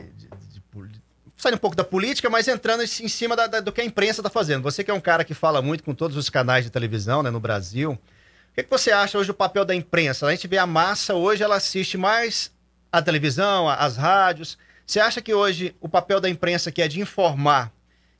saindo 1.40 1.56
um 1.56 1.60
pouco 1.60 1.76
da 1.76 1.86
política, 1.86 2.30
mas 2.30 2.50
entrando 2.50 2.84
em 2.84 3.08
cima 3.08 3.34
da, 3.34 3.48
da, 3.48 3.60
do 3.62 3.72
que 3.72 3.80
a 3.80 3.86
imprensa 3.86 4.20
está 4.20 4.30
fazendo. 4.30 4.62
Você 4.62 4.84
que 4.84 4.92
é 4.92 4.94
um 4.94 5.00
cara 5.00 5.24
que 5.24 5.34
fala 5.34 5.62
muito 5.62 5.84
com 5.84 5.96
todos 5.96 6.18
os 6.18 6.30
canais 6.30 6.66
de 6.66 6.70
televisão 6.70 7.24
né, 7.24 7.30
no 7.30 7.40
Brasil, 7.40 7.94
o 7.94 8.54
que, 8.54 8.64
que 8.64 8.70
você 8.70 8.92
acha 8.92 9.18
hoje 9.18 9.28
do 9.28 9.34
papel 9.34 9.64
da 9.64 9.74
imprensa? 9.74 10.28
A 10.28 10.32
gente 10.32 10.48
vê 10.50 10.58
a 10.58 10.68
massa 10.68 11.16
hoje, 11.16 11.42
ela 11.42 11.56
assiste 11.56 11.98
mais 11.98 12.52
a 12.92 13.02
televisão, 13.02 13.70
as 13.70 13.96
rádios. 13.96 14.58
Você 14.86 15.00
acha 15.00 15.22
que 15.22 15.34
hoje 15.34 15.74
o 15.80 15.88
papel 15.88 16.20
da 16.20 16.30
imprensa, 16.30 16.74
que 16.74 16.82
é 16.82 16.90
de 16.90 17.00
informar, 17.00 17.72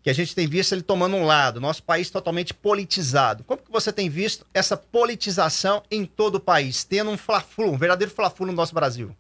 que 0.02 0.10
a 0.10 0.14
gente 0.14 0.34
tem 0.34 0.48
visto 0.48 0.72
ele 0.72 0.82
tomando 0.82 1.18
um 1.18 1.26
lado, 1.26 1.60
nosso 1.60 1.84
país 1.84 2.10
totalmente 2.10 2.54
politizado. 2.54 3.44
Como 3.44 3.62
que 3.62 3.70
você 3.70 3.92
tem 3.92 4.10
visto 4.10 4.46
essa 4.54 4.78
politização 4.78 5.84
em 5.92 6.06
todo 6.06 6.36
o 6.36 6.40
país, 6.40 6.86
tendo 6.86 7.12
um 7.12 7.18
fla-flu, 7.18 7.74
um 7.74 7.78
verdadeiro 7.78 8.14
fla-flu 8.14 8.48
no 8.48 8.54
nosso 8.54 8.74
Brasil? 8.74 9.14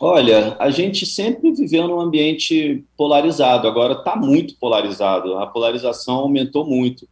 Olha, 0.00 0.56
a 0.58 0.70
gente 0.70 1.06
sempre 1.06 1.52
viveu 1.52 1.88
num 1.88 2.00
ambiente 2.00 2.84
polarizado, 2.96 3.66
agora 3.66 3.94
está 3.94 4.14
muito 4.14 4.56
polarizado, 4.56 5.38
a 5.38 5.46
polarização 5.46 6.16
aumentou 6.16 6.66
muito. 6.66 7.08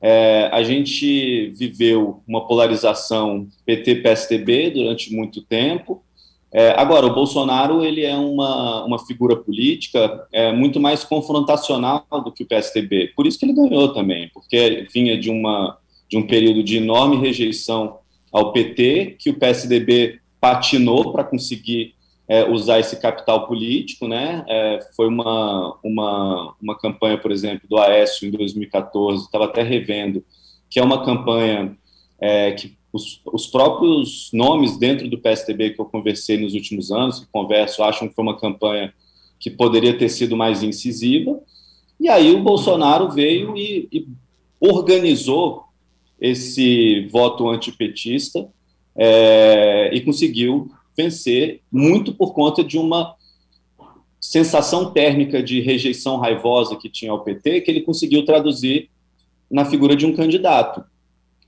É, 0.00 0.50
a 0.52 0.62
gente 0.62 1.50
viveu 1.50 2.22
uma 2.26 2.46
polarização 2.46 3.46
PT-PSDB 3.64 4.70
durante 4.70 5.14
muito 5.14 5.42
tempo, 5.42 6.02
é, 6.54 6.78
agora, 6.78 7.06
o 7.06 7.14
Bolsonaro 7.14 7.82
ele 7.82 8.04
é 8.04 8.14
uma, 8.14 8.84
uma 8.84 8.98
figura 8.98 9.34
política 9.34 10.26
é, 10.30 10.52
muito 10.52 10.78
mais 10.78 11.02
confrontacional 11.02 12.04
do 12.22 12.30
que 12.30 12.42
o 12.42 12.46
PSDB. 12.46 13.10
Por 13.16 13.26
isso 13.26 13.38
que 13.38 13.46
ele 13.46 13.54
ganhou 13.54 13.94
também, 13.94 14.28
porque 14.34 14.86
vinha 14.92 15.18
de, 15.18 15.30
uma, 15.30 15.78
de 16.10 16.18
um 16.18 16.26
período 16.26 16.62
de 16.62 16.76
enorme 16.76 17.16
rejeição 17.16 18.00
ao 18.30 18.52
PT, 18.52 19.16
que 19.18 19.30
o 19.30 19.38
PSDB 19.38 20.20
patinou 20.38 21.10
para 21.10 21.24
conseguir 21.24 21.94
é, 22.32 22.48
usar 22.48 22.80
esse 22.80 22.96
capital 22.98 23.46
político. 23.46 24.08
Né? 24.08 24.42
É, 24.48 24.78
foi 24.96 25.06
uma, 25.06 25.76
uma, 25.84 26.54
uma 26.62 26.78
campanha, 26.78 27.18
por 27.18 27.30
exemplo, 27.30 27.68
do 27.68 27.76
Aécio 27.76 28.26
em 28.26 28.30
2014, 28.30 29.24
estava 29.24 29.44
até 29.44 29.62
revendo, 29.62 30.24
que 30.70 30.80
é 30.80 30.82
uma 30.82 31.04
campanha 31.04 31.76
é, 32.18 32.52
que 32.52 32.74
os, 32.90 33.20
os, 33.26 33.46
próprios 33.46 34.30
nomes 34.32 34.78
dentro 34.78 35.10
do 35.10 35.18
PSDB 35.18 35.70
que 35.70 35.80
eu 35.80 35.84
conversei 35.84 36.38
nos 36.38 36.54
últimos 36.54 36.90
anos, 36.90 37.20
que 37.20 37.26
converso, 37.30 37.82
acham 37.82 38.08
que 38.08 38.14
foi 38.14 38.24
uma 38.24 38.38
campanha 38.38 38.94
que 39.38 39.50
poderia 39.50 39.96
ter 39.98 40.08
sido 40.08 40.34
mais 40.34 40.62
incisiva. 40.62 41.38
E 42.00 42.08
aí 42.08 42.34
o 42.34 42.42
Bolsonaro 42.42 43.10
veio 43.10 43.54
e, 43.58 43.88
e 43.92 44.06
organizou 44.58 45.64
esse 46.18 47.06
voto 47.08 47.46
antipetista 47.50 48.48
é, 48.96 49.90
e 49.92 50.00
conseguiu 50.00 50.70
vencer 50.96 51.60
muito 51.70 52.14
por 52.14 52.32
conta 52.32 52.62
de 52.62 52.78
uma 52.78 53.14
sensação 54.20 54.92
térmica 54.92 55.42
de 55.42 55.60
rejeição 55.60 56.16
raivosa 56.18 56.76
que 56.76 56.88
tinha 56.88 57.10
ao 57.10 57.24
PT, 57.24 57.62
que 57.62 57.70
ele 57.70 57.80
conseguiu 57.80 58.24
traduzir 58.24 58.88
na 59.50 59.64
figura 59.64 59.96
de 59.96 60.06
um 60.06 60.14
candidato. 60.14 60.84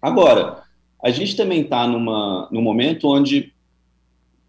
Agora, 0.02 0.64
a 1.02 1.10
gente 1.10 1.36
também 1.36 1.62
está 1.62 1.86
num 1.86 2.60
momento 2.62 3.08
onde 3.08 3.52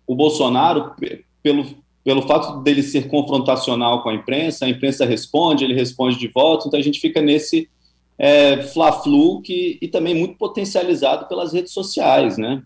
o 0.07 0.15
Bolsonaro, 0.15 0.93
pelo, 1.41 1.65
pelo 2.03 2.21
fato 2.23 2.61
dele 2.61 2.81
ser 2.83 3.07
confrontacional 3.07 4.01
com 4.01 4.09
a 4.09 4.13
imprensa, 4.13 4.65
a 4.65 4.69
imprensa 4.69 5.05
responde, 5.05 5.63
ele 5.63 5.73
responde 5.73 6.17
de 6.17 6.27
volta, 6.27 6.67
então 6.67 6.79
a 6.79 6.83
gente 6.83 6.99
fica 6.99 7.21
nesse 7.21 7.69
é, 8.17 8.63
fla-flu 8.63 9.41
que, 9.41 9.77
e 9.81 9.87
também 9.87 10.15
muito 10.15 10.37
potencializado 10.37 11.27
pelas 11.27 11.53
redes 11.53 11.73
sociais, 11.73 12.37
né? 12.37 12.63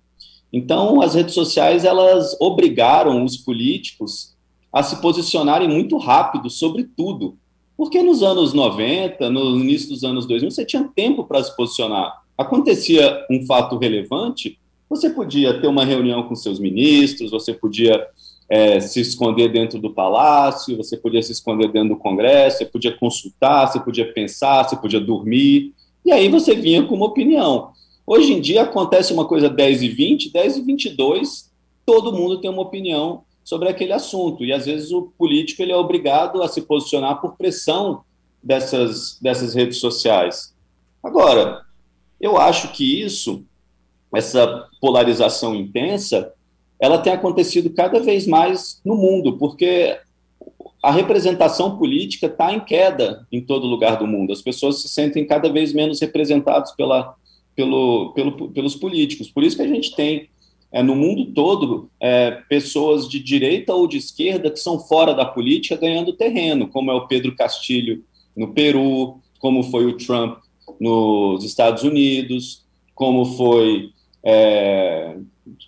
Então, 0.51 1.01
as 1.01 1.13
redes 1.13 1.33
sociais, 1.33 1.85
elas 1.85 2.35
obrigaram 2.39 3.23
os 3.23 3.37
políticos 3.37 4.35
a 4.73 4.83
se 4.83 5.01
posicionarem 5.01 5.67
muito 5.67 5.97
rápido 5.97 6.49
sobre 6.49 6.83
tudo, 6.83 7.37
porque 7.77 8.03
nos 8.03 8.21
anos 8.21 8.53
90, 8.53 9.29
no 9.29 9.57
início 9.57 9.89
dos 9.89 10.03
anos 10.03 10.25
2000, 10.25 10.51
você 10.51 10.65
tinha 10.65 10.89
tempo 10.95 11.23
para 11.23 11.43
se 11.43 11.55
posicionar. 11.55 12.21
Acontecia 12.37 13.25
um 13.29 13.45
fato 13.45 13.77
relevante, 13.77 14.59
você 14.89 15.09
podia 15.09 15.59
ter 15.59 15.67
uma 15.67 15.85
reunião 15.85 16.23
com 16.23 16.35
seus 16.35 16.59
ministros, 16.59 17.31
você 17.31 17.53
podia 17.53 18.07
é, 18.49 18.79
se 18.79 18.99
esconder 18.99 19.49
dentro 19.49 19.79
do 19.79 19.91
palácio, 19.91 20.75
você 20.75 20.97
podia 20.97 21.21
se 21.21 21.31
esconder 21.31 21.71
dentro 21.71 21.89
do 21.89 21.97
Congresso, 21.97 22.57
você 22.57 22.65
podia 22.65 22.97
consultar, 22.97 23.67
você 23.67 23.79
podia 23.79 24.11
pensar, 24.11 24.63
você 24.67 24.75
podia 24.75 24.99
dormir, 24.99 25.73
e 26.03 26.11
aí 26.11 26.27
você 26.27 26.55
vinha 26.55 26.83
com 26.83 26.95
uma 26.95 27.05
opinião. 27.05 27.69
Hoje 28.11 28.33
em 28.33 28.41
dia 28.41 28.63
acontece 28.63 29.13
uma 29.13 29.27
coisa 29.27 29.47
10 29.47 29.83
e 29.83 29.87
20, 29.87 30.33
10 30.33 30.57
e 30.57 30.61
22, 30.63 31.51
todo 31.85 32.11
mundo 32.11 32.41
tem 32.41 32.49
uma 32.49 32.63
opinião 32.63 33.23
sobre 33.43 33.69
aquele 33.69 33.93
assunto, 33.93 34.43
e 34.43 34.51
às 34.51 34.65
vezes 34.65 34.91
o 34.91 35.13
político 35.15 35.61
ele 35.61 35.73
é 35.73 35.77
obrigado 35.77 36.41
a 36.41 36.47
se 36.47 36.63
posicionar 36.63 37.21
por 37.21 37.37
pressão 37.37 38.01
dessas, 38.41 39.19
dessas 39.21 39.53
redes 39.53 39.77
sociais. 39.77 40.55
Agora, 41.03 41.61
eu 42.19 42.35
acho 42.35 42.71
que 42.71 42.99
isso, 42.99 43.45
essa 44.15 44.67
polarização 44.81 45.53
intensa, 45.53 46.33
ela 46.79 46.97
tem 46.97 47.13
acontecido 47.13 47.69
cada 47.69 47.99
vez 47.99 48.25
mais 48.25 48.81
no 48.83 48.95
mundo, 48.95 49.37
porque 49.37 49.99
a 50.81 50.91
representação 50.91 51.77
política 51.77 52.25
está 52.25 52.51
em 52.51 52.59
queda 52.59 53.27
em 53.31 53.39
todo 53.39 53.67
lugar 53.67 53.97
do 53.97 54.07
mundo. 54.07 54.33
As 54.33 54.41
pessoas 54.41 54.81
se 54.81 54.89
sentem 54.89 55.27
cada 55.27 55.51
vez 55.51 55.73
menos 55.73 56.01
representadas 56.01 56.71
pela, 56.71 57.15
pelo, 57.59 58.13
pelo, 58.13 58.51
pelos 58.51 58.75
políticos. 58.77 59.29
Por 59.29 59.43
isso 59.43 59.57
que 59.57 59.61
a 59.61 59.67
gente 59.67 59.93
tem 59.93 60.29
é, 60.71 60.81
no 60.81 60.95
mundo 60.95 61.33
todo 61.33 61.89
é, 61.99 62.31
pessoas 62.47 63.09
de 63.09 63.19
direita 63.19 63.73
ou 63.73 63.85
de 63.85 63.97
esquerda 63.97 64.49
que 64.49 64.59
são 64.59 64.79
fora 64.79 65.13
da 65.13 65.25
política 65.25 65.75
ganhando 65.75 66.13
terreno, 66.13 66.69
como 66.69 66.89
é 66.89 66.93
o 66.93 67.05
Pedro 67.05 67.35
Castilho 67.35 68.01
no 68.33 68.53
Peru, 68.53 69.19
como 69.39 69.61
foi 69.63 69.85
o 69.85 69.97
Trump 69.97 70.37
nos 70.79 71.43
Estados 71.43 71.83
Unidos, 71.83 72.65
como 72.95 73.25
foi, 73.35 73.89
é, 74.23 75.17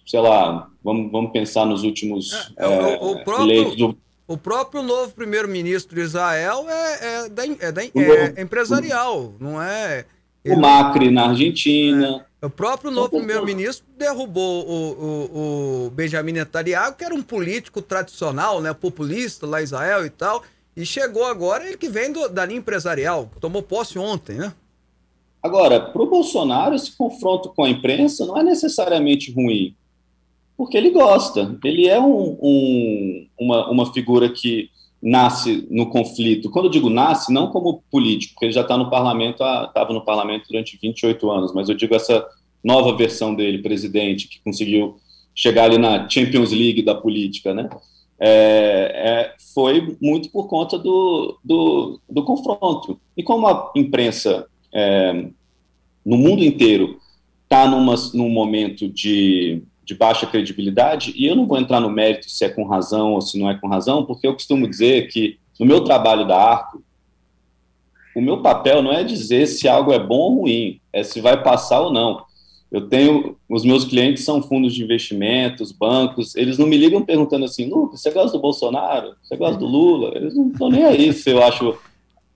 sei 0.07 0.19
lá, 0.21 0.69
vamos, 0.81 1.11
vamos 1.11 1.31
pensar 1.33 1.65
nos 1.65 1.83
últimos 1.83 2.53
é, 2.57 2.63
é 2.63 2.67
o, 3.01 3.11
o, 3.11 3.23
próprio, 3.25 3.75
do... 3.75 3.97
o 4.27 4.37
próprio 4.37 4.81
novo 4.81 5.11
primeiro-ministro 5.13 5.95
de 5.95 6.03
Israel 6.03 6.65
é, 6.69 7.25
é, 7.25 7.29
da, 7.29 7.45
é, 7.45 7.71
da, 7.73 7.83
é 7.83 8.41
empresarial, 8.41 9.33
não 9.41 9.61
é? 9.61 10.05
Ele... 10.43 10.55
O 10.55 10.59
Macri 10.59 11.11
na 11.11 11.29
Argentina. 11.29 12.25
É. 12.41 12.45
O 12.45 12.49
próprio 12.49 12.89
novo 12.89 13.09
primeiro-ministro 13.09 13.85
derrubou 13.95 14.65
o, 14.65 14.73
o, 14.73 15.85
o, 15.85 15.89
Benjamin 15.91 16.31
Netanyahu, 16.31 16.95
que 16.95 17.03
era 17.03 17.13
um 17.13 17.21
político 17.21 17.83
tradicional, 17.83 18.59
né, 18.59 18.73
populista 18.73 19.45
lá 19.45 19.61
em 19.61 19.63
Israel 19.63 20.03
e 20.03 20.09
tal, 20.09 20.41
e 20.75 20.83
chegou 20.83 21.23
agora 21.25 21.67
ele 21.67 21.77
que 21.77 21.87
vem 21.87 22.11
do, 22.11 22.27
da 22.29 22.43
linha 22.43 22.57
empresarial, 22.57 23.29
tomou 23.39 23.61
posse 23.61 23.99
ontem, 23.99 24.37
né? 24.37 24.51
Agora, 25.43 25.79
para 25.79 26.01
o 26.01 26.09
Bolsonaro, 26.09 26.73
esse 26.73 26.95
confronto 26.97 27.49
com 27.49 27.63
a 27.63 27.69
imprensa 27.69 28.25
não 28.25 28.37
é 28.37 28.43
necessariamente 28.43 29.31
ruim, 29.31 29.75
porque 30.57 30.75
ele 30.75 30.89
gosta. 30.89 31.59
Ele 31.63 31.87
é 31.87 31.99
um, 31.99 32.37
um, 32.41 33.27
uma, 33.39 33.69
uma 33.69 33.93
figura 33.93 34.29
que 34.29 34.70
nasce 35.01 35.67
no 35.71 35.89
conflito. 35.89 36.49
Quando 36.49 36.65
eu 36.65 36.71
digo 36.71 36.89
nasce, 36.89 37.33
não 37.33 37.47
como 37.47 37.83
político, 37.89 38.33
porque 38.33 38.45
ele 38.45 38.53
já 38.53 38.61
está 38.61 38.77
no 38.77 38.89
parlamento, 38.89 39.43
estava 39.43 39.93
no 39.93 40.05
parlamento 40.05 40.47
durante 40.49 40.77
28 40.81 41.31
anos, 41.31 41.53
mas 41.53 41.69
eu 41.69 41.75
digo 41.75 41.95
essa 41.95 42.25
nova 42.63 42.95
versão 42.95 43.33
dele, 43.33 43.63
presidente, 43.63 44.27
que 44.27 44.39
conseguiu 44.43 44.97
chegar 45.33 45.65
ali 45.65 45.77
na 45.77 46.07
Champions 46.07 46.51
League 46.51 46.83
da 46.83 46.93
política, 46.93 47.53
né? 47.53 47.69
É, 48.19 48.91
é, 48.93 49.35
foi 49.53 49.97
muito 49.99 50.29
por 50.29 50.47
conta 50.47 50.77
do, 50.77 51.39
do, 51.43 51.99
do, 52.07 52.23
confronto. 52.23 52.99
E 53.17 53.23
como 53.23 53.47
a 53.47 53.71
imprensa 53.75 54.47
é, 54.71 55.25
no 56.05 56.17
mundo 56.17 56.43
inteiro 56.43 56.99
está 57.43 57.67
num 57.67 58.29
momento 58.29 58.87
de, 58.87 59.63
de 59.91 59.97
baixa 59.97 60.25
credibilidade, 60.25 61.13
e 61.17 61.25
eu 61.25 61.35
não 61.35 61.45
vou 61.45 61.57
entrar 61.57 61.81
no 61.81 61.89
mérito 61.89 62.29
se 62.29 62.45
é 62.45 62.49
com 62.49 62.63
razão 62.63 63.13
ou 63.13 63.21
se 63.21 63.37
não 63.37 63.49
é 63.49 63.57
com 63.57 63.67
razão, 63.67 64.05
porque 64.05 64.25
eu 64.25 64.33
costumo 64.33 64.65
dizer 64.65 65.09
que 65.09 65.37
no 65.59 65.65
meu 65.65 65.83
trabalho 65.83 66.25
da 66.25 66.37
Arco, 66.37 66.81
o 68.15 68.21
meu 68.21 68.41
papel 68.41 68.81
não 68.81 68.93
é 68.93 69.03
dizer 69.03 69.47
se 69.47 69.67
algo 69.67 69.91
é 69.91 69.99
bom 69.99 70.15
ou 70.15 70.35
ruim, 70.41 70.79
é 70.93 71.03
se 71.03 71.19
vai 71.19 71.43
passar 71.43 71.81
ou 71.81 71.91
não. 71.91 72.23
Eu 72.71 72.87
tenho, 72.87 73.35
os 73.49 73.65
meus 73.65 73.83
clientes 73.83 74.23
são 74.23 74.41
fundos 74.41 74.73
de 74.73 74.81
investimentos, 74.81 75.73
bancos, 75.73 76.35
eles 76.37 76.57
não 76.57 76.67
me 76.67 76.77
ligam 76.77 77.03
perguntando 77.03 77.43
assim, 77.43 77.69
Lucas, 77.69 78.01
você 78.01 78.11
gosta 78.11 78.37
do 78.37 78.41
Bolsonaro? 78.41 79.13
Você 79.21 79.35
gosta 79.35 79.57
do 79.57 79.65
Lula? 79.65 80.13
Eles 80.15 80.33
não 80.33 80.47
estão 80.47 80.69
nem 80.69 80.85
aí 80.85 81.11
se 81.11 81.29
eu 81.29 81.43
acho 81.43 81.77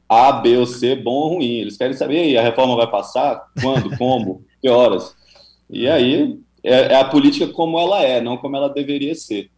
A, 0.09 0.33
B 0.33 0.57
ou 0.57 0.65
C 0.65 0.93
bom 0.93 1.13
ou 1.13 1.35
ruim. 1.35 1.53
Eles 1.59 1.77
querem 1.77 1.95
saber, 1.95 2.19
aí, 2.19 2.37
a 2.37 2.41
reforma 2.41 2.75
vai 2.75 2.87
passar? 2.91 3.45
Quando? 3.61 3.97
Como? 3.97 4.43
Que 4.61 4.69
horas? 4.69 5.15
E 5.69 5.87
aí, 5.87 6.37
é, 6.65 6.93
é 6.93 6.95
a 6.95 7.05
política 7.05 7.47
como 7.47 7.79
ela 7.79 8.03
é, 8.03 8.19
não 8.19 8.37
como 8.37 8.55
ela 8.55 8.69
deveria 8.69 9.15
ser. 9.15 9.49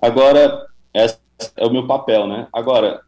Agora, 0.00 0.66
esse 0.92 1.18
é 1.56 1.66
o 1.66 1.72
meu 1.72 1.86
papel, 1.86 2.26
né? 2.26 2.48
Agora, 2.52 3.00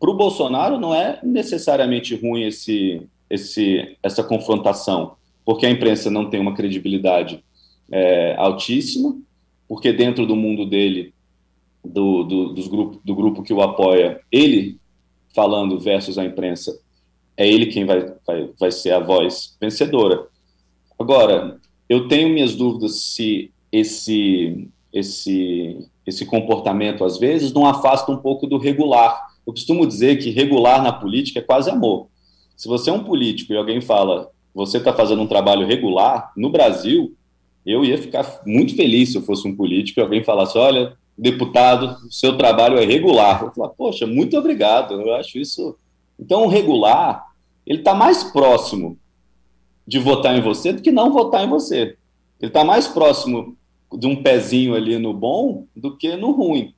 para 0.00 0.10
o 0.10 0.16
Bolsonaro 0.16 0.78
não 0.78 0.94
é 0.94 1.20
necessariamente 1.22 2.14
ruim 2.14 2.44
esse, 2.44 3.02
esse, 3.30 3.96
essa 4.02 4.22
confrontação 4.22 5.18
porque 5.48 5.64
a 5.64 5.70
imprensa 5.70 6.10
não 6.10 6.28
tem 6.28 6.38
uma 6.38 6.52
credibilidade 6.52 7.42
é, 7.90 8.36
altíssima, 8.36 9.18
porque 9.66 9.94
dentro 9.94 10.26
do 10.26 10.36
mundo 10.36 10.66
dele, 10.66 11.14
do, 11.82 12.22
do, 12.22 12.52
dos 12.52 12.68
grupo, 12.68 13.00
do 13.02 13.14
grupo 13.14 13.42
que 13.42 13.54
o 13.54 13.62
apoia, 13.62 14.20
ele 14.30 14.78
falando 15.34 15.80
versus 15.80 16.18
a 16.18 16.24
imprensa, 16.26 16.78
é 17.34 17.48
ele 17.48 17.64
quem 17.64 17.86
vai, 17.86 18.12
vai, 18.26 18.50
vai 18.60 18.70
ser 18.70 18.92
a 18.92 18.98
voz 18.98 19.56
vencedora. 19.58 20.26
Agora, 20.98 21.58
eu 21.88 22.08
tenho 22.08 22.28
minhas 22.28 22.54
dúvidas 22.54 23.02
se 23.02 23.50
esse, 23.72 24.68
esse, 24.92 25.86
esse 26.06 26.26
comportamento, 26.26 27.04
às 27.04 27.18
vezes, 27.18 27.52
não 27.52 27.66
afasta 27.66 28.12
um 28.12 28.16
pouco 28.16 28.46
do 28.46 28.58
regular. 28.58 29.28
Eu 29.46 29.52
costumo 29.52 29.86
dizer 29.86 30.18
que 30.18 30.30
regular 30.30 30.82
na 30.82 30.92
política 30.92 31.38
é 31.38 31.42
quase 31.42 31.70
amor. 31.70 32.08
Se 32.56 32.68
você 32.68 32.90
é 32.90 32.92
um 32.92 33.04
político 33.04 33.52
e 33.52 33.56
alguém 33.56 33.80
fala 33.80 34.30
você 34.54 34.78
está 34.78 34.92
fazendo 34.92 35.22
um 35.22 35.26
trabalho 35.26 35.66
regular, 35.66 36.32
no 36.36 36.50
Brasil, 36.50 37.14
eu 37.64 37.84
ia 37.84 37.96
ficar 37.96 38.40
muito 38.44 38.74
feliz 38.74 39.12
se 39.12 39.18
eu 39.18 39.22
fosse 39.22 39.46
um 39.46 39.54
político 39.54 40.00
e 40.00 40.02
alguém 40.02 40.24
falasse: 40.24 40.58
olha, 40.58 40.94
deputado, 41.16 41.96
seu 42.10 42.36
trabalho 42.36 42.78
é 42.78 42.84
regular. 42.84 43.44
Eu 43.44 43.52
falar, 43.52 43.68
poxa, 43.68 44.06
muito 44.06 44.36
obrigado, 44.36 44.94
eu 44.94 45.14
acho 45.14 45.38
isso. 45.38 45.76
Então, 46.18 46.44
o 46.44 46.48
regular, 46.48 47.24
ele 47.64 47.78
está 47.78 47.94
mais 47.94 48.24
próximo 48.24 48.98
de 49.88 49.98
votar 49.98 50.36
em 50.36 50.42
você 50.42 50.70
do 50.70 50.82
que 50.82 50.92
não 50.92 51.10
votar 51.10 51.42
em 51.42 51.48
você. 51.48 51.96
Ele 52.38 52.50
está 52.50 52.62
mais 52.62 52.86
próximo 52.86 53.56
de 53.90 54.06
um 54.06 54.22
pezinho 54.22 54.74
ali 54.74 54.98
no 54.98 55.14
bom 55.14 55.64
do 55.74 55.96
que 55.96 56.14
no 56.14 56.30
ruim. 56.32 56.74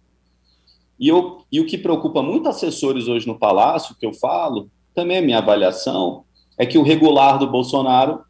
E, 0.99 1.09
eu, 1.09 1.43
e 1.51 1.59
o 1.59 1.67
que 1.67 1.77
preocupa 1.77 2.23
muito 2.23 2.49
assessores 2.49 3.09
hoje 3.09 3.27
no 3.27 3.37
Palácio, 3.37 3.97
que 3.99 4.07
eu 4.07 4.13
falo, 4.13 4.71
também 4.95 5.17
é 5.17 5.21
minha 5.21 5.39
avaliação, 5.39 6.23
é 6.57 6.65
que 6.65 6.79
o 6.79 6.85
regular 6.85 7.37
do 7.37 7.51
Bolsonaro 7.51 8.21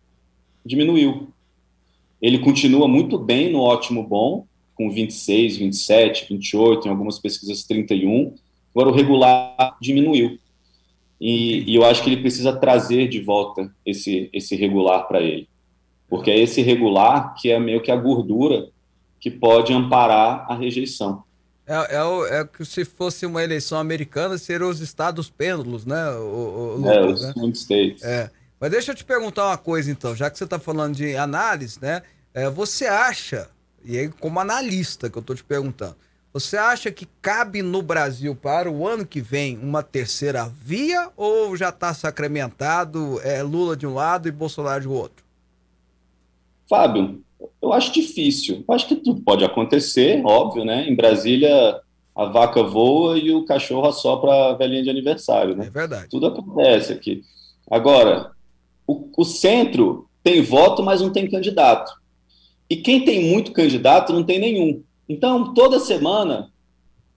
diminuiu. 0.65 1.29
Ele 2.23 2.39
continua 2.39 2.89
muito 2.89 3.19
bem 3.19 3.53
no 3.53 3.61
ótimo 3.61 4.03
bom, 4.03 4.47
com 4.75 4.91
26, 4.91 5.59
27, 5.59 6.27
28, 6.31 6.89
em 6.89 6.91
algumas 6.91 7.19
pesquisas 7.19 7.65
31. 7.65 8.35
Agora 8.75 8.89
o 8.89 8.95
regular 8.95 9.77
diminuiu. 9.79 10.39
E, 11.21 11.71
e 11.71 11.75
eu 11.75 11.85
acho 11.85 12.03
que 12.03 12.11
ele 12.11 12.23
precisa 12.23 12.57
trazer 12.57 13.09
de 13.09 13.21
volta 13.21 13.71
esse, 13.85 14.31
esse 14.33 14.57
regular 14.57 15.07
para 15.07 15.21
ele. 15.21 15.49
Porque 16.09 16.31
é 16.31 16.39
esse 16.39 16.63
regular 16.63 17.35
que 17.35 17.51
é 17.51 17.61
meio 17.61 17.83
que 17.83 17.91
a 17.91 17.97
gordura 17.97 18.69
que 19.21 19.31
pode 19.31 19.73
amparar 19.73 20.47
a 20.49 20.55
rejeição. 20.55 21.23
É, 21.67 21.97
é, 21.97 22.41
é 22.41 22.45
que 22.45 22.65
se 22.65 22.85
fosse 22.85 23.27
uma 23.27 23.45
eleição 23.45 23.79
americana, 23.79 24.39
seriam 24.39 24.71
os 24.71 24.81
estados 24.81 25.31
pêndulos, 25.31 25.85
né? 25.85 26.11
O, 26.13 26.81
o 26.83 26.91
é, 26.91 27.07
os 27.07 27.23
né? 27.23 27.33
states. 27.53 28.03
É. 28.03 28.31
Mas 28.59 28.71
deixa 28.71 28.91
eu 28.91 28.95
te 28.95 29.05
perguntar 29.05 29.47
uma 29.47 29.59
coisa, 29.59 29.91
então, 29.91 30.17
já 30.17 30.29
que 30.29 30.37
você 30.37 30.45
está 30.45 30.59
falando 30.59 30.97
de 30.97 31.17
análise, 31.17 31.79
né? 31.81 32.03
É, 32.35 32.49
você 32.51 32.87
acha, 32.87 33.49
e 33.85 33.97
aí 33.97 34.09
como 34.09 34.41
analista 34.41 35.09
que 35.09 35.17
eu 35.17 35.21
estou 35.21 35.37
te 35.37 35.45
perguntando, 35.45 35.97
você 36.33 36.57
acha 36.57 36.93
que 36.93 37.09
cabe 37.21 37.61
no 37.61 37.83
Brasil 37.83 38.37
para 38.37 38.71
o 38.71 38.87
ano 38.87 39.05
que 39.05 39.21
vem 39.21 39.59
uma 39.59 39.83
terceira 39.83 40.51
via 40.63 41.11
ou 41.17 41.57
já 41.57 41.71
está 41.71 41.93
sacramentado 41.93 43.21
é, 43.25 43.43
Lula 43.43 43.77
de 43.77 43.87
um 43.87 43.95
lado 43.95 44.29
e 44.29 44.33
Bolsonaro 44.33 44.81
de 44.81 44.89
outro? 44.89 45.25
Fábio, 46.69 47.21
eu 47.61 47.73
acho 47.73 47.93
difícil. 47.93 48.65
Eu 48.67 48.75
acho 48.75 48.87
que 48.87 48.95
tudo 48.95 49.21
pode 49.23 49.45
acontecer, 49.45 50.23
óbvio, 50.25 50.65
né? 50.65 50.89
Em 50.89 50.95
Brasília, 50.95 51.81
a 52.15 52.25
vaca 52.27 52.63
voa 52.63 53.19
e 53.19 53.33
o 53.33 53.45
cachorro 53.45 53.89
assopra 53.89 54.51
a 54.51 54.55
velhinha 54.55 54.85
de 54.85 54.91
aniversário, 54.91 55.57
né? 55.57 55.67
É 55.67 55.71
verdade. 55.71 56.09
Tudo 56.11 56.27
acontece 56.27 56.93
aqui. 56.93 57.23
Agora, 57.69 58.31
o, 58.87 59.11
o 59.17 59.25
centro 59.25 60.09
tem 60.23 60.43
voto, 60.43 60.81
mas 60.81 61.01
não 61.01 61.11
tem 61.11 61.29
candidato. 61.29 61.93
E 62.69 62.77
quem 62.77 63.05
tem 63.05 63.31
muito 63.33 63.51
candidato 63.53 64.13
não 64.13 64.23
tem 64.23 64.39
nenhum. 64.39 64.83
Então, 65.11 65.53
toda 65.53 65.81
semana, 65.81 66.53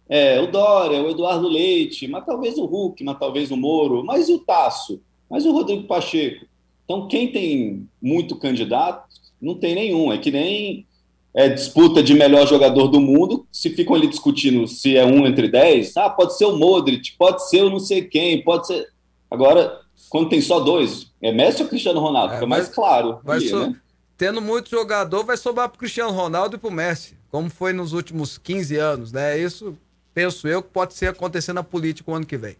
é, 0.09 0.41
o 0.41 0.47
Dória, 0.47 0.99
o 1.03 1.11
Eduardo 1.11 1.47
Leite, 1.47 2.07
mas 2.07 2.25
talvez 2.25 2.57
o 2.57 2.65
Huck, 2.65 3.03
mas 3.03 3.19
talvez 3.19 3.51
o 3.51 3.55
Moro, 3.55 4.03
mas 4.03 4.27
e 4.27 4.33
o 4.33 4.39
Tasso, 4.39 4.99
mas 5.29 5.45
o 5.45 5.51
Rodrigo 5.51 5.83
Pacheco. 5.83 6.43
Então, 6.83 7.07
quem 7.07 7.31
tem 7.31 7.87
muito 8.01 8.35
candidato 8.35 9.07
não 9.39 9.53
tem 9.53 9.75
nenhum. 9.75 10.11
É 10.11 10.17
que 10.17 10.31
nem 10.31 10.87
é, 11.35 11.47
disputa 11.49 12.01
de 12.01 12.15
melhor 12.15 12.47
jogador 12.47 12.87
do 12.87 12.99
mundo, 12.99 13.45
se 13.51 13.69
ficam 13.69 13.95
ali 13.95 14.07
discutindo 14.07 14.67
se 14.67 14.97
é 14.97 15.05
um 15.05 15.27
entre 15.27 15.47
dez, 15.47 15.95
ah, 15.95 16.09
pode 16.09 16.35
ser 16.35 16.45
o 16.45 16.57
Modric, 16.57 17.11
pode 17.15 17.47
ser 17.47 17.61
o 17.61 17.69
não 17.69 17.79
sei 17.79 18.05
quem, 18.05 18.43
pode 18.43 18.65
ser. 18.65 18.87
Agora, 19.29 19.81
quando 20.09 20.29
tem 20.29 20.41
só 20.41 20.59
dois, 20.59 21.13
é 21.21 21.31
Messi 21.31 21.61
ou 21.61 21.69
Cristiano 21.69 21.99
Ronaldo? 21.99 22.33
É, 22.33 22.35
Fica 22.37 22.47
mais 22.47 22.67
claro. 22.69 23.19
Vai 23.23 23.37
ali, 23.37 23.49
so... 23.49 23.59
né? 23.59 23.75
Tendo 24.17 24.41
muito 24.41 24.71
jogador, 24.71 25.23
vai 25.23 25.37
sobrar 25.37 25.69
para 25.69 25.75
o 25.75 25.79
Cristiano 25.79 26.11
Ronaldo 26.11 26.55
e 26.55 26.59
para 26.59 26.69
o 26.69 26.73
Messi, 26.73 27.21
como 27.33 27.49
foi 27.49 27.73
nos 27.73 27.93
últimos 27.93 28.37
15 28.37 28.77
anos, 28.77 29.11
né? 29.11 29.35
Isso, 29.39 29.75
penso 30.13 30.47
eu, 30.47 30.61
que 30.61 30.69
pode 30.69 30.93
ser 30.93 31.07
acontecendo 31.07 31.55
na 31.55 31.63
política 31.63 32.11
o 32.11 32.13
ano 32.13 32.27
que 32.27 32.37
vem. 32.37 32.55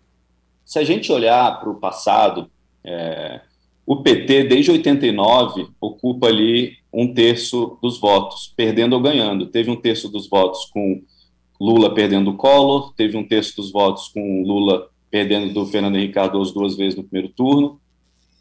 Se 0.66 0.80
a 0.80 0.84
gente 0.84 1.12
olhar 1.12 1.60
para 1.60 1.70
o 1.70 1.76
passado, 1.76 2.50
é, 2.84 3.42
o 3.86 4.02
PT, 4.02 4.46
desde 4.46 4.72
89, 4.72 5.68
ocupa 5.80 6.26
ali 6.26 6.78
um 6.92 7.14
terço 7.14 7.78
dos 7.84 8.00
votos, 8.00 8.52
perdendo 8.58 8.94
ou 8.94 9.00
ganhando. 9.00 9.46
Teve 9.46 9.70
um 9.70 9.76
terço 9.76 10.10
dos 10.10 10.28
votos 10.28 10.66
com 10.66 11.04
Lula 11.62 11.94
perdendo 11.94 12.32
o 12.32 12.36
Collor, 12.36 12.96
teve 12.96 13.16
um 13.16 13.28
terço 13.28 13.56
dos 13.56 13.72
votos 13.72 14.08
com 14.08 14.42
Lula 14.42 14.90
perdendo 15.12 15.54
do 15.54 15.68
Fernando 15.68 15.98
Henrique 15.98 16.16
Cardoso 16.16 16.52
duas 16.52 16.76
vezes 16.76 16.96
no 16.96 17.04
primeiro 17.04 17.32
turno, 17.32 17.80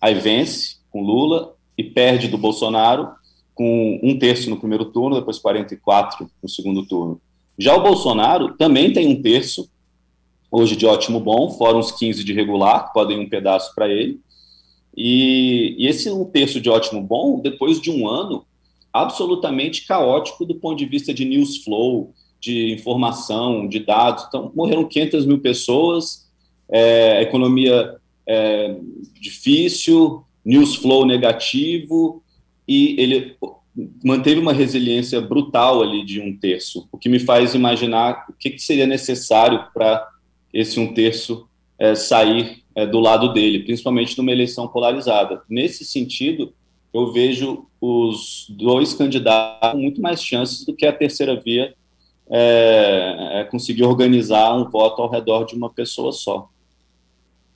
aí 0.01 0.15
vence 0.15 0.79
com 0.91 1.03
Lula 1.03 1.55
e 1.77 1.85
perde 1.85 2.27
do 2.29 2.39
Bolsonaro, 2.39 3.11
com 3.55 4.01
um 4.03 4.19
terço 4.19 4.49
no 4.49 4.59
primeiro 4.59 4.87
turno, 4.87 5.17
depois 5.17 5.39
44 5.39 6.31
no 6.43 6.49
segundo 6.49 6.87
turno. 6.87 7.21
Já 7.59 7.77
o 7.77 7.83
Bolsonaro 7.83 8.57
também 8.57 8.93
tem 8.93 9.07
um 9.07 9.21
terço, 9.21 9.69
hoje 10.51 10.75
de 10.75 10.87
ótimo 10.87 11.21
bom, 11.21 11.51
fora 11.51 11.77
uns 11.77 11.93
15 11.93 12.25
de 12.25 12.33
regular, 12.33 12.89
que 12.89 12.95
podem 12.95 13.19
um 13.19 13.29
pedaço 13.29 13.75
para 13.75 13.89
ele. 13.89 14.21
E, 14.97 15.75
e, 15.79 15.87
esse 15.87 16.11
um 16.11 16.25
terço 16.25 16.61
de 16.61 16.69
ótimo 16.69 17.01
bom, 17.01 17.41
depois 17.41 17.81
de 17.81 17.91
um 17.91 18.07
ano 18.07 18.45
absolutamente 18.93 19.87
caótico 19.87 20.45
do 20.45 20.55
ponto 20.57 20.77
de 20.77 20.85
vista 20.85 21.15
de 21.15 21.25
news 21.25 21.65
flow, 21.65 22.13
de 22.39 22.73
informação, 22.73 23.67
de 23.67 23.79
dados. 23.79 24.25
Então, 24.29 24.53
morreram 24.55 24.85
500 24.85 25.25
mil 25.25 25.41
pessoas, 25.41 26.29
é, 26.71 27.23
economia 27.23 27.97
é, 28.27 28.77
difícil, 29.21 30.25
news 30.45 30.75
flow 30.75 31.07
negativo, 31.07 32.22
e 32.73 32.99
ele 32.99 33.37
manteve 34.03 34.41
uma 34.41 34.55
resiliência 34.55 35.21
brutal 35.21 35.83
ali 35.83 36.03
de 36.03 36.23
um 36.23 36.35
terço, 36.35 36.89
o 36.91 36.97
que 36.97 37.07
me 37.07 37.19
faz 37.19 37.55
imaginar 37.55 38.25
o 38.31 38.33
que, 38.33 38.49
que 38.49 38.63
seria 38.63 38.87
necessário 38.87 39.67
para 39.75 40.09
esse 40.55 40.81
um 40.81 40.95
terço 40.95 41.47
é, 41.79 41.95
sair 41.95 42.63
é, 42.75 42.87
do 42.87 42.99
lado 42.99 43.35
dele, 43.35 43.61
principalmente 43.61 44.17
numa 44.17 44.33
eleição 44.33 44.67
polarizada. 44.67 45.43
Nesse 45.51 45.85
sentido, 45.85 46.55
eu 46.95 47.13
vejo 47.13 47.67
os 47.79 48.47
dois 48.49 48.95
candidatos 48.95 49.73
com 49.73 49.79
muito 49.79 50.01
mais 50.01 50.25
chances 50.25 50.65
do 50.65 50.75
que 50.75 50.87
a 50.87 50.93
terceira 50.93 51.39
via 51.39 51.75
é, 52.31 53.41
é 53.41 53.45
conseguir 53.45 53.85
organizar 53.85 54.55
um 54.57 54.71
voto 54.71 55.03
ao 55.03 55.11
redor 55.11 55.45
de 55.45 55.55
uma 55.55 55.69
pessoa 55.69 56.11
só. 56.11 56.49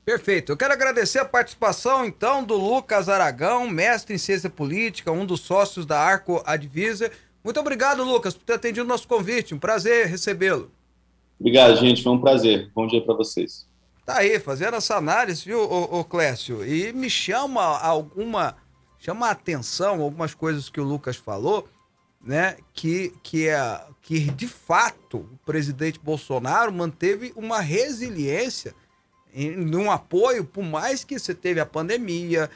Perfeito. 0.07 0.53
Eu 0.53 0.57
quero 0.57 0.73
agradecer 0.73 1.19
a 1.19 1.25
participação, 1.25 2.05
então, 2.05 2.45
do 2.45 2.55
Lucas 2.55 3.09
Aragão, 3.09 3.69
mestre 3.69 4.15
em 4.15 4.19
ciência 4.19 4.49
política, 4.49 5.11
um 5.11 5.27
dos 5.27 5.41
sócios 5.41 5.85
da 5.85 5.99
Arco 5.99 6.41
Advisor. 6.47 7.11
Muito 7.43 7.59
obrigado, 7.59 8.05
Lucas, 8.05 8.35
por 8.35 8.45
ter 8.45 8.53
atendido 8.53 8.85
o 8.85 8.89
nosso 8.89 9.09
convite. 9.09 9.53
Um 9.53 9.59
prazer 9.59 10.07
recebê-lo. 10.07 10.71
Obrigado, 11.41 11.77
gente. 11.79 12.05
Foi 12.05 12.13
um 12.13 12.21
prazer. 12.21 12.71
Bom 12.73 12.87
dia 12.87 13.05
para 13.05 13.15
vocês. 13.15 13.67
Tá 14.05 14.19
aí, 14.19 14.39
fazendo 14.39 14.77
essa 14.77 14.95
análise, 14.95 15.45
viu, 15.45 15.59
ô, 15.61 15.99
ô, 15.99 16.05
Clécio? 16.05 16.65
E 16.65 16.93
me 16.93 17.11
chama 17.11 17.61
alguma. 17.61 18.57
Chama 19.01 19.27
a 19.27 19.33
atenção 19.33 20.01
algumas 20.03 20.35
coisas 20.35 20.69
que 20.69 20.81
o 20.81 20.85
Lucas 20.85 21.17
falou, 21.17 21.69
né? 22.25 22.59
Que, 22.73 23.13
que, 23.25 23.49
é, 23.49 23.81
que 24.03 24.21
de 24.21 24.47
fato 24.47 25.19
o 25.19 25.39
presidente 25.45 25.99
Bolsonaro 25.99 26.73
manteve 26.73 27.33
uma 27.35 27.61
resiliência 27.61 28.73
num 29.37 29.91
apoio, 29.91 30.45
por 30.45 30.65
mais 30.65 31.05
que 31.05 31.19
você 31.19 31.35
teve 31.35 31.61
a 31.61 31.67
pandemia. 31.67 32.51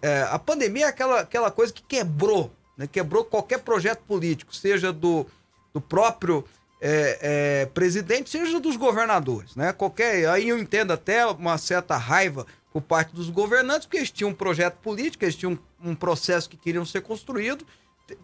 É, 0.00 0.22
a 0.30 0.38
pandemia 0.38 0.86
é 0.86 0.88
aquela, 0.88 1.20
aquela 1.20 1.50
coisa 1.50 1.72
que 1.72 1.82
quebrou, 1.82 2.52
né? 2.76 2.86
quebrou 2.86 3.24
qualquer 3.24 3.58
projeto 3.60 4.00
político, 4.00 4.54
seja 4.54 4.92
do, 4.92 5.26
do 5.72 5.80
próprio 5.80 6.44
é, 6.80 7.18
é, 7.62 7.66
presidente, 7.66 8.30
seja 8.30 8.60
dos 8.60 8.76
governadores. 8.76 9.56
Né? 9.56 9.72
Qualquer, 9.72 10.28
aí 10.28 10.48
eu 10.48 10.58
entendo 10.58 10.92
até 10.92 11.26
uma 11.26 11.58
certa 11.58 11.96
raiva 11.96 12.46
por 12.72 12.82
parte 12.82 13.14
dos 13.14 13.28
governantes, 13.28 13.86
porque 13.86 13.96
eles 13.96 14.10
tinham 14.10 14.30
um 14.30 14.34
projeto 14.34 14.76
político, 14.76 15.24
eles 15.24 15.34
tinham 15.34 15.58
um, 15.82 15.90
um 15.90 15.94
processo 15.94 16.48
que 16.48 16.56
queriam 16.56 16.86
ser 16.86 17.00
construído. 17.00 17.66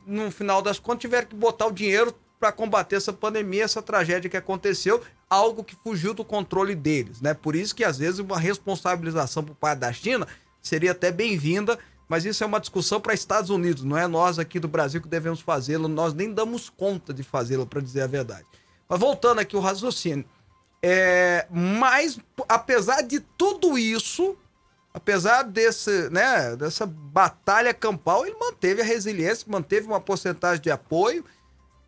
No 0.07 0.31
final 0.31 0.63
das 0.63 0.79
contas, 0.79 1.03
tiveram 1.03 1.27
que 1.27 1.35
botar 1.35 1.67
o 1.67 1.73
dinheiro 1.73 2.15
para 2.39 2.53
combater 2.53 2.97
essa 2.97 3.13
pandemia, 3.13 3.65
essa 3.65 3.83
tragédia 3.83 4.31
que 4.31 4.37
aconteceu, 4.37 5.03
algo 5.29 5.65
que 5.65 5.75
fugiu 5.77 6.15
do 6.15 6.25
controle 6.25 6.75
deles, 6.75 7.21
né? 7.21 7.35
Por 7.35 7.57
isso 7.57 7.75
que 7.75 7.85
às 7.85 7.99
vezes 7.99 8.21
uma 8.21 8.39
responsabilização 8.39 9.43
por 9.43 9.55
parte 9.55 9.79
da 9.79 9.93
China 9.93 10.27
seria 10.61 10.93
até 10.93 11.11
bem-vinda, 11.11 11.79
mas 12.09 12.25
isso 12.25 12.45
é 12.45 12.47
uma 12.47 12.61
discussão 12.61 13.01
para 13.01 13.15
Estados 13.15 13.51
Unidos, 13.51 13.83
não 13.83 13.97
é 13.97 14.07
nós 14.07 14.39
aqui 14.39 14.61
do 14.61 14.69
Brasil 14.69 15.01
que 15.01 15.09
devemos 15.09 15.41
fazê-lo, 15.41 15.89
nós 15.89 16.15
nem 16.15 16.33
damos 16.33 16.69
conta 16.69 17.13
de 17.13 17.23
fazê-lo, 17.23 17.67
para 17.67 17.81
dizer 17.81 18.03
a 18.03 18.07
verdade. 18.07 18.45
Mas 18.89 19.01
voltando 19.01 19.41
aqui 19.41 19.57
o 19.57 19.61
raciocínio, 19.61 20.25
é, 20.83 21.47
mas 21.51 22.19
apesar 22.49 23.03
de 23.03 23.19
tudo 23.19 23.77
isso, 23.77 24.37
apesar 24.95 25.43
desse, 25.43 26.09
né, 26.11 26.55
dessa 26.55 26.87
batalha 26.87 27.75
campal, 27.75 28.25
ele 28.25 28.37
manteve 28.39 28.83
a 28.83 28.85
resiliência, 28.85 29.47
manteve 29.49 29.87
uma 29.87 30.01
porcentagem 30.01 30.63
de 30.63 30.71
apoio, 30.71 31.25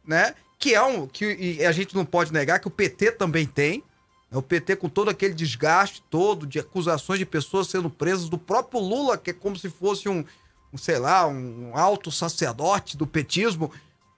né? 0.09 0.35
Que 0.59 0.75
é 0.75 0.83
um. 0.83 1.07
que 1.07 1.65
a 1.65 1.71
gente 1.71 1.95
não 1.95 2.05
pode 2.05 2.33
negar 2.33 2.59
que 2.59 2.67
o 2.67 2.71
PT 2.71 3.13
também 3.13 3.47
tem. 3.47 3.85
Né, 4.31 4.39
o 4.39 4.43
PT, 4.43 4.77
com 4.77 4.89
todo 4.89 5.11
aquele 5.11 5.35
desgaste 5.35 6.03
todo 6.11 6.47
de 6.47 6.59
acusações 6.59 7.19
de 7.19 7.27
pessoas 7.27 7.69
sendo 7.69 7.89
presas, 7.91 8.29
do 8.29 8.39
próprio 8.39 8.81
Lula, 8.81 9.17
que 9.19 9.31
é 9.31 9.33
como 9.35 9.57
se 9.57 9.69
fosse 9.69 10.09
um, 10.09 10.25
um 10.73 10.79
sei 10.79 10.99
lá, 10.99 11.29
um 11.29 11.77
alto 11.77 12.11
sacerdote 12.11 12.97
do 12.97 13.07
petismo, 13.07 13.71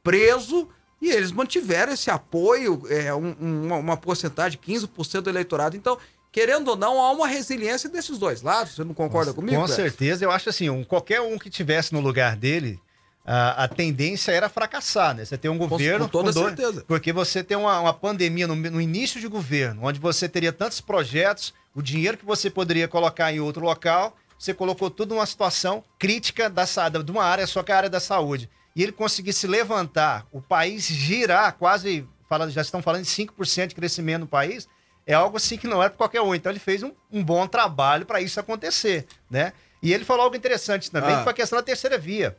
preso, 0.02 0.68
e 1.02 1.10
eles 1.10 1.32
mantiveram 1.32 1.92
esse 1.92 2.10
apoio, 2.10 2.82
é, 2.88 3.12
um, 3.14 3.32
uma, 3.38 3.76
uma 3.76 3.96
porcentagem 3.96 4.58
de 4.58 4.72
15% 4.72 5.22
do 5.22 5.30
eleitorado. 5.30 5.76
Então, 5.76 5.98
querendo 6.30 6.68
ou 6.68 6.76
não, 6.76 7.00
há 7.00 7.10
uma 7.10 7.26
resiliência 7.26 7.88
desses 7.88 8.18
dois 8.18 8.42
lados. 8.42 8.74
Você 8.74 8.84
não 8.84 8.94
concorda 8.94 9.32
com, 9.32 9.40
comigo? 9.40 9.60
Com 9.60 9.68
certeza. 9.68 10.24
Eu 10.24 10.30
acho 10.30 10.48
assim, 10.48 10.68
um, 10.70 10.84
qualquer 10.84 11.20
um 11.20 11.38
que 11.38 11.50
tivesse 11.50 11.92
no 11.92 12.00
lugar 12.00 12.36
dele 12.36 12.80
a, 13.24 13.64
a, 13.64 13.68
tendência 13.68 14.32
era 14.32 14.48
fracassar, 14.48 15.14
né? 15.14 15.24
Você 15.24 15.36
tem 15.36 15.50
um 15.50 15.58
governo. 15.58 16.06
Com 16.06 16.10
toda 16.10 16.32
com 16.32 16.40
dois, 16.40 16.56
certeza. 16.56 16.84
Porque 16.86 17.12
você 17.12 17.44
tem 17.44 17.56
uma, 17.56 17.80
uma 17.80 17.94
pandemia 17.94 18.46
no, 18.46 18.56
no, 18.56 18.80
início 18.80 19.20
de 19.20 19.28
governo, 19.28 19.82
onde 19.84 20.00
você 20.00 20.28
teria 20.28 20.52
tantos 20.52 20.80
projetos, 20.80 21.54
o 21.74 21.82
dinheiro 21.82 22.16
que 22.16 22.24
você 22.24 22.50
poderia 22.50 22.88
colocar 22.88 23.32
em 23.32 23.40
outro 23.40 23.64
local, 23.64 24.16
você 24.38 24.54
colocou 24.54 24.90
tudo 24.90 25.14
numa 25.14 25.26
situação 25.26 25.84
crítica 25.98 26.48
da, 26.48 26.64
de 26.88 27.12
uma 27.12 27.24
área, 27.24 27.46
só 27.46 27.62
que 27.62 27.70
é 27.70 27.74
a 27.74 27.78
área 27.78 27.90
da 27.90 28.00
saúde. 28.00 28.48
E 28.74 28.82
ele 28.82 28.92
conseguir 28.92 29.32
se 29.32 29.46
levantar, 29.46 30.26
o 30.32 30.40
país 30.40 30.86
girar, 30.86 31.54
quase, 31.58 32.08
falando, 32.28 32.50
já 32.50 32.62
estão 32.62 32.80
falando 32.80 33.04
de 33.04 33.10
5% 33.10 33.66
de 33.68 33.74
crescimento 33.74 34.20
no 34.20 34.26
país, 34.26 34.66
é 35.06 35.12
algo 35.12 35.36
assim 35.36 35.58
que 35.58 35.66
não 35.66 35.82
é 35.82 35.88
para 35.88 35.98
qualquer 35.98 36.22
um. 36.22 36.34
Então 36.34 36.50
ele 36.50 36.58
fez 36.58 36.82
um, 36.82 36.92
um 37.12 37.22
bom 37.22 37.46
trabalho 37.46 38.06
para 38.06 38.20
isso 38.20 38.40
acontecer, 38.40 39.06
né? 39.30 39.52
E 39.82 39.92
ele 39.92 40.04
falou 40.04 40.24
algo 40.24 40.36
interessante 40.36 40.90
também, 40.90 41.14
ah. 41.14 41.18
que 41.18 41.24
foi 41.24 41.32
a 41.32 41.36
questão 41.36 41.58
da 41.58 41.62
terceira 41.62 41.98
via 41.98 42.36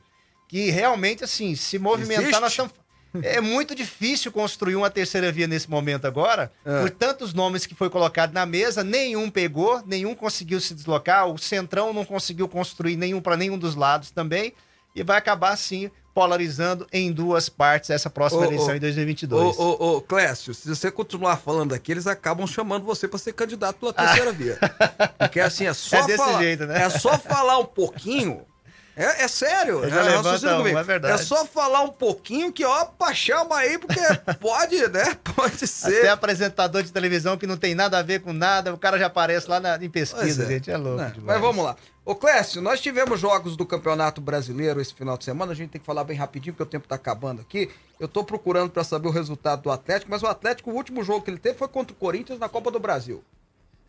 que 0.52 0.70
realmente, 0.70 1.24
assim, 1.24 1.56
se 1.56 1.80
movimentar, 1.80 2.24
Existe? 2.24 2.41
nós 2.41 2.52
estamos. 2.52 2.74
É 3.24 3.39
muito 3.39 3.74
difícil 3.74 4.32
construir 4.34 4.76
uma 4.76 4.89
terceira 4.89 5.32
via 5.32 5.47
nesse 5.47 5.70
momento 5.70 6.06
agora, 6.06 6.52
é. 6.66 6.82
por 6.82 6.89
tantos 6.89 7.34
nomes 7.34 7.66
que 7.66 7.74
foi 7.74 7.89
colocado 7.89 8.34
na 8.34 8.45
mesa, 8.45 8.84
nenhum 8.84 9.30
pegou, 9.30 9.82
nenhum 9.86 10.14
conseguiu 10.14 10.60
se 10.60 10.74
deslocar, 10.74 11.28
o 11.28 11.38
Centrão 11.38 11.93
não 11.93 12.06
conseguiu 12.06 12.49
construir 12.49 12.97
nenhum 12.97 13.22
para 13.22 13.38
nenhum 13.38 13.58
dos 13.58 13.76
lados 13.76 14.12
também, 14.12 14.54
e 14.93 15.04
vai 15.04 15.18
acabar 15.18 15.52
assim 15.52 15.89
polarizando 16.14 16.86
em 16.91 17.12
duas 17.12 17.47
partes 17.47 17.89
essa 17.89 18.10
próxima 18.10 18.41
ô, 18.41 18.45
eleição 18.45 18.70
ô, 18.70 18.76
em 18.76 18.80
2022. 18.80 19.58
Ô, 19.58 19.62
ô, 19.62 19.97
ô, 19.97 20.02
Clécio, 20.02 20.54
se 20.54 20.68
você 20.68 20.91
continuar 20.91 21.38
falando 21.38 21.74
aqui, 21.74 21.91
eles 21.91 22.08
acabam 22.08 22.45
chamando 22.45 22.86
você 22.86 23.08
para 23.08 23.20
ser 23.20 23.34
candidato 23.34 23.78
pela 23.78 23.91
terceira 23.93 24.30
ah. 24.30 24.34
via. 24.34 24.60
Porque 25.18 25.39
assim, 25.39 25.66
é 25.66 25.74
só 25.74 25.97
é 25.97 26.06
desse 26.08 26.18
falar, 26.18 26.41
jeito, 26.41 26.66
né? 26.66 26.84
É 26.84 26.89
só 26.89 27.18
falar 27.18 27.58
um 27.58 27.66
pouquinho 27.66 28.45
é, 29.02 29.24
é 29.24 29.28
sério. 29.28 29.84
É, 29.84 29.88
levanta 29.88 30.60
um, 30.60 30.68
é 30.68 30.84
verdade. 30.84 31.14
É 31.14 31.18
só 31.18 31.45
falar 31.45 31.82
um 31.82 31.89
pouquinho 31.89 32.52
que, 32.52 32.64
opa, 32.64 33.14
chama 33.14 33.58
aí, 33.58 33.78
porque 33.78 33.99
pode, 34.39 34.88
né? 34.89 35.18
Pode 35.36 35.66
ser. 35.68 35.99
Até 35.99 36.10
apresentador 36.10 36.84
de 36.84 36.91
televisão 36.91 37.38
que 37.38 37.47
não 37.47 37.58
tem 37.58 37.74
nada 37.74 37.97
a 37.97 38.04
ver 38.04 38.22
com 38.22 38.34
nada, 38.34 38.74
o 38.74 38.78
cara 38.78 38.99
já 38.99 39.08
aparece 39.08 39.49
lá 39.49 39.60
na, 39.60 39.78
em 39.78 39.89
pesquisa, 39.89 40.43
é. 40.43 40.47
gente. 40.47 40.70
É 40.70 40.78
louco 40.78 41.02
é. 41.02 41.14
Mas 41.24 41.41
vamos 41.41 41.64
lá. 41.64 41.76
Ô, 42.04 42.16
Clécio, 42.16 42.62
nós 42.62 42.82
tivemos 42.82 43.20
jogos 43.20 43.56
do 43.56 43.66
Campeonato 43.66 44.20
Brasileiro 44.20 44.82
esse 44.82 44.93
final 44.93 45.18
de 45.18 45.24
semana. 45.24 45.52
A 45.52 45.56
gente 45.56 45.70
tem 45.70 45.80
que 45.80 45.86
falar 45.86 46.04
bem 46.04 46.18
rapidinho, 46.18 46.54
porque 46.54 46.64
o 46.64 46.66
tempo 46.66 46.88
tá 46.88 46.95
acabando 46.95 47.41
aqui. 47.41 47.70
Eu 47.99 48.08
tô 48.08 48.24
procurando 48.24 48.72
para 48.72 48.84
saber 48.84 49.08
o 49.08 49.12
resultado 49.12 49.62
do 49.62 49.72
Atlético, 49.72 50.12
mas 50.12 50.24
o 50.24 50.28
Atlético, 50.28 50.72
o 50.72 50.76
último 50.76 51.04
jogo 51.04 51.22
que 51.22 51.30
ele 51.30 51.38
teve 51.38 51.58
foi 51.58 51.68
contra 51.68 51.93
o 51.93 51.95
Corinthians 51.95 52.39
na 52.39 52.49
Copa 52.49 52.72
do 52.72 52.80
Brasil. 52.80 53.24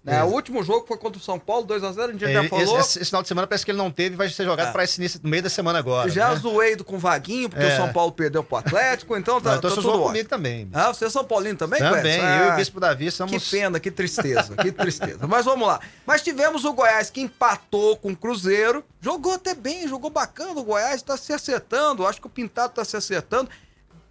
É, 0.05 0.22
o 0.24 0.26
último 0.26 0.64
jogo 0.64 0.84
foi 0.86 0.96
contra 0.96 1.16
o 1.16 1.22
São 1.22 1.38
Paulo, 1.38 1.64
2x0, 1.64 2.09
a, 2.09 2.12
gente 2.12 2.24
é, 2.24 2.32
já 2.32 2.48
falou. 2.48 2.80
Esse, 2.80 2.98
esse, 2.98 3.05
final 3.09 3.22
de 3.22 3.28
semana 3.28 3.46
parece 3.46 3.64
que 3.64 3.70
ele 3.70 3.78
não 3.78 3.90
teve, 3.90 4.16
vai 4.16 4.28
ser 4.28 4.44
jogado 4.44 4.68
é. 4.68 4.72
para 4.72 4.82
esse 4.82 4.98
início, 5.00 5.20
no 5.22 5.30
meio 5.30 5.44
da 5.44 5.48
semana 5.48 5.78
agora. 5.78 6.11
Já 6.11 6.30
né? 6.30 6.36
zoei 6.36 6.76
com 6.76 6.96
o 6.96 6.98
Vaguinho, 6.98 7.48
porque 7.48 7.64
é. 7.64 7.74
o 7.74 7.76
São 7.76 7.92
Paulo 7.92 8.11
perdeu 8.11 8.42
pro 8.42 8.57
Atlético, 8.57 9.16
então 9.16 9.40
tá, 9.40 9.50
não, 9.50 9.59
então 9.59 9.70
tá 9.70 9.76
tudo 9.76 9.88
ótimo. 9.90 10.07
comigo 10.07 10.28
também. 10.28 10.68
Ah, 10.72 10.88
você 10.88 11.05
é 11.05 11.11
São 11.11 11.24
Paulino 11.24 11.57
também, 11.57 11.78
Também, 11.78 12.20
ah, 12.20 12.38
eu 12.38 12.46
e 12.46 12.50
o 12.50 12.57
Bispo 12.57 12.80
Davi 12.80 13.12
somos... 13.12 13.30
Que 13.44 13.50
pena, 13.50 13.78
que 13.78 13.92
tristeza, 13.92 14.57
que 14.57 14.72
tristeza. 14.72 15.24
Mas 15.28 15.44
vamos 15.44 15.68
lá. 15.68 15.78
Mas 16.05 16.20
tivemos 16.20 16.64
o 16.64 16.72
Goiás 16.72 17.09
que 17.09 17.20
empatou 17.20 17.96
com 17.96 18.11
o 18.11 18.16
Cruzeiro, 18.16 18.84
jogou 19.00 19.34
até 19.34 19.55
bem, 19.55 19.86
jogou 19.86 20.11
bacana, 20.11 20.59
o 20.59 20.64
Goiás 20.64 21.00
tá 21.00 21.16
se 21.16 21.32
acertando, 21.32 22.05
acho 22.07 22.20
que 22.20 22.26
o 22.26 22.30
Pintado 22.30 22.74
tá 22.74 22.84
se 22.84 22.96
acertando. 22.96 23.48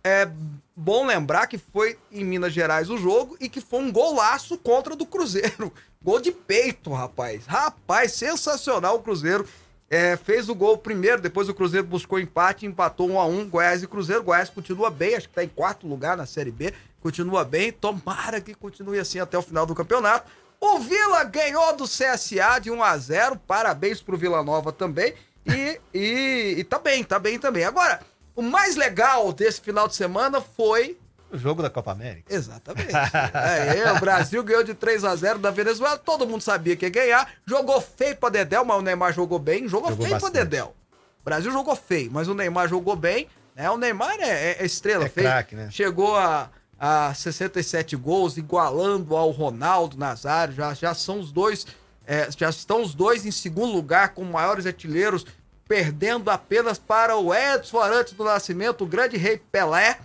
É 0.03 0.27
bom 0.75 1.05
lembrar 1.05 1.47
que 1.47 1.57
foi 1.57 1.97
em 2.11 2.23
Minas 2.23 2.53
Gerais 2.53 2.89
o 2.89 2.97
jogo 2.97 3.37
e 3.39 3.47
que 3.47 3.61
foi 3.61 3.79
um 3.79 3.91
golaço 3.91 4.57
contra 4.57 4.95
do 4.95 5.05
Cruzeiro. 5.05 5.71
Gol 6.03 6.19
de 6.19 6.31
peito, 6.31 6.91
rapaz. 6.91 7.45
Rapaz, 7.45 8.13
sensacional 8.13 8.95
o 8.95 9.01
Cruzeiro. 9.01 9.47
É, 9.87 10.15
fez 10.15 10.47
o 10.47 10.55
gol 10.55 10.77
primeiro, 10.77 11.21
depois 11.21 11.49
o 11.49 11.53
Cruzeiro 11.53 11.85
buscou 11.85 12.17
empate, 12.17 12.65
empatou 12.65 13.09
1 13.09 13.11
um 13.11 13.19
a 13.19 13.25
1 13.25 13.39
um, 13.39 13.49
Goiás 13.49 13.83
e 13.83 13.87
Cruzeiro. 13.87 14.23
Goiás 14.23 14.49
continua 14.49 14.89
bem, 14.89 15.15
acho 15.15 15.27
que 15.27 15.33
está 15.33 15.43
em 15.43 15.49
quarto 15.49 15.85
lugar 15.85 16.15
na 16.15 16.25
Série 16.25 16.49
B. 16.49 16.73
Continua 17.01 17.43
bem, 17.43 17.73
tomara 17.73 18.39
que 18.39 18.55
continue 18.55 18.99
assim 18.99 19.19
até 19.19 19.37
o 19.37 19.41
final 19.41 19.65
do 19.65 19.75
campeonato. 19.75 20.31
O 20.61 20.79
Vila 20.79 21.23
ganhou 21.25 21.75
do 21.75 21.83
CSA 21.83 22.59
de 22.61 22.71
1 22.71 22.81
a 22.81 22.97
0 22.97 23.35
Parabéns 23.45 24.01
pro 24.01 24.17
Vila 24.17 24.41
Nova 24.41 24.71
também. 24.71 25.13
E, 25.45 25.81
e, 25.93 26.55
e 26.59 26.63
tá 26.63 26.79
bem, 26.79 27.03
tá 27.03 27.19
bem 27.19 27.37
também. 27.37 27.65
Agora, 27.65 27.99
o 28.35 28.41
mais 28.41 28.75
legal 28.75 29.31
desse 29.33 29.61
final 29.61 29.87
de 29.87 29.95
semana 29.95 30.41
foi 30.41 30.97
o 31.31 31.37
jogo 31.37 31.61
da 31.61 31.69
Copa 31.69 31.91
América. 31.91 32.33
Exatamente. 32.33 32.93
é, 32.93 33.91
o 33.93 33.99
Brasil 33.99 34.43
ganhou 34.43 34.63
de 34.63 34.73
3 34.73 35.05
a 35.05 35.15
0 35.15 35.39
da 35.39 35.49
Venezuela, 35.49 35.97
todo 35.97 36.27
mundo 36.27 36.41
sabia 36.41 36.75
que 36.75 36.85
ia 36.85 36.89
ganhar. 36.89 37.29
Jogou 37.45 37.79
feio 37.79 38.17
pra 38.17 38.29
Dedéu, 38.29 38.65
mas 38.65 38.77
o 38.77 38.81
Neymar 38.81 39.13
jogou 39.13 39.39
bem. 39.39 39.67
Jogou, 39.67 39.91
jogou 39.91 40.05
feio 40.05 40.19
bastante. 40.19 40.31
pra 40.31 40.43
Dedéu. 40.43 40.75
O 41.21 41.23
Brasil 41.23 41.51
jogou 41.51 41.75
feio, 41.75 42.11
mas 42.11 42.27
o 42.27 42.33
Neymar 42.33 42.67
jogou 42.67 42.97
bem. 42.97 43.29
Né? 43.55 43.69
O 43.69 43.77
Neymar 43.77 44.15
é, 44.19 44.57
é 44.59 44.65
estrela. 44.65 45.05
É 45.05 45.09
craque, 45.09 45.55
né? 45.55 45.69
Chegou 45.71 46.17
a, 46.17 46.49
a 46.77 47.13
67 47.13 47.95
gols, 47.95 48.35
igualando 48.35 49.15
ao 49.15 49.29
Ronaldo 49.31 49.97
Nazário. 49.97 50.53
Já, 50.53 50.73
já 50.73 50.93
são 50.93 51.19
os 51.19 51.31
dois. 51.31 51.65
É, 52.05 52.27
já 52.35 52.49
estão 52.49 52.81
os 52.81 52.93
dois 52.93 53.25
em 53.25 53.31
segundo 53.31 53.71
lugar 53.71 54.09
com 54.09 54.23
maiores 54.25 54.65
artilheiros, 54.65 55.25
perdendo 55.71 56.29
apenas 56.29 56.77
para 56.77 57.15
o 57.15 57.33
Edson 57.33 57.79
Arantes 57.79 58.11
do 58.11 58.25
Nascimento, 58.25 58.83
o 58.83 58.85
grande 58.87 59.15
rei 59.15 59.41
Pelé. 59.53 59.99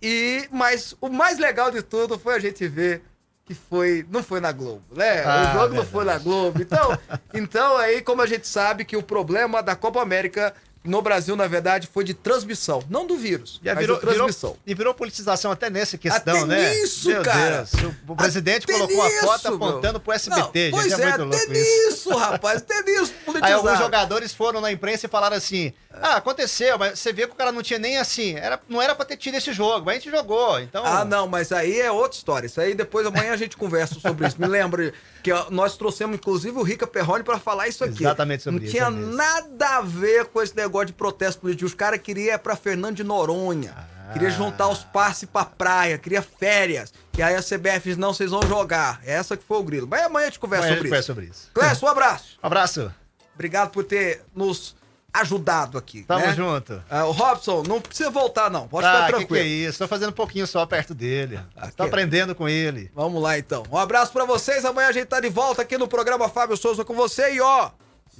E, 0.00 0.48
mas 0.52 0.94
o 1.00 1.08
mais 1.08 1.36
legal 1.36 1.68
de 1.68 1.82
tudo 1.82 2.16
foi 2.16 2.36
a 2.36 2.38
gente 2.38 2.68
ver 2.68 3.02
que 3.44 3.52
foi, 3.52 4.06
não 4.08 4.22
foi 4.22 4.38
na 4.38 4.52
Globo, 4.52 4.84
né? 4.94 5.24
Ah, 5.24 5.40
o 5.40 5.44
jogo 5.46 5.58
verdade. 5.58 5.74
não 5.74 5.84
foi 5.84 6.04
na 6.04 6.16
Globo. 6.16 6.62
Então, 6.62 6.96
então 7.34 7.76
aí, 7.76 8.00
como 8.02 8.22
a 8.22 8.26
gente 8.26 8.46
sabe 8.46 8.84
que 8.84 8.96
o 8.96 9.02
problema 9.02 9.60
da 9.60 9.74
Copa 9.74 10.00
América 10.00 10.54
no 10.82 11.02
Brasil, 11.02 11.36
na 11.36 11.46
verdade, 11.46 11.86
foi 11.92 12.04
de 12.04 12.14
transmissão, 12.14 12.82
não 12.88 13.06
do 13.06 13.16
vírus, 13.16 13.60
Já 13.62 13.74
virou, 13.74 13.98
transmissão. 13.98 14.50
Virou, 14.50 14.62
e 14.66 14.74
virou 14.74 14.94
politização 14.94 15.52
até 15.52 15.68
nessa 15.68 15.98
questão, 15.98 16.36
até 16.36 16.46
né? 16.46 16.74
Isso, 16.78 17.10
Meu 17.10 17.22
cara. 17.22 17.66
Deus, 17.70 17.94
o 18.08 18.16
presidente 18.16 18.64
até 18.64 18.72
colocou 18.72 19.04
nisso, 19.04 19.18
a 19.18 19.26
foto 19.26 19.48
apontando 19.48 19.92
meu. 19.94 20.00
pro 20.00 20.12
SBT. 20.12 20.70
Não, 20.70 20.78
pois 20.78 20.98
é, 20.98 21.02
é 21.02 21.18
muito 21.18 21.36
até 21.36 21.46
nisso, 21.48 22.16
rapaz, 22.16 22.62
até 22.62 22.82
nisso, 22.82 23.12
Aí 23.42 23.52
alguns 23.52 23.78
jogadores 23.78 24.32
foram 24.32 24.60
na 24.60 24.72
imprensa 24.72 25.04
e 25.06 25.08
falaram 25.08 25.36
assim, 25.36 25.72
ah, 25.92 26.16
aconteceu, 26.16 26.78
mas 26.78 26.98
você 26.98 27.12
vê 27.12 27.26
que 27.26 27.32
o 27.32 27.36
cara 27.36 27.52
não 27.52 27.62
tinha 27.62 27.78
nem 27.78 27.98
assim, 27.98 28.36
era, 28.36 28.58
não 28.66 28.80
era 28.80 28.94
pra 28.94 29.04
ter 29.04 29.18
tido 29.18 29.34
esse 29.36 29.52
jogo, 29.52 29.84
mas 29.84 29.96
a 29.96 29.98
gente 29.98 30.10
jogou, 30.10 30.58
então... 30.60 30.82
Ah, 30.84 31.04
não, 31.04 31.28
mas 31.28 31.52
aí 31.52 31.78
é 31.78 31.92
outra 31.92 32.16
história, 32.16 32.46
isso 32.46 32.60
aí 32.60 32.74
depois 32.74 33.06
amanhã 33.06 33.32
a 33.32 33.36
gente 33.36 33.56
conversa 33.56 34.00
sobre 34.00 34.26
isso. 34.26 34.40
Me 34.40 34.46
lembra 34.46 34.94
que 35.22 35.30
nós 35.50 35.76
trouxemos, 35.76 36.16
inclusive, 36.16 36.56
o 36.56 36.62
Rica 36.62 36.86
Perrone 36.86 37.22
para 37.22 37.38
falar 37.38 37.68
isso 37.68 37.84
aqui. 37.84 38.02
Exatamente 38.02 38.42
sobre 38.42 38.60
não 38.60 38.66
isso. 38.66 38.78
Não 38.78 38.92
tinha 38.92 39.14
nada 39.14 39.76
a 39.76 39.80
ver 39.82 40.26
com 40.26 40.40
esse 40.40 40.56
negócio 40.56 40.69
de 40.86 40.92
protesto 40.92 41.40
político. 41.40 41.66
Os 41.66 41.74
caras 41.74 42.00
queriam 42.00 42.34
ir 42.34 42.38
pra 42.38 42.56
Fernando 42.56 42.96
de 42.96 43.04
Noronha. 43.04 43.74
Ah. 43.76 44.12
Queria 44.12 44.30
juntar 44.30 44.68
os 44.68 44.82
passes 44.82 45.28
pra 45.28 45.44
praia, 45.44 45.96
queria 45.96 46.20
férias. 46.20 46.92
E 47.16 47.22
aí 47.22 47.34
a 47.34 47.42
CBF 47.42 47.80
diz, 47.84 47.96
não, 47.96 48.12
vocês 48.12 48.30
vão 48.30 48.42
jogar. 48.42 49.00
Essa 49.04 49.36
que 49.36 49.44
foi 49.44 49.58
o 49.58 49.62
grilo. 49.62 49.86
Mas 49.88 50.02
amanhã 50.02 50.26
a 50.26 50.30
gente 50.30 50.40
conversa, 50.40 50.66
amanhã 50.66 50.76
sobre, 50.76 50.88
a 50.88 50.96
gente 50.96 51.00
isso. 51.00 51.06
sobre 51.06 51.24
isso. 51.26 51.50
Clécio, 51.54 51.86
um 51.86 51.90
abraço. 51.90 52.38
Um 52.42 52.46
abraço. 52.46 52.92
Obrigado 53.34 53.70
por 53.70 53.84
ter 53.84 54.22
nos 54.34 54.74
ajudado 55.12 55.78
aqui. 55.78 56.02
Tamo 56.04 56.26
né? 56.26 56.34
junto. 56.34 56.74
Uh, 56.74 57.04
o 57.06 57.10
Robson, 57.12 57.62
não 57.66 57.80
precisa 57.80 58.10
voltar, 58.10 58.50
não. 58.50 58.66
Pode 58.68 58.86
ah, 58.86 58.92
ficar 58.92 59.06
tranquilo. 59.06 59.28
Que, 59.28 59.34
que 59.34 59.40
é 59.40 59.68
isso? 59.68 59.78
Tô 59.78 59.88
fazendo 59.88 60.10
um 60.10 60.14
pouquinho 60.14 60.46
só 60.46 60.64
perto 60.66 60.94
dele. 60.94 61.40
Aqui. 61.56 61.76
Tô 61.76 61.84
aprendendo 61.84 62.34
com 62.34 62.48
ele. 62.48 62.90
Vamos 62.94 63.22
lá, 63.22 63.38
então. 63.38 63.64
Um 63.70 63.78
abraço 63.78 64.12
para 64.12 64.24
vocês. 64.24 64.64
Amanhã 64.64 64.88
a 64.88 64.92
gente 64.92 65.06
tá 65.06 65.20
de 65.20 65.28
volta 65.28 65.62
aqui 65.62 65.76
no 65.76 65.88
programa 65.88 66.28
Fábio 66.28 66.56
Souza 66.56 66.84
com 66.84 66.94
você. 66.94 67.34
E 67.34 67.40
ó, 67.40 67.70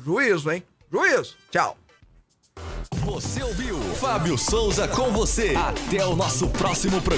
juízo, 0.05 0.51
hein? 0.51 0.63
Juízo. 0.91 1.37
Tchau. 1.51 1.77
Você 3.05 3.43
ouviu 3.43 3.79
Fábio 3.97 4.37
Souza 4.37 4.87
com 4.87 5.11
você. 5.11 5.55
Até 5.57 6.05
o 6.05 6.15
nosso 6.15 6.49
próximo 6.49 7.01
programa. 7.01 7.09